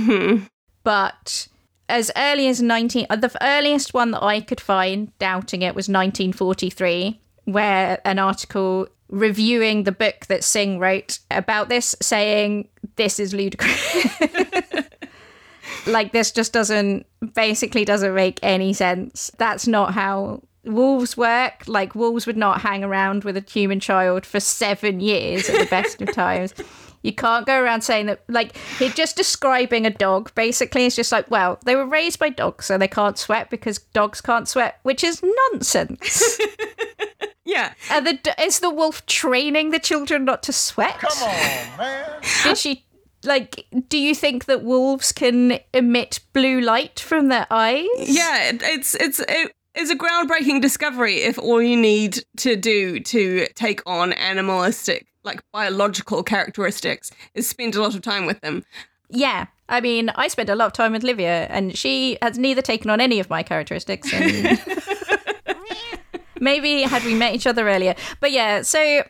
But 0.82 1.48
as 1.88 2.10
early 2.16 2.48
as 2.48 2.60
19, 2.60 3.06
uh, 3.08 3.16
the 3.16 3.30
earliest 3.40 3.94
one 3.94 4.10
that 4.12 4.22
I 4.22 4.40
could 4.40 4.60
find 4.60 5.16
doubting 5.18 5.62
it 5.62 5.74
was 5.74 5.88
1943, 5.88 7.20
where 7.44 8.00
an 8.04 8.18
article 8.18 8.88
reviewing 9.08 9.84
the 9.84 9.92
book 9.92 10.26
that 10.26 10.42
Singh 10.44 10.78
wrote 10.78 11.18
about 11.30 11.68
this 11.68 11.94
saying 12.02 12.68
this 12.96 13.20
is 13.20 13.32
ludicrous. 13.32 13.96
like 15.86 16.12
this 16.12 16.30
just 16.30 16.52
doesn't 16.52 17.06
basically 17.34 17.84
doesn't 17.84 18.14
make 18.14 18.38
any 18.42 18.72
sense. 18.72 19.30
That's 19.38 19.66
not 19.66 19.94
how 19.94 20.42
wolves 20.64 21.16
work. 21.16 21.64
Like 21.66 21.94
wolves 21.94 22.26
would 22.26 22.36
not 22.36 22.60
hang 22.60 22.84
around 22.84 23.24
with 23.24 23.36
a 23.36 23.44
human 23.48 23.80
child 23.80 24.26
for 24.26 24.40
7 24.40 25.00
years 25.00 25.48
at 25.48 25.58
the 25.58 25.66
best 25.66 26.00
of 26.02 26.12
times. 26.12 26.54
You 27.02 27.12
can't 27.12 27.46
go 27.46 27.62
around 27.62 27.82
saying 27.82 28.06
that, 28.06 28.24
like, 28.28 28.56
he's 28.76 28.92
just 28.92 29.16
describing 29.16 29.86
a 29.86 29.90
dog. 29.90 30.34
Basically, 30.34 30.84
it's 30.84 30.96
just 30.96 31.12
like, 31.12 31.30
well, 31.30 31.60
they 31.64 31.76
were 31.76 31.86
raised 31.86 32.18
by 32.18 32.28
dogs, 32.28 32.66
so 32.66 32.76
they 32.76 32.88
can't 32.88 33.16
sweat 33.16 33.50
because 33.50 33.78
dogs 33.78 34.20
can't 34.20 34.48
sweat, 34.48 34.80
which 34.82 35.04
is 35.04 35.22
nonsense. 35.52 36.38
Yeah. 37.48 37.72
and 37.90 38.06
the, 38.06 38.34
is 38.42 38.60
the 38.60 38.68
wolf 38.68 39.06
training 39.06 39.70
the 39.70 39.78
children 39.78 40.26
not 40.26 40.42
to 40.44 40.52
sweat? 40.52 40.98
Come 40.98 41.28
on, 41.28 41.78
man. 41.78 42.10
Did 42.42 42.58
she, 42.58 42.84
like, 43.24 43.66
do 43.88 43.98
you 43.98 44.14
think 44.14 44.44
that 44.46 44.62
wolves 44.62 45.12
can 45.12 45.58
emit 45.72 46.20
blue 46.32 46.60
light 46.60 47.00
from 47.00 47.28
their 47.28 47.46
eyes? 47.50 47.86
Yeah, 47.98 48.50
it, 48.50 48.62
it's 48.62 48.94
it's 48.94 49.20
it 49.20 49.52
is 49.74 49.90
a 49.90 49.96
groundbreaking 49.96 50.60
discovery 50.60 51.16
if 51.16 51.38
all 51.38 51.62
you 51.62 51.76
need 51.76 52.24
to 52.38 52.56
do 52.56 53.00
to 53.00 53.46
take 53.54 53.80
on 53.86 54.12
animalistic 54.12 55.06
like 55.24 55.40
biological 55.52 56.22
characteristics 56.22 57.10
is 57.34 57.48
spend 57.48 57.74
a 57.74 57.82
lot 57.82 57.94
of 57.94 58.02
time 58.02 58.26
with 58.26 58.40
them. 58.40 58.64
Yeah. 59.10 59.46
I 59.68 59.80
mean, 59.80 60.10
I 60.10 60.28
spent 60.28 60.48
a 60.48 60.54
lot 60.54 60.66
of 60.66 60.72
time 60.72 60.92
with 60.92 61.02
Livia, 61.02 61.46
and 61.50 61.76
she 61.76 62.16
has 62.22 62.38
neither 62.38 62.62
taken 62.62 62.90
on 62.90 63.00
any 63.00 63.20
of 63.20 63.28
my 63.28 63.42
characteristics. 63.42 64.10
And 64.12 64.58
maybe 66.40 66.82
had 66.82 67.04
we 67.04 67.14
met 67.14 67.34
each 67.34 67.46
other 67.46 67.68
earlier. 67.68 67.94
But 68.20 68.32
yeah, 68.32 68.62
so 68.62 69.02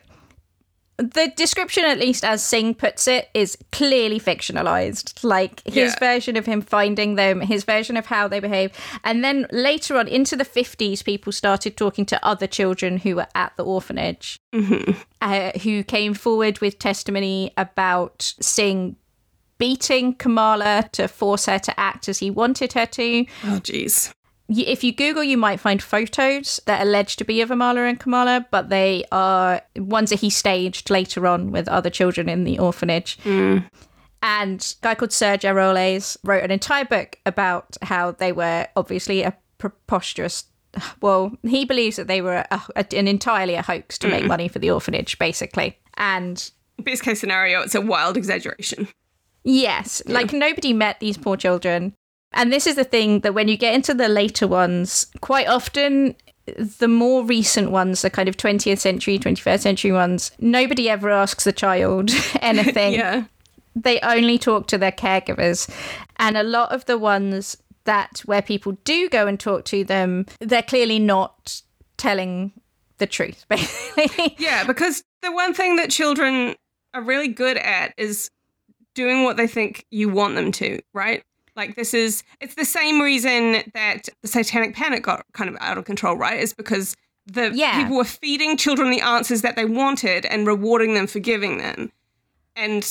the 0.99 1.31
description, 1.35 1.85
at 1.85 1.97
least 1.97 2.23
as 2.23 2.43
Singh 2.43 2.75
puts 2.75 3.07
it, 3.07 3.29
is 3.33 3.57
clearly 3.71 4.19
fictionalized. 4.19 5.23
Like 5.23 5.61
his 5.65 5.93
Yeah. 5.93 5.99
version 5.99 6.35
of 6.37 6.45
him 6.45 6.61
finding 6.61 7.15
them, 7.15 7.41
his 7.41 7.63
version 7.63 7.97
of 7.97 8.05
how 8.07 8.27
they 8.27 8.39
behave. 8.39 8.71
And 9.03 9.23
then 9.23 9.47
later 9.51 9.97
on, 9.97 10.07
into 10.07 10.35
the 10.35 10.43
50s, 10.45 11.01
people 11.03 11.31
started 11.31 11.77
talking 11.77 12.05
to 12.07 12.25
other 12.25 12.47
children 12.47 12.97
who 12.97 13.15
were 13.15 13.27
at 13.33 13.53
the 13.55 13.63
orphanage, 13.65 14.37
uh, 15.21 15.51
who 15.63 15.83
came 15.83 16.13
forward 16.13 16.59
with 16.59 16.79
testimony 16.79 17.53
about 17.57 18.33
Singh 18.41 18.95
beating 19.57 20.13
Kamala 20.15 20.89
to 20.93 21.07
force 21.07 21.45
her 21.47 21.59
to 21.59 21.77
act 21.79 22.07
as 22.07 22.19
he 22.19 22.29
wanted 22.31 22.73
her 22.73 22.85
to. 22.85 23.25
Oh 23.43 23.59
jeez. 23.61 24.11
If 24.49 24.83
you 24.83 24.93
Google, 24.93 25.23
you 25.23 25.37
might 25.37 25.59
find 25.59 25.81
photos 25.81 26.59
that 26.65 26.79
are 26.79 26.83
alleged 26.83 27.19
to 27.19 27.25
be 27.25 27.41
of 27.41 27.49
Amala 27.49 27.87
and 27.87 27.99
Kamala, 27.99 28.47
but 28.49 28.69
they 28.69 29.03
are 29.11 29.61
ones 29.75 30.09
that 30.09 30.19
he 30.19 30.29
staged 30.29 30.89
later 30.89 31.27
on 31.27 31.51
with 31.51 31.67
other 31.67 31.89
children 31.89 32.27
in 32.27 32.45
the 32.45 32.57
orphanage. 32.57 33.19
Mm. 33.19 33.69
And 34.23 34.75
a 34.81 34.83
guy 34.83 34.95
called 34.95 35.13
Serge 35.13 35.43
Aroles 35.43 36.17
wrote 36.23 36.43
an 36.43 36.51
entire 36.51 36.85
book 36.85 37.17
about 37.25 37.77
how 37.83 38.11
they 38.11 38.31
were 38.31 38.67
obviously 38.75 39.21
a 39.23 39.37
preposterous. 39.57 40.45
Well, 41.01 41.31
he 41.43 41.65
believes 41.65 41.95
that 41.95 42.07
they 42.07 42.21
were 42.21 42.45
a, 42.51 42.61
a, 42.75 42.85
an 42.95 43.07
entirely 43.07 43.55
a 43.55 43.61
hoax 43.63 43.97
to 43.99 44.07
make 44.07 44.23
mm. 44.23 44.27
money 44.27 44.47
for 44.47 44.59
the 44.59 44.69
orphanage, 44.69 45.17
basically. 45.17 45.79
And 45.95 46.51
Best 46.79 47.03
case 47.03 47.19
scenario, 47.19 47.61
it's 47.61 47.75
a 47.75 47.81
wild 47.81 48.17
exaggeration. 48.17 48.87
Yes, 49.43 50.01
like 50.05 50.33
nobody 50.33 50.73
met 50.73 50.99
these 50.99 51.17
poor 51.17 51.37
children. 51.37 51.95
And 52.33 52.53
this 52.53 52.67
is 52.67 52.75
the 52.75 52.83
thing 52.83 53.21
that 53.21 53.33
when 53.33 53.47
you 53.47 53.57
get 53.57 53.73
into 53.73 53.93
the 53.93 54.07
later 54.07 54.47
ones, 54.47 55.07
quite 55.21 55.47
often 55.47 56.15
the 56.57 56.87
more 56.87 57.23
recent 57.23 57.71
ones, 57.71 58.01
the 58.01 58.09
kind 58.09 58.29
of 58.29 58.37
20th 58.37 58.79
century, 58.79 59.19
21st 59.19 59.59
century 59.59 59.91
ones, 59.91 60.31
nobody 60.39 60.89
ever 60.89 61.09
asks 61.09 61.43
the 61.43 61.53
child 61.53 62.11
anything. 62.41 62.93
Yeah. 62.93 63.25
They 63.75 63.99
only 64.01 64.37
talk 64.37 64.67
to 64.67 64.77
their 64.77 64.91
caregivers. 64.91 65.69
And 66.17 66.37
a 66.37 66.43
lot 66.43 66.71
of 66.71 66.85
the 66.85 66.97
ones 66.97 67.57
that 67.85 68.21
where 68.25 68.41
people 68.41 68.73
do 68.83 69.09
go 69.09 69.27
and 69.27 69.39
talk 69.39 69.65
to 69.65 69.83
them, 69.83 70.25
they're 70.39 70.61
clearly 70.61 70.99
not 70.99 71.61
telling 71.97 72.51
the 72.97 73.07
truth, 73.07 73.45
basically. 73.49 74.35
Yeah, 74.37 74.65
because 74.65 75.03
the 75.21 75.31
one 75.31 75.53
thing 75.53 75.77
that 75.77 75.89
children 75.89 76.55
are 76.93 77.01
really 77.01 77.27
good 77.27 77.57
at 77.57 77.93
is 77.97 78.29
doing 78.95 79.23
what 79.23 79.37
they 79.37 79.47
think 79.47 79.85
you 79.91 80.09
want 80.09 80.35
them 80.35 80.51
to, 80.53 80.81
right? 80.93 81.23
Like 81.59 81.75
this 81.75 81.93
is 81.93 82.23
it's 82.39 82.55
the 82.55 82.63
same 82.65 83.01
reason 83.01 83.63
that 83.73 84.07
the 84.21 84.27
satanic 84.29 84.73
panic 84.75 85.03
got 85.03 85.25
kind 85.33 85.49
of 85.49 85.57
out 85.59 85.77
of 85.77 85.83
control, 85.83 86.15
right? 86.15 86.39
Is 86.39 86.53
because 86.53 86.95
the 87.27 87.51
Yeah. 87.53 87.83
people 87.83 87.97
were 87.97 88.05
feeding 88.05 88.55
children 88.57 88.89
the 88.91 89.01
answers 89.01 89.41
that 89.41 89.55
they 89.57 89.65
wanted 89.65 90.25
and 90.25 90.47
rewarding 90.47 90.93
them 90.93 91.05
for 91.05 91.19
giving 91.19 91.57
them. 91.57 91.91
And 92.55 92.83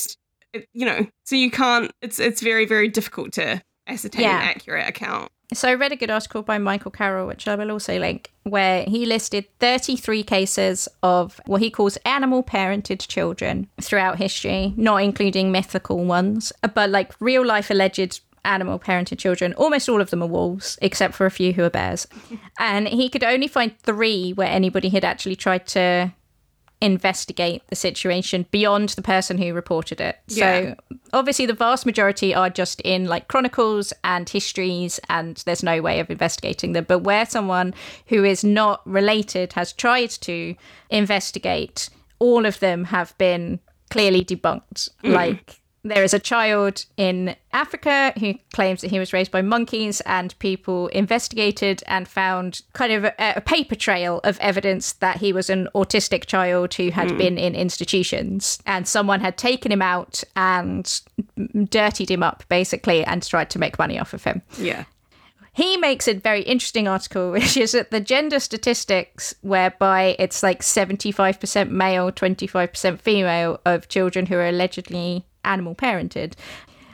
it, 0.53 0.69
you 0.75 0.85
know, 0.85 1.07
so 1.25 1.35
you 1.35 1.51
can't 1.51 1.91
it's 2.03 2.19
it's 2.19 2.43
very 2.43 2.67
very 2.67 2.89
difficult 2.89 3.33
to 3.33 3.63
ascertain 3.87 4.23
Yeah. 4.25 4.37
an 4.43 4.49
accurate 4.49 4.87
account. 4.87 5.33
So 5.55 5.67
I 5.67 5.75
read 5.75 5.93
a 5.93 5.97
good 5.97 6.11
article 6.11 6.43
by 6.43 6.59
Michael 6.59 6.91
Carroll, 6.91 7.27
which 7.27 7.49
I 7.49 7.55
will 7.55 7.71
also 7.71 7.99
link, 7.99 8.31
where 8.43 8.85
he 8.87 9.07
listed 9.07 9.47
33 9.61 10.23
cases 10.23 10.89
of 11.03 11.41
what 11.47 11.63
he 11.63 11.71
calls 11.71 11.97
animal 12.05 12.43
parented 12.43 13.09
children 13.09 13.67
throughout 13.81 14.19
history, 14.19 14.75
not 14.77 14.99
including 14.99 15.51
mythical 15.51 16.05
ones, 16.05 16.53
but 16.75 16.91
like 16.91 17.15
real 17.19 17.47
life 17.47 17.71
alleged 17.71 18.21
animal 18.49 18.79
parented 18.79 19.19
children. 19.19 19.55
Almost 19.55 19.89
all 19.89 20.01
of 20.01 20.11
them 20.11 20.23
are 20.23 20.29
wolves, 20.29 20.79
except 20.83 21.15
for 21.15 21.27
a 21.27 21.31
few 21.31 21.53
who 21.53 21.63
are 21.63 21.71
bears. 21.71 22.07
And 22.59 22.89
he 22.89 23.09
could 23.09 23.23
only 23.23 23.47
find 23.47 23.79
three 23.79 24.33
where 24.33 24.49
anybody 24.49 24.89
had 24.89 25.05
actually 25.05 25.37
tried 25.37 25.67
to 25.69 26.13
investigate 26.81 27.63
the 27.69 27.77
situation 27.77 28.47
beyond 28.51 28.91
the 28.91 29.03
person 29.03 29.37
who 29.39 29.53
reported 29.53 30.01
it. 30.01 30.17
Yeah. 30.29 30.75
So 30.75 30.99
obviously 31.13 31.47
the 31.47 31.53
vast 31.53 31.85
majority 31.85 32.35
are 32.35 32.51
just 32.51 32.81
in 32.83 33.07
like 33.07 33.29
chronicles 33.29 33.93
and 34.05 34.29
histories 34.29 35.01
and 35.09 35.43
there's 35.45 35.63
no 35.63 35.83
way 35.83 35.99
of 36.01 36.11
investigating 36.11 36.73
them. 36.73 36.85
But 36.87 37.01
where 37.01 37.27
someone 37.27 37.75
who 38.07 38.25
is 38.25 38.45
not 38.45 38.81
related 38.87 39.55
has 39.55 39.73
tried 39.73 40.11
to 40.11 40.55
investigate, 40.89 41.91
all 42.21 42.47
of 42.47 42.61
them 42.61 42.85
have 42.85 43.17
been 43.19 43.59
clearly 43.91 44.25
debunked. 44.25 44.91
Mm. 45.03 45.13
Like 45.13 45.61
there 45.85 46.03
is 46.03 46.13
a 46.13 46.19
child 46.19 46.85
in 46.97 47.37
Africa 47.53 48.13
who 48.19 48.35
claims 48.53 48.81
that 48.81 48.91
he 48.91 48.99
was 48.99 49.13
raised 49.13 49.31
by 49.31 49.43
monkeys, 49.43 50.01
and 50.03 50.39
people 50.39 50.89
investigated 50.89 51.83
and 51.87 52.09
found 52.09 52.63
kind 52.73 52.93
of 52.93 53.05
a, 53.05 53.15
a 53.37 53.41
paper 53.41 53.75
trail 53.75 54.21
of 54.25 54.39
evidence 54.41 54.93
that 54.95 55.19
he 55.19 55.33
was 55.33 55.49
an 55.49 55.69
autistic 55.75 56.27
child 56.27 56.75
who 56.75 56.91
had 56.91 57.11
hmm. 57.11 57.19
been 57.19 57.39
in 57.39 57.55
institutions, 57.55 58.59
and 58.67 58.89
someone 58.89 59.21
had 59.21 59.39
taken 59.39 59.71
him 59.71 59.83
out 59.83 60.23
and 60.37 61.01
dirtied 61.71 62.11
him 62.11 62.23
up, 62.23 62.45
basically, 62.49 63.05
and 63.05 63.23
tried 63.23 63.51
to 63.51 63.59
make 63.59 63.79
money 63.79 63.99
off 63.99 64.13
of 64.13 64.25
him. 64.25 64.43
Yeah. 64.59 64.85
He 65.59 65.77
makes 65.77 66.07
a 66.07 66.15
very 66.15 66.43
interesting 66.43 66.87
article, 66.87 67.31
which 67.33 67.57
is 67.57 67.73
that 67.73 67.91
the 67.91 68.01
gender 68.01 68.39
statistics, 68.39 69.35
whereby 69.41 70.15
it's 70.19 70.43
like 70.43 70.63
75% 70.63 71.71
male, 71.71 72.13
25% 72.13 73.01
female 73.01 73.61
of 73.65 73.89
children 73.89 74.27
who 74.27 74.37
are 74.37 74.49
allegedly 74.49 75.25
animal 75.45 75.75
parented, 75.75 76.35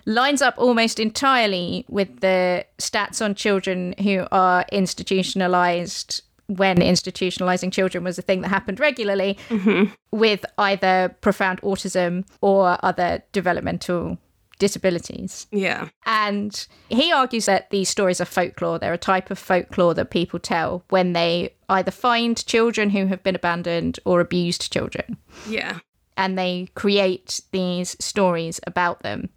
lines 0.07 0.43
up 0.43 0.55
almost 0.59 1.01
entirely 1.01 1.85
with 1.89 2.21
the 2.21 2.65
stats 2.79 3.25
on 3.25 3.35
children 3.35 3.95
who 4.03 4.27
are 4.31 4.65
institutionalized 4.73 6.23
when 6.47 6.77
institutionalizing 6.79 7.73
children 7.73 8.05
was 8.05 8.19
a 8.19 8.23
thing 8.23 8.43
that 8.43 8.49
happened 8.49 8.79
regularly 8.79 9.39
mm-hmm. 9.49 9.91
with 10.11 10.45
either 10.59 11.17
profound 11.21 11.61
autism 11.63 12.27
or 12.43 12.79
other 12.85 13.23
developmental 13.33 14.19
disabilities. 14.59 15.47
Yeah. 15.51 15.89
And 16.07 16.67
he 16.89 17.13
argues 17.13 17.47
that 17.47 17.71
these 17.71 17.89
stories 17.89 18.21
are 18.21 18.27
folklore. 18.27 18.79
They're 18.79 18.93
a 18.93 18.99
type 18.99 19.31
of 19.31 19.39
folklore 19.39 19.95
that 19.95 20.11
people 20.11 20.39
tell 20.39 20.85
when 20.91 21.13
they 21.13 21.55
either 21.69 21.91
find 21.91 22.45
children 22.47 22.91
who 22.91 23.07
have 23.07 23.23
been 23.23 23.35
abandoned 23.35 23.99
or 24.05 24.21
abused 24.21 24.73
children. 24.73 25.17
Yeah. 25.49 25.81
And 26.17 26.39
they 26.39 26.69
create 26.75 27.41
these 27.51 27.97
stories 27.99 28.61
about 28.67 29.03
them. 29.03 29.31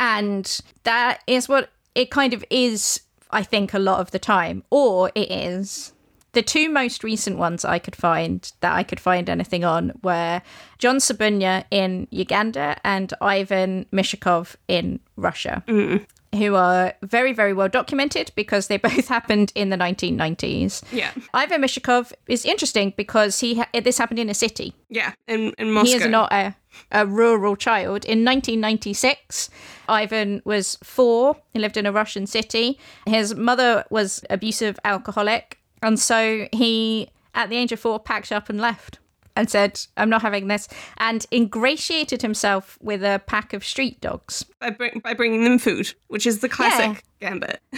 And 0.00 0.58
that 0.84 1.20
is 1.26 1.48
what 1.48 1.70
it 1.94 2.10
kind 2.10 2.32
of 2.32 2.44
is, 2.50 3.02
I 3.30 3.42
think, 3.42 3.74
a 3.74 3.78
lot 3.78 4.00
of 4.00 4.10
the 4.10 4.18
time. 4.18 4.64
Or 4.70 5.10
it 5.14 5.30
is. 5.30 5.92
The 6.32 6.42
two 6.42 6.70
most 6.70 7.04
recent 7.04 7.36
ones 7.36 7.64
I 7.64 7.78
could 7.78 7.94
find 7.94 8.50
that 8.60 8.72
I 8.72 8.82
could 8.82 8.98
find 8.98 9.28
anything 9.28 9.64
on 9.64 9.92
were 10.02 10.40
John 10.78 10.96
Ssebunya 10.96 11.64
in 11.70 12.08
Uganda 12.10 12.78
and 12.82 13.12
Ivan 13.20 13.84
Mishukov 13.92 14.56
in 14.66 15.00
Russia, 15.16 15.62
mm. 15.68 16.06
Who 16.34 16.54
are 16.54 16.94
very, 17.02 17.32
very 17.34 17.52
well 17.52 17.68
documented 17.68 18.32
because 18.34 18.68
they 18.68 18.76
both 18.88 19.08
happened 19.08 19.52
in 19.54 19.68
the 19.68 19.76
1990s. 19.76 20.82
Yeah. 20.90 21.10
Ivan 21.34 21.60
Mishukov 21.60 22.12
is 22.26 22.44
interesting 22.44 22.94
because 22.96 23.40
he 23.40 23.56
ha- 23.56 23.68
this 23.82 23.98
happened 23.98 24.18
in 24.18 24.30
a 24.30 24.34
city. 24.34 24.74
Yeah. 24.88 25.12
In 25.28 25.52
in 25.58 25.72
Moscow. 25.72 25.90
He 25.90 25.94
is 26.04 26.06
not 26.06 26.32
a, 26.32 26.54
a 26.90 27.06
rural 27.06 27.56
child. 27.56 28.04
In 28.04 28.24
1996, 28.24 29.50
Ivan 29.88 30.40
was 30.44 30.78
four. 30.82 31.36
He 31.52 31.58
lived 31.58 31.76
in 31.76 31.86
a 31.86 31.92
Russian 31.92 32.26
city. 32.26 32.78
His 33.06 33.34
mother 33.34 33.84
was 33.90 34.24
abusive 34.30 34.78
alcoholic. 34.84 35.58
And 35.82 35.98
so 35.98 36.48
he, 36.52 37.10
at 37.34 37.50
the 37.50 37.56
age 37.56 37.72
of 37.72 37.80
four, 37.80 37.98
packed 37.98 38.32
up 38.32 38.48
and 38.48 38.60
left 38.60 38.98
and 39.36 39.50
said, 39.50 39.80
I'm 39.96 40.10
not 40.10 40.22
having 40.22 40.48
this, 40.48 40.68
and 40.98 41.26
ingratiated 41.32 42.22
himself 42.22 42.78
with 42.80 43.02
a 43.02 43.22
pack 43.26 43.52
of 43.52 43.64
street 43.64 44.00
dogs. 44.00 44.44
by, 44.60 44.70
bring, 44.70 45.00
by 45.02 45.14
bringing 45.14 45.44
them 45.44 45.58
food, 45.58 45.94
which 46.08 46.26
is 46.26 46.40
the 46.40 46.48
classic 46.48 47.04
gambit. 47.20 47.60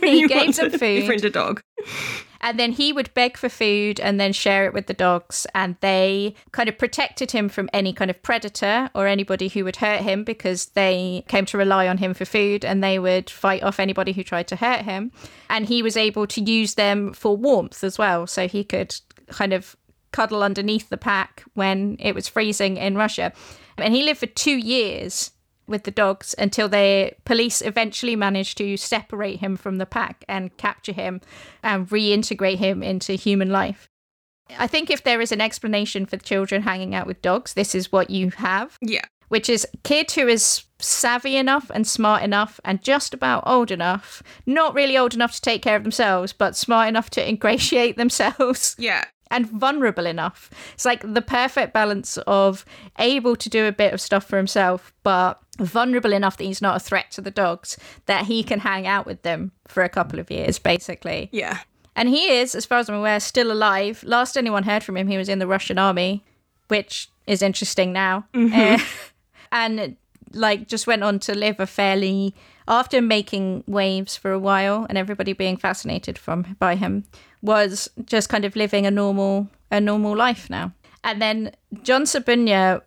He 0.00 0.26
gave 0.28 0.56
them 0.56 0.70
food. 0.70 1.00
Befriend 1.00 1.24
a 1.24 1.30
dog. 1.30 1.62
And 2.40 2.58
then 2.58 2.72
he 2.72 2.92
would 2.92 3.12
beg 3.12 3.36
for 3.36 3.48
food 3.48 4.00
and 4.00 4.18
then 4.18 4.32
share 4.32 4.64
it 4.64 4.72
with 4.72 4.86
the 4.86 4.94
dogs. 4.94 5.46
And 5.54 5.76
they 5.80 6.34
kind 6.52 6.68
of 6.68 6.78
protected 6.78 7.32
him 7.32 7.48
from 7.48 7.68
any 7.72 7.92
kind 7.92 8.10
of 8.10 8.22
predator 8.22 8.90
or 8.94 9.06
anybody 9.06 9.48
who 9.48 9.64
would 9.64 9.76
hurt 9.76 10.00
him 10.00 10.24
because 10.24 10.66
they 10.68 11.24
came 11.28 11.44
to 11.46 11.58
rely 11.58 11.86
on 11.86 11.98
him 11.98 12.14
for 12.14 12.24
food 12.24 12.64
and 12.64 12.82
they 12.82 12.98
would 12.98 13.28
fight 13.28 13.62
off 13.62 13.78
anybody 13.78 14.12
who 14.12 14.22
tried 14.22 14.48
to 14.48 14.56
hurt 14.56 14.82
him. 14.82 15.12
And 15.50 15.66
he 15.66 15.82
was 15.82 15.96
able 15.96 16.26
to 16.28 16.40
use 16.40 16.74
them 16.74 17.12
for 17.12 17.36
warmth 17.36 17.84
as 17.84 17.98
well. 17.98 18.26
So 18.26 18.48
he 18.48 18.64
could 18.64 18.94
kind 19.28 19.52
of 19.52 19.76
cuddle 20.12 20.42
underneath 20.42 20.88
the 20.88 20.96
pack 20.96 21.44
when 21.54 21.96
it 21.98 22.14
was 22.14 22.28
freezing 22.28 22.76
in 22.76 22.96
Russia. 22.96 23.32
And 23.78 23.94
he 23.94 24.02
lived 24.02 24.20
for 24.20 24.26
two 24.26 24.56
years 24.58 25.30
with 25.66 25.84
the 25.84 25.90
dogs 25.90 26.34
until 26.36 26.68
the 26.68 27.12
police 27.24 27.62
eventually 27.62 28.16
managed 28.16 28.58
to 28.58 28.76
separate 28.76 29.38
him 29.38 29.56
from 29.56 29.78
the 29.78 29.86
pack 29.86 30.24
and 30.28 30.56
capture 30.56 30.92
him 30.92 31.20
and 31.62 31.88
reintegrate 31.88 32.56
him 32.58 32.82
into 32.82 33.12
human 33.12 33.50
life. 33.50 33.88
I 34.58 34.66
think 34.66 34.90
if 34.90 35.04
there 35.04 35.20
is 35.20 35.30
an 35.30 35.40
explanation 35.40 36.06
for 36.06 36.16
children 36.16 36.62
hanging 36.62 36.92
out 36.94 37.06
with 37.06 37.22
dogs, 37.22 37.54
this 37.54 37.72
is 37.74 37.92
what 37.92 38.10
you 38.10 38.30
have, 38.30 38.76
Yeah. 38.80 39.04
which 39.28 39.48
is 39.48 39.64
kid 39.84 40.10
who 40.10 40.26
is 40.26 40.64
savvy 40.80 41.36
enough 41.36 41.70
and 41.72 41.86
smart 41.86 42.24
enough 42.24 42.58
and 42.64 42.82
just 42.82 43.14
about 43.14 43.44
old 43.46 43.70
enough, 43.70 44.24
not 44.46 44.74
really 44.74 44.98
old 44.98 45.14
enough 45.14 45.34
to 45.36 45.40
take 45.40 45.62
care 45.62 45.76
of 45.76 45.84
themselves, 45.84 46.32
but 46.32 46.56
smart 46.56 46.88
enough 46.88 47.10
to 47.10 47.26
ingratiate 47.28 47.96
themselves 47.96 48.74
Yeah. 48.76 49.04
And 49.30 49.46
vulnerable 49.46 50.06
enough. 50.06 50.50
It's 50.74 50.84
like 50.84 51.02
the 51.02 51.22
perfect 51.22 51.72
balance 51.72 52.18
of 52.26 52.64
able 52.98 53.36
to 53.36 53.48
do 53.48 53.66
a 53.66 53.72
bit 53.72 53.92
of 53.92 54.00
stuff 54.00 54.24
for 54.24 54.36
himself, 54.36 54.92
but 55.02 55.40
vulnerable 55.58 56.12
enough 56.12 56.36
that 56.36 56.44
he's 56.44 56.62
not 56.62 56.76
a 56.76 56.80
threat 56.80 57.10
to 57.12 57.20
the 57.20 57.30
dogs, 57.30 57.76
that 58.06 58.26
he 58.26 58.42
can 58.42 58.60
hang 58.60 58.86
out 58.86 59.06
with 59.06 59.22
them 59.22 59.52
for 59.68 59.82
a 59.82 59.88
couple 59.88 60.18
of 60.18 60.30
years, 60.30 60.58
basically. 60.58 61.28
Yeah. 61.32 61.58
And 61.96 62.08
he 62.08 62.38
is, 62.38 62.54
as 62.54 62.66
far 62.66 62.78
as 62.78 62.88
I'm 62.88 62.96
aware, 62.96 63.20
still 63.20 63.52
alive. 63.52 64.02
Last 64.04 64.36
anyone 64.36 64.62
heard 64.62 64.82
from 64.82 64.96
him, 64.96 65.08
he 65.08 65.18
was 65.18 65.28
in 65.28 65.38
the 65.38 65.46
Russian 65.46 65.78
army, 65.78 66.24
which 66.68 67.10
is 67.26 67.42
interesting 67.42 67.92
now. 67.92 68.26
Uh, 68.34 68.78
and 69.52 69.96
like 70.32 70.68
just 70.68 70.86
went 70.86 71.02
on 71.02 71.18
to 71.18 71.34
live 71.34 71.58
a 71.58 71.66
fairly 71.66 72.34
after 72.68 73.02
making 73.02 73.64
waves 73.66 74.16
for 74.16 74.30
a 74.30 74.38
while 74.38 74.86
and 74.88 74.96
everybody 74.96 75.32
being 75.32 75.56
fascinated 75.56 76.16
from 76.16 76.56
by 76.60 76.76
him 76.76 77.04
was 77.42 77.88
just 78.04 78.28
kind 78.28 78.44
of 78.44 78.56
living 78.56 78.86
a 78.86 78.90
normal 78.90 79.48
a 79.70 79.80
normal 79.80 80.16
life 80.16 80.50
now. 80.50 80.72
And 81.04 81.22
then 81.22 81.52
John 81.82 82.02
Ssebunya 82.02 82.82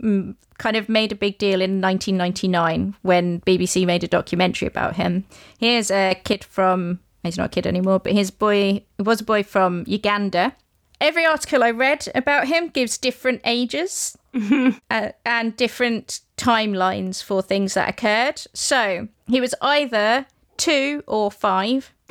mm, 0.00 0.34
kind 0.58 0.76
of 0.76 0.88
made 0.88 1.12
a 1.12 1.16
big 1.16 1.38
deal 1.38 1.60
in 1.60 1.80
1999 1.80 2.94
when 3.02 3.40
BBC 3.42 3.86
made 3.86 4.04
a 4.04 4.08
documentary 4.08 4.68
about 4.68 4.96
him. 4.96 5.24
Here's 5.58 5.90
a 5.90 6.14
kid 6.24 6.44
from 6.44 7.00
he's 7.22 7.38
not 7.38 7.46
a 7.46 7.50
kid 7.50 7.66
anymore, 7.66 8.00
but 8.00 8.12
his 8.12 8.30
boy 8.30 8.82
was 8.98 9.20
a 9.20 9.24
boy 9.24 9.42
from 9.42 9.84
Uganda. 9.86 10.54
Every 11.00 11.24
article 11.24 11.62
I 11.62 11.70
read 11.70 12.08
about 12.14 12.48
him 12.48 12.68
gives 12.68 12.98
different 12.98 13.40
ages 13.44 14.18
uh, 14.90 15.10
and 15.24 15.56
different 15.56 16.20
timelines 16.36 17.22
for 17.22 17.40
things 17.40 17.74
that 17.74 17.88
occurred. 17.88 18.42
So 18.52 19.08
he 19.28 19.40
was 19.40 19.54
either 19.60 20.26
two 20.56 21.04
or 21.06 21.30
five, 21.30 21.94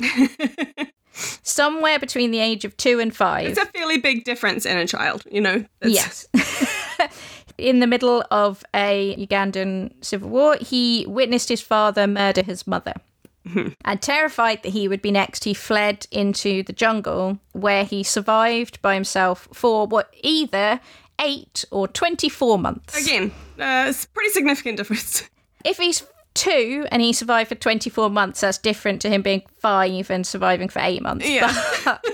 somewhere 1.42 1.98
between 1.98 2.30
the 2.30 2.38
age 2.40 2.64
of 2.64 2.76
two 2.76 2.98
and 3.00 3.14
five. 3.14 3.46
It's 3.48 3.58
a 3.58 3.66
fairly 3.66 3.98
big 3.98 4.24
difference 4.24 4.64
in 4.66 4.76
a 4.76 4.86
child, 4.86 5.22
you 5.30 5.40
know? 5.40 5.64
It's- 5.80 6.26
Yes. 6.32 7.08
In 7.58 7.80
the 7.80 7.88
middle 7.88 8.22
of 8.30 8.62
a 8.72 9.16
Ugandan 9.18 9.92
civil 10.04 10.28
war, 10.28 10.56
he 10.60 11.04
witnessed 11.08 11.48
his 11.48 11.60
father 11.60 12.06
murder 12.06 12.42
his 12.42 12.66
mother. 12.66 12.94
And 13.84 14.02
terrified 14.02 14.62
that 14.62 14.68
he 14.74 14.88
would 14.88 15.00
be 15.00 15.10
next, 15.10 15.44
he 15.44 15.54
fled 15.54 16.06
into 16.10 16.62
the 16.64 16.72
jungle 16.74 17.38
where 17.52 17.82
he 17.84 18.02
survived 18.02 18.80
by 18.82 18.92
himself 18.92 19.48
for 19.54 19.86
what 19.86 20.12
either 20.22 20.80
eight 21.18 21.64
or 21.70 21.88
24 21.88 22.58
months. 22.58 22.94
Again, 23.02 23.32
uh, 23.58 23.86
it's 23.88 24.04
a 24.04 24.08
pretty 24.08 24.30
significant 24.30 24.76
difference. 24.76 25.22
If 25.64 25.78
he's 25.78 26.06
two 26.38 26.86
and 26.90 27.02
he 27.02 27.12
survived 27.12 27.48
for 27.48 27.54
24 27.54 28.10
months, 28.10 28.40
that's 28.40 28.58
different 28.58 29.02
to 29.02 29.08
him 29.10 29.22
being 29.22 29.42
five 29.60 30.10
and 30.10 30.26
surviving 30.26 30.68
for 30.68 30.80
eight 30.80 31.02
months. 31.02 31.28
Yeah. 31.28 31.98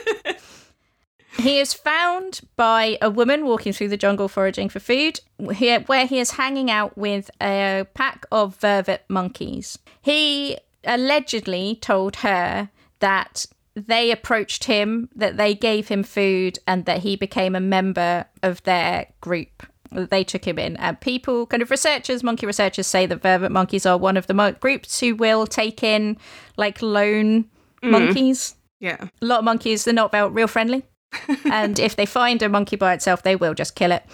He 1.37 1.59
is 1.59 1.75
found 1.75 2.43
by 2.57 2.97
a 3.03 3.11
woman 3.11 3.45
walking 3.45 3.72
through 3.72 3.89
the 3.89 3.97
jungle 3.97 4.29
foraging 4.29 4.68
for 4.68 4.79
food, 4.79 5.18
he- 5.53 5.75
where 5.79 6.07
he 6.07 6.20
is 6.20 6.31
hanging 6.33 6.70
out 6.70 6.97
with 6.97 7.29
a 7.41 7.87
pack 7.95 8.25
of 8.31 8.57
vervet 8.61 9.01
monkeys. 9.09 9.77
He 10.01 10.57
allegedly 10.85 11.77
told 11.81 12.16
her 12.16 12.70
that 13.01 13.47
they 13.75 14.12
approached 14.12 14.64
him, 14.64 15.09
that 15.16 15.37
they 15.37 15.55
gave 15.55 15.89
him 15.89 16.05
food, 16.05 16.61
and 16.68 16.85
that 16.85 17.01
he 17.01 17.16
became 17.16 17.57
a 17.57 17.61
member 17.61 18.27
of 18.43 18.62
their 18.62 19.09
group. 19.20 19.66
They 19.95 20.24
took 20.24 20.47
him 20.47 20.59
in. 20.59 20.76
And 20.76 21.01
people, 21.01 21.47
kind 21.47 21.62
of 21.62 21.70
researchers, 21.70 22.22
monkey 22.22 22.47
researchers, 22.47 22.86
say 22.86 23.07
that 23.07 23.22
vervet 23.22 23.51
monkeys 23.51 23.86
are 23.86 23.97
one 23.97 24.16
of 24.16 24.26
the 24.26 24.34
mo- 24.34 24.53
groups 24.53 25.01
who 25.01 25.14
will 25.14 25.47
take 25.47 25.82
in 25.82 26.16
like 26.57 26.82
lone 26.82 27.45
mm. 27.82 27.90
monkeys. 27.90 28.57
Yeah. 28.80 29.09
A 29.22 29.24
lot 29.24 29.40
of 29.40 29.45
monkeys, 29.45 29.84
they're 29.84 29.95
not 29.95 30.12
real 30.34 30.47
friendly. 30.47 30.82
and 31.51 31.78
if 31.78 31.97
they 31.97 32.07
find 32.07 32.42
a 32.42 32.49
monkey 32.49 32.76
by 32.76 32.92
itself, 32.92 33.22
they 33.22 33.36
will 33.36 33.55
just 33.55 33.74
kill 33.74 33.92
it. 33.92 34.05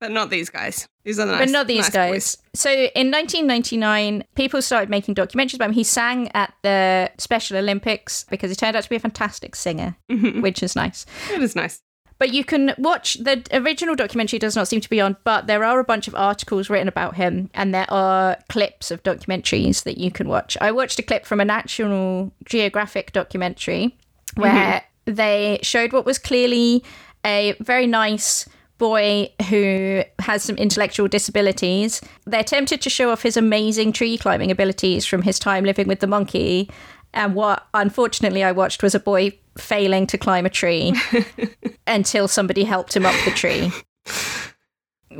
But 0.00 0.12
not 0.12 0.30
these 0.30 0.48
guys. 0.48 0.86
These 1.04 1.18
are 1.18 1.26
the 1.26 1.32
nice, 1.32 1.40
but 1.40 1.50
not 1.50 1.66
these 1.66 1.86
nice 1.86 1.90
guys. 1.90 2.12
boys. 2.12 2.36
So 2.54 2.70
in 2.70 3.10
1999, 3.10 4.24
people 4.36 4.62
started 4.62 4.88
making 4.88 5.16
documentaries 5.16 5.54
about 5.54 5.70
him. 5.70 5.74
He 5.74 5.84
sang 5.84 6.30
at 6.34 6.54
the 6.62 7.10
Special 7.18 7.56
Olympics 7.56 8.24
because 8.30 8.50
he 8.50 8.56
turned 8.56 8.76
out 8.76 8.84
to 8.84 8.88
be 8.88 8.96
a 8.96 9.00
fantastic 9.00 9.56
singer, 9.56 9.96
which 10.08 10.62
is 10.62 10.76
nice. 10.76 11.04
It 11.32 11.42
is 11.42 11.56
nice. 11.56 11.82
But 12.18 12.32
you 12.32 12.44
can 12.44 12.74
watch 12.78 13.14
the 13.14 13.44
original 13.52 13.94
documentary 13.94 14.38
does 14.38 14.56
not 14.56 14.66
seem 14.66 14.80
to 14.80 14.90
be 14.90 15.00
on, 15.00 15.16
but 15.22 15.46
there 15.46 15.62
are 15.62 15.78
a 15.78 15.84
bunch 15.84 16.08
of 16.08 16.14
articles 16.14 16.68
written 16.68 16.88
about 16.88 17.14
him 17.14 17.48
and 17.54 17.72
there 17.72 17.90
are 17.90 18.36
clips 18.48 18.90
of 18.90 19.02
documentaries 19.04 19.84
that 19.84 19.98
you 19.98 20.10
can 20.10 20.28
watch. 20.28 20.56
I 20.60 20.72
watched 20.72 20.98
a 20.98 21.02
clip 21.02 21.24
from 21.24 21.40
a 21.40 21.44
National 21.44 22.32
Geographic 22.44 23.12
documentary 23.12 23.96
mm-hmm. 24.36 24.42
where 24.42 24.82
they 25.04 25.60
showed 25.62 25.92
what 25.92 26.04
was 26.04 26.18
clearly 26.18 26.84
a 27.24 27.54
very 27.60 27.86
nice 27.86 28.48
boy 28.78 29.32
who 29.48 30.02
has 30.20 30.42
some 30.42 30.56
intellectual 30.56 31.08
disabilities. 31.08 32.00
They 32.26 32.38
attempted 32.40 32.80
to 32.82 32.90
show 32.90 33.10
off 33.10 33.22
his 33.22 33.36
amazing 33.36 33.92
tree 33.92 34.16
climbing 34.16 34.50
abilities 34.50 35.04
from 35.04 35.22
his 35.22 35.38
time 35.38 35.64
living 35.64 35.88
with 35.88 36.00
the 36.00 36.06
monkey. 36.06 36.70
And 37.12 37.34
what 37.34 37.66
unfortunately 37.74 38.44
I 38.44 38.52
watched 38.52 38.82
was 38.82 38.94
a 38.94 39.00
boy 39.00 39.38
failing 39.60 40.06
to 40.08 40.18
climb 40.18 40.46
a 40.46 40.50
tree 40.50 40.94
until 41.86 42.28
somebody 42.28 42.64
helped 42.64 42.96
him 42.96 43.06
up 43.06 43.14
the 43.24 43.30
tree, 43.30 43.70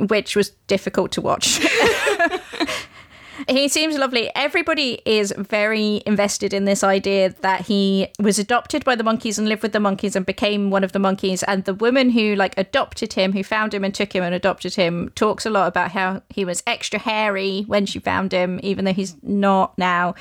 which 0.07 0.35
was 0.35 0.51
difficult 0.67 1.11
to 1.13 1.21
watch. 1.21 1.59
He 3.49 3.67
seems 3.67 3.97
lovely. 3.97 4.29
Everybody 4.35 5.01
is 5.05 5.33
very 5.37 6.01
invested 6.05 6.53
in 6.53 6.65
this 6.65 6.83
idea 6.83 7.29
that 7.41 7.61
he 7.61 8.07
was 8.19 8.37
adopted 8.37 8.85
by 8.85 8.95
the 8.95 9.03
monkeys 9.03 9.39
and 9.39 9.49
lived 9.49 9.63
with 9.63 9.73
the 9.73 9.79
monkeys 9.79 10.15
and 10.15 10.25
became 10.25 10.69
one 10.69 10.83
of 10.83 10.91
the 10.91 10.99
monkeys. 10.99 11.43
And 11.43 11.65
the 11.65 11.73
woman 11.73 12.11
who 12.11 12.35
like 12.35 12.57
adopted 12.57 13.13
him, 13.13 13.33
who 13.33 13.43
found 13.43 13.73
him 13.73 13.83
and 13.83 13.93
took 13.93 14.13
him 14.13 14.23
and 14.23 14.35
adopted 14.35 14.75
him, 14.75 15.09
talks 15.15 15.45
a 15.45 15.49
lot 15.49 15.67
about 15.67 15.91
how 15.91 16.21
he 16.29 16.45
was 16.45 16.63
extra 16.67 16.99
hairy 16.99 17.63
when 17.67 17.85
she 17.85 17.99
found 17.99 18.31
him, 18.31 18.59
even 18.61 18.85
though 18.85 18.93
he's 18.93 19.15
not 19.23 19.77
now. 19.77 20.15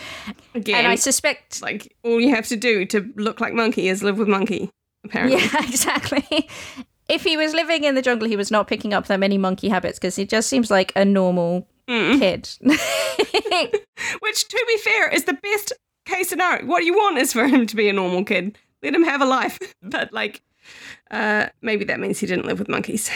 Again, 0.54 0.76
And 0.76 0.86
I 0.86 0.94
suspect 0.94 1.62
like 1.62 1.94
all 2.02 2.20
you 2.20 2.34
have 2.34 2.46
to 2.48 2.56
do 2.56 2.86
to 2.86 3.12
look 3.16 3.40
like 3.40 3.52
monkey 3.52 3.88
is 3.88 4.02
live 4.02 4.18
with 4.18 4.28
monkey. 4.28 4.70
Apparently. 5.04 5.38
Yeah, 5.40 5.50
exactly. 5.68 6.48
If 7.08 7.24
he 7.24 7.36
was 7.36 7.54
living 7.54 7.84
in 7.84 7.94
the 7.94 8.02
jungle, 8.02 8.28
he 8.28 8.36
was 8.36 8.50
not 8.50 8.66
picking 8.68 8.92
up 8.92 9.06
that 9.06 9.20
many 9.20 9.38
monkey 9.38 9.68
habits 9.68 9.98
because 9.98 10.16
he 10.16 10.26
just 10.26 10.48
seems 10.48 10.70
like 10.70 10.92
a 10.94 11.04
normal 11.04 11.66
kid. 11.88 12.48
Which, 14.20 14.48
to 14.48 14.64
be 14.68 14.76
fair, 14.78 15.08
is 15.08 15.24
the 15.24 15.34
best 15.34 15.72
case 16.04 16.28
scenario. 16.28 16.66
What 16.66 16.84
you 16.84 16.94
want 16.94 17.18
is 17.18 17.32
for 17.32 17.46
him 17.46 17.66
to 17.66 17.76
be 17.76 17.88
a 17.88 17.92
normal 17.92 18.24
kid. 18.24 18.56
Let 18.82 18.94
him 18.94 19.04
have 19.04 19.20
a 19.20 19.26
life. 19.26 19.58
But 19.82 20.12
like, 20.12 20.42
uh, 21.10 21.46
maybe 21.62 21.84
that 21.86 21.98
means 21.98 22.18
he 22.18 22.26
didn't 22.26 22.46
live 22.46 22.58
with 22.58 22.68
monkeys. 22.68 23.10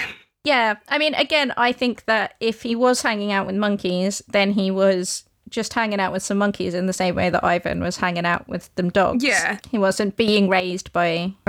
yeah, 0.44 0.76
I 0.88 0.98
mean, 0.98 1.14
again, 1.14 1.52
I 1.56 1.72
think 1.72 2.06
that 2.06 2.34
if 2.40 2.62
he 2.62 2.74
was 2.74 3.02
hanging 3.02 3.30
out 3.30 3.46
with 3.46 3.56
monkeys, 3.56 4.22
then 4.28 4.52
he 4.52 4.70
was 4.70 5.24
just 5.50 5.74
hanging 5.74 6.00
out 6.00 6.12
with 6.12 6.22
some 6.22 6.38
monkeys 6.38 6.72
in 6.72 6.86
the 6.86 6.92
same 6.94 7.14
way 7.14 7.28
that 7.30 7.44
Ivan 7.44 7.80
was 7.80 7.98
hanging 7.98 8.24
out 8.24 8.48
with 8.48 8.74
them 8.76 8.88
dogs. 8.88 9.22
Yeah. 9.22 9.58
He 9.70 9.78
wasn't 9.78 10.16
being 10.16 10.48
raised 10.48 10.92
by. 10.92 11.34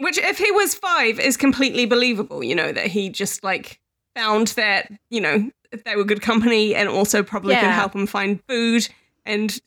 Which, 0.00 0.16
if 0.16 0.38
he 0.38 0.50
was 0.52 0.74
five, 0.74 1.20
is 1.20 1.36
completely 1.36 1.84
believable. 1.84 2.42
You 2.42 2.54
know 2.54 2.72
that 2.72 2.86
he 2.86 3.10
just 3.10 3.44
like 3.44 3.78
found 4.16 4.48
that 4.48 4.90
you 5.10 5.20
know 5.20 5.50
they 5.84 5.96
were 5.96 6.04
good 6.04 6.22
company 6.22 6.74
and 6.74 6.88
also 6.88 7.22
probably 7.22 7.54
could 7.54 7.64
help 7.64 7.94
him 7.94 8.06
find 8.06 8.40
food 8.48 8.88
and 9.26 9.60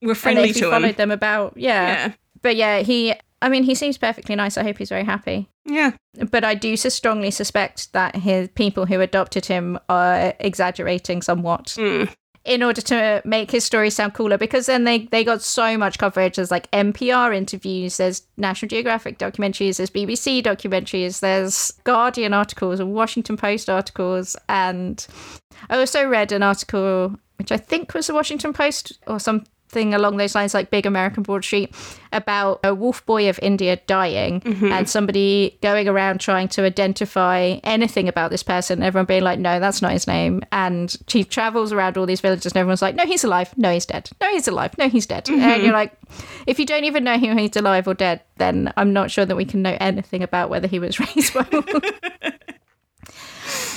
were 0.00 0.10
and 0.10 0.18
friendly 0.18 0.50
if 0.50 0.54
he 0.56 0.60
to 0.62 0.70
followed 0.70 0.88
him. 0.90 0.94
them 0.96 1.10
about. 1.10 1.54
Yeah. 1.56 1.86
Yeah. 2.08 2.12
But 2.42 2.56
yeah, 2.56 2.78
he. 2.80 3.14
I 3.40 3.48
mean, 3.48 3.64
he 3.64 3.74
seems 3.74 3.98
perfectly 3.98 4.36
nice. 4.36 4.56
I 4.56 4.62
hope 4.62 4.78
he's 4.78 4.88
very 4.88 5.04
happy. 5.04 5.48
Yeah. 5.64 5.92
but 6.30 6.42
I 6.44 6.54
do 6.54 6.76
sus- 6.76 6.94
strongly 6.94 7.30
suspect 7.30 7.92
that 7.92 8.16
his 8.16 8.48
people 8.54 8.86
who 8.86 9.00
adopted 9.00 9.46
him 9.46 9.78
are 9.88 10.34
exaggerating 10.40 11.22
somewhat 11.22 11.66
Mm. 11.78 12.12
In 12.44 12.62
order 12.62 12.80
to 12.80 13.22
make 13.24 13.50
his 13.50 13.64
story 13.64 13.90
sound 13.90 14.14
cooler. 14.14 14.36
Because 14.38 14.66
then 14.66 14.84
they 14.84 15.06
they 15.06 15.24
got 15.24 15.42
so 15.42 15.78
much 15.78 15.98
coverage. 15.98 16.36
There's 16.36 16.50
like 16.50 16.70
NPR 16.70 17.34
interviews, 17.34 17.96
there's 17.96 18.22
National 18.36 18.68
Geographic 18.68 19.18
documentaries, 19.18 19.76
there's 19.76 19.90
BBC 19.90 20.42
documentaries, 20.42 21.20
there's 21.20 21.72
Guardian 21.84 22.32
articles 22.32 22.80
and 22.80 22.94
Washington 22.94 23.36
Post 23.36 23.70
articles, 23.70 24.36
and 24.48 25.06
I 25.70 25.78
also 25.78 26.06
read 26.06 26.32
an 26.32 26.42
article 26.42 27.16
which 27.36 27.50
I 27.50 27.56
think 27.56 27.92
was 27.92 28.06
the 28.06 28.14
Washington 28.14 28.52
Post 28.52 28.98
or 29.06 29.18
something 29.72 29.94
along 29.94 30.18
those 30.18 30.34
lines, 30.34 30.54
like 30.54 30.70
Big 30.70 30.86
American 30.86 31.22
Broadsheet, 31.22 31.74
about 32.12 32.60
a 32.62 32.74
wolf 32.74 33.04
boy 33.06 33.28
of 33.28 33.38
India 33.42 33.76
dying 33.86 34.40
mm-hmm. 34.40 34.66
and 34.66 34.88
somebody 34.88 35.58
going 35.62 35.88
around 35.88 36.20
trying 36.20 36.48
to 36.48 36.62
identify 36.64 37.58
anything 37.64 38.08
about 38.08 38.30
this 38.30 38.42
person. 38.42 38.82
Everyone 38.82 39.06
being 39.06 39.22
like, 39.22 39.38
no, 39.38 39.58
that's 39.60 39.80
not 39.80 39.92
his 39.92 40.06
name. 40.06 40.42
And 40.52 40.94
she 41.08 41.24
travels 41.24 41.72
around 41.72 41.96
all 41.96 42.06
these 42.06 42.20
villages 42.20 42.52
and 42.52 42.58
everyone's 42.58 42.82
like, 42.82 42.94
no, 42.94 43.06
he's 43.06 43.24
alive. 43.24 43.56
No, 43.56 43.72
he's 43.72 43.86
dead. 43.86 44.10
No, 44.20 44.30
he's 44.30 44.46
alive. 44.46 44.76
No, 44.76 44.88
he's 44.88 45.06
dead. 45.06 45.28
And 45.28 45.40
mm-hmm. 45.40 45.64
you're 45.64 45.72
like, 45.72 45.92
if 46.46 46.58
you 46.58 46.66
don't 46.66 46.84
even 46.84 47.04
know 47.04 47.18
who 47.18 47.34
he's 47.34 47.56
alive 47.56 47.88
or 47.88 47.94
dead, 47.94 48.20
then 48.36 48.72
I'm 48.76 48.92
not 48.92 49.10
sure 49.10 49.24
that 49.24 49.36
we 49.36 49.46
can 49.46 49.62
know 49.62 49.76
anything 49.80 50.22
about 50.22 50.50
whether 50.50 50.68
he 50.68 50.78
was 50.78 51.00
raised 51.16 51.34
by 51.34 51.46
wolves. 51.50 51.68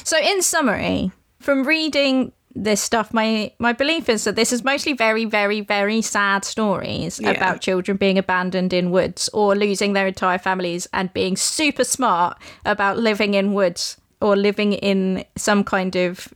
So, 0.06 0.20
in 0.20 0.44
summary, 0.44 1.12
from 1.40 1.66
reading 1.66 2.32
this 2.56 2.82
stuff, 2.82 3.14
my 3.14 3.52
my 3.60 3.74
belief 3.74 4.08
is 4.10 4.24
that 4.24 4.36
this 4.36 4.54
is 4.54 4.64
mostly 4.64 4.94
very, 4.94 5.26
very, 5.26 5.62
very 5.62 6.02
sad 6.02 6.46
stories 6.46 7.20
Yeah. 7.20 7.32
about 7.32 7.62
children 7.62 7.98
being 7.98 8.18
abandoned 8.18 8.72
in 8.74 8.92
woods 8.92 9.30
or 9.34 9.56
losing 9.56 9.94
their 9.94 10.08
entire 10.08 10.38
families 10.40 10.88
and 10.94 11.12
being 11.14 11.36
super 11.36 11.84
smart 11.84 12.38
about 12.66 12.98
living 12.98 13.34
in 13.34 13.54
woods 13.54 13.98
or 14.22 14.36
living 14.38 14.74
in 14.74 15.26
some 15.36 15.64
kind 15.64 15.96
of 15.96 16.28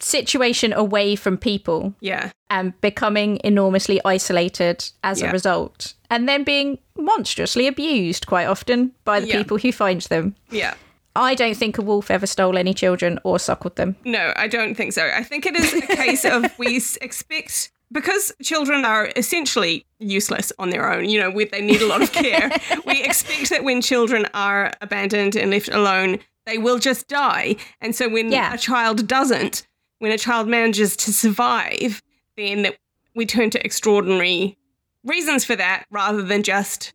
situation 0.00 0.72
away 0.72 1.16
from 1.16 1.36
people 1.36 1.92
Yeah. 2.00 2.30
and 2.50 2.72
becoming 2.80 3.40
enormously 3.44 4.00
isolated 4.04 4.84
as 5.02 5.20
Yeah. 5.20 5.28
a 5.28 5.32
result, 5.32 5.94
and 6.10 6.28
then 6.28 6.44
being 6.44 6.78
monstrously 6.96 7.66
abused 7.66 8.26
quite 8.26 8.46
often 8.46 8.92
by 9.04 9.20
the 9.20 9.26
Yeah. 9.28 9.38
people 9.38 9.58
who 9.58 9.72
find 9.72 10.00
them. 10.02 10.34
Yeah. 10.50 10.74
I 11.16 11.34
don't 11.34 11.56
think 11.56 11.78
a 11.78 11.82
wolf 11.82 12.10
ever 12.10 12.26
stole 12.26 12.56
any 12.56 12.74
children 12.74 13.18
or 13.24 13.38
suckled 13.38 13.76
them. 13.76 13.96
No, 14.04 14.32
I 14.36 14.46
don't 14.48 14.74
think 14.76 14.92
so. 14.92 15.10
I 15.12 15.22
think 15.24 15.46
it 15.46 15.56
is 15.56 15.74
a 15.74 15.80
case 15.82 16.24
of 16.24 16.46
we 16.58 16.76
expect 17.00 17.70
because 17.90 18.32
children 18.42 18.84
are 18.84 19.10
essentially 19.16 19.86
useless 19.98 20.52
on 20.58 20.70
their 20.70 20.92
own. 20.92 21.08
You 21.08 21.20
know, 21.20 21.30
we, 21.30 21.46
they 21.46 21.62
need 21.62 21.80
a 21.80 21.86
lot 21.86 22.02
of 22.02 22.12
care. 22.12 22.50
we 22.86 23.02
expect 23.02 23.50
that 23.50 23.64
when 23.64 23.80
children 23.80 24.26
are 24.34 24.72
abandoned 24.80 25.34
and 25.36 25.50
left 25.50 25.68
alone, 25.70 26.18
they 26.46 26.58
will 26.58 26.78
just 26.78 27.08
die. 27.08 27.56
And 27.80 27.94
so 27.96 28.08
when 28.08 28.30
Yeah. 28.30 28.54
a 28.54 28.58
child 28.58 29.08
doesn't, 29.08 29.66
when 29.98 30.12
a 30.12 30.18
child 30.18 30.48
manages 30.48 30.96
to 30.98 31.12
survive, 31.12 32.02
then 32.36 32.68
we 33.16 33.26
turn 33.26 33.50
to 33.50 33.64
extraordinary 33.64 34.56
reasons 35.04 35.44
for 35.44 35.56
that 35.56 35.84
rather 35.90 36.22
than 36.22 36.42
just 36.42 36.92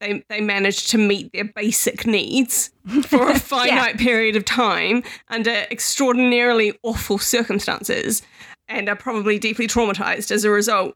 they 0.00 0.24
they 0.28 0.40
managed 0.40 0.90
to 0.90 0.98
meet 0.98 1.32
their 1.32 1.44
basic 1.44 2.06
needs 2.06 2.70
for 3.06 3.30
a 3.30 3.38
finite 3.38 3.98
period 3.98 4.36
of 4.36 4.44
time 4.44 5.02
under 5.28 5.50
extraordinarily 5.70 6.78
awful 6.82 7.18
circumstances 7.18 8.22
and 8.68 8.88
are 8.88 8.96
probably 8.96 9.38
deeply 9.38 9.66
traumatized 9.66 10.30
as 10.30 10.44
a 10.44 10.50
result. 10.50 10.94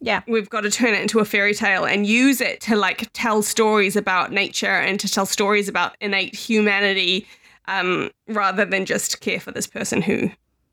Yeah. 0.00 0.22
We've 0.26 0.48
got 0.48 0.62
to 0.62 0.70
turn 0.70 0.94
it 0.94 1.02
into 1.02 1.18
a 1.18 1.24
fairy 1.24 1.54
tale 1.54 1.84
and 1.84 2.06
use 2.06 2.40
it 2.40 2.60
to 2.62 2.76
like 2.76 3.10
tell 3.12 3.42
stories 3.42 3.96
about 3.96 4.32
nature 4.32 4.66
and 4.66 4.98
to 5.00 5.08
tell 5.08 5.26
stories 5.26 5.68
about 5.68 5.96
innate 6.00 6.34
humanity 6.34 7.26
um, 7.68 8.10
rather 8.26 8.64
than 8.64 8.86
just 8.86 9.20
care 9.20 9.40
for 9.40 9.52
this 9.52 9.66
person 9.66 10.00
who 10.00 10.30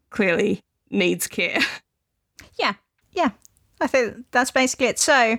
clearly 0.09 0.61
needs 0.89 1.27
care. 1.27 1.59
Yeah, 2.59 2.73
yeah. 3.11 3.29
I 3.79 3.85
think 3.85 4.25
that's 4.31 4.49
basically 4.49 4.87
it. 4.87 4.97
So 4.97 5.37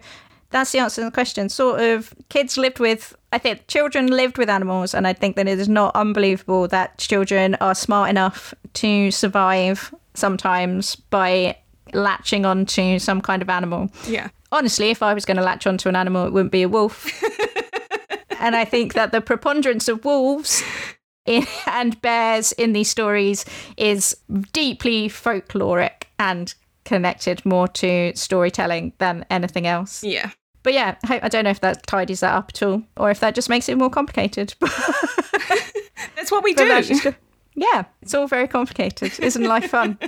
that's 0.50 0.72
the 0.72 0.78
answer 0.78 1.02
to 1.02 1.06
the 1.06 1.10
question. 1.10 1.48
Sort 1.48 1.80
of 1.80 2.14
kids 2.28 2.56
lived 2.56 2.78
with, 2.78 3.14
I 3.32 3.38
think 3.38 3.66
children 3.66 4.06
lived 4.06 4.38
with 4.38 4.48
animals, 4.48 4.94
and 4.94 5.06
I 5.06 5.12
think 5.12 5.36
that 5.36 5.48
it 5.48 5.58
is 5.58 5.68
not 5.68 5.94
unbelievable 5.94 6.68
that 6.68 6.98
children 6.98 7.54
are 7.56 7.74
smart 7.74 8.10
enough 8.10 8.54
to 8.74 9.10
survive 9.10 9.94
sometimes 10.14 10.96
by 10.96 11.56
latching 11.92 12.44
onto 12.44 12.98
some 12.98 13.20
kind 13.20 13.42
of 13.42 13.48
animal. 13.48 13.90
Yeah. 14.06 14.28
Honestly, 14.50 14.90
if 14.90 15.02
I 15.02 15.14
was 15.14 15.24
going 15.24 15.36
to 15.36 15.42
latch 15.42 15.66
onto 15.66 15.88
an 15.88 15.96
animal, 15.96 16.26
it 16.26 16.32
wouldn't 16.32 16.52
be 16.52 16.62
a 16.62 16.68
wolf. 16.68 17.10
and 18.40 18.56
I 18.56 18.64
think 18.64 18.94
that 18.94 19.12
the 19.12 19.20
preponderance 19.20 19.88
of 19.88 20.04
wolves 20.04 20.62
in, 21.26 21.46
and 21.66 22.00
bears 22.00 22.52
in 22.52 22.72
these 22.72 22.88
stories 22.88 23.44
is 23.76 24.16
deeply 24.52 25.08
folkloric 25.08 26.04
and 26.18 26.54
connected 26.88 27.44
more 27.44 27.68
to 27.68 28.12
storytelling 28.16 28.92
than 28.98 29.24
anything 29.30 29.66
else. 29.66 30.02
Yeah. 30.02 30.30
But 30.62 30.72
yeah, 30.74 30.96
I 31.08 31.28
don't 31.28 31.44
know 31.44 31.50
if 31.50 31.60
that 31.60 31.86
tidies 31.86 32.20
that 32.20 32.34
up 32.34 32.50
at 32.54 32.62
all, 32.62 32.82
or 32.96 33.10
if 33.10 33.20
that 33.20 33.34
just 33.34 33.48
makes 33.48 33.68
it 33.68 33.78
more 33.78 33.90
complicated. 33.90 34.54
That's 36.16 36.30
what 36.32 36.42
we 36.42 36.54
But 36.54 36.64
do. 36.82 36.94
just- 36.94 37.16
yeah, 37.54 37.84
it's 38.02 38.14
all 38.14 38.26
very 38.26 38.46
complicated. 38.48 39.18
Isn't 39.20 39.44
life 39.44 39.70
fun? 39.70 39.98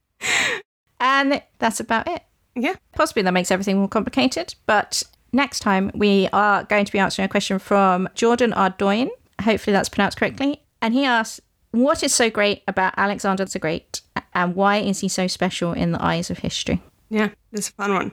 and 1.00 1.42
that's 1.58 1.80
about 1.80 2.06
it. 2.08 2.22
Yeah. 2.54 2.74
Possibly 2.94 3.22
that 3.22 3.32
makes 3.32 3.50
everything 3.50 3.78
more 3.78 3.88
complicated, 3.88 4.54
but 4.66 5.02
next 5.32 5.60
time 5.60 5.90
we 5.94 6.28
are 6.32 6.64
going 6.64 6.84
to 6.84 6.92
be 6.92 6.98
answering 6.98 7.26
a 7.26 7.28
question 7.28 7.58
from 7.58 8.08
Jordan 8.14 8.52
Ardoin. 8.52 9.08
Hopefully 9.42 9.72
that's 9.72 9.88
pronounced 9.88 10.18
correctly. 10.18 10.62
And 10.82 10.92
he 10.94 11.04
asks, 11.04 11.40
What 11.70 12.02
is 12.02 12.12
so 12.14 12.28
great 12.28 12.62
about 12.68 12.92
Alexander 12.96 13.44
the 13.44 13.58
Great 13.58 14.02
and 14.34 14.54
why 14.54 14.78
is 14.78 15.00
he 15.00 15.08
so 15.08 15.26
special 15.26 15.72
in 15.72 15.92
the 15.92 16.02
eyes 16.02 16.30
of 16.30 16.38
history? 16.38 16.82
Yeah, 17.08 17.30
is 17.52 17.68
a 17.68 17.72
fun 17.72 17.94
one. 17.94 18.12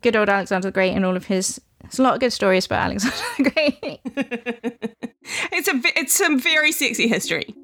Good 0.00 0.16
old 0.16 0.28
Alexander 0.28 0.68
the 0.68 0.72
Great 0.72 0.94
and 0.94 1.04
all 1.04 1.16
of 1.16 1.26
his. 1.26 1.60
There's 1.82 1.98
a 1.98 2.02
lot 2.02 2.14
of 2.14 2.20
good 2.20 2.32
stories 2.32 2.66
about 2.66 2.84
Alexander 2.84 3.16
the 3.38 3.50
Great. 3.50 4.00
It's 5.52 5.68
a 5.68 5.80
it's 5.98 6.14
some 6.14 6.40
very 6.40 6.72
sexy 6.72 7.06
history. 7.06 7.54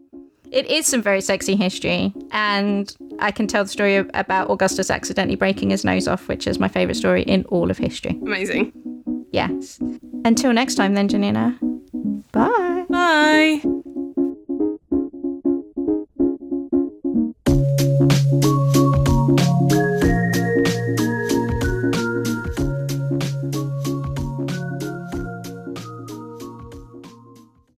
It 0.50 0.66
is 0.66 0.86
some 0.86 1.02
very 1.02 1.20
sexy 1.20 1.56
history, 1.56 2.12
and 2.30 2.94
I 3.18 3.30
can 3.30 3.46
tell 3.46 3.64
the 3.64 3.70
story 3.70 3.96
about 3.96 4.50
Augustus 4.50 4.90
accidentally 4.90 5.36
breaking 5.36 5.70
his 5.70 5.84
nose 5.84 6.06
off, 6.06 6.28
which 6.28 6.46
is 6.46 6.58
my 6.58 6.68
favourite 6.68 6.96
story 6.96 7.22
in 7.22 7.44
all 7.46 7.70
of 7.70 7.78
history. 7.78 8.18
Amazing. 8.22 8.72
Yes. 9.32 9.80
Until 10.24 10.52
next 10.52 10.76
time, 10.76 10.94
then, 10.94 11.08
Janina. 11.08 11.58
Bye. 12.32 12.84
Bye. 12.88 13.62
Thank 18.10 18.44
you. 18.44 18.53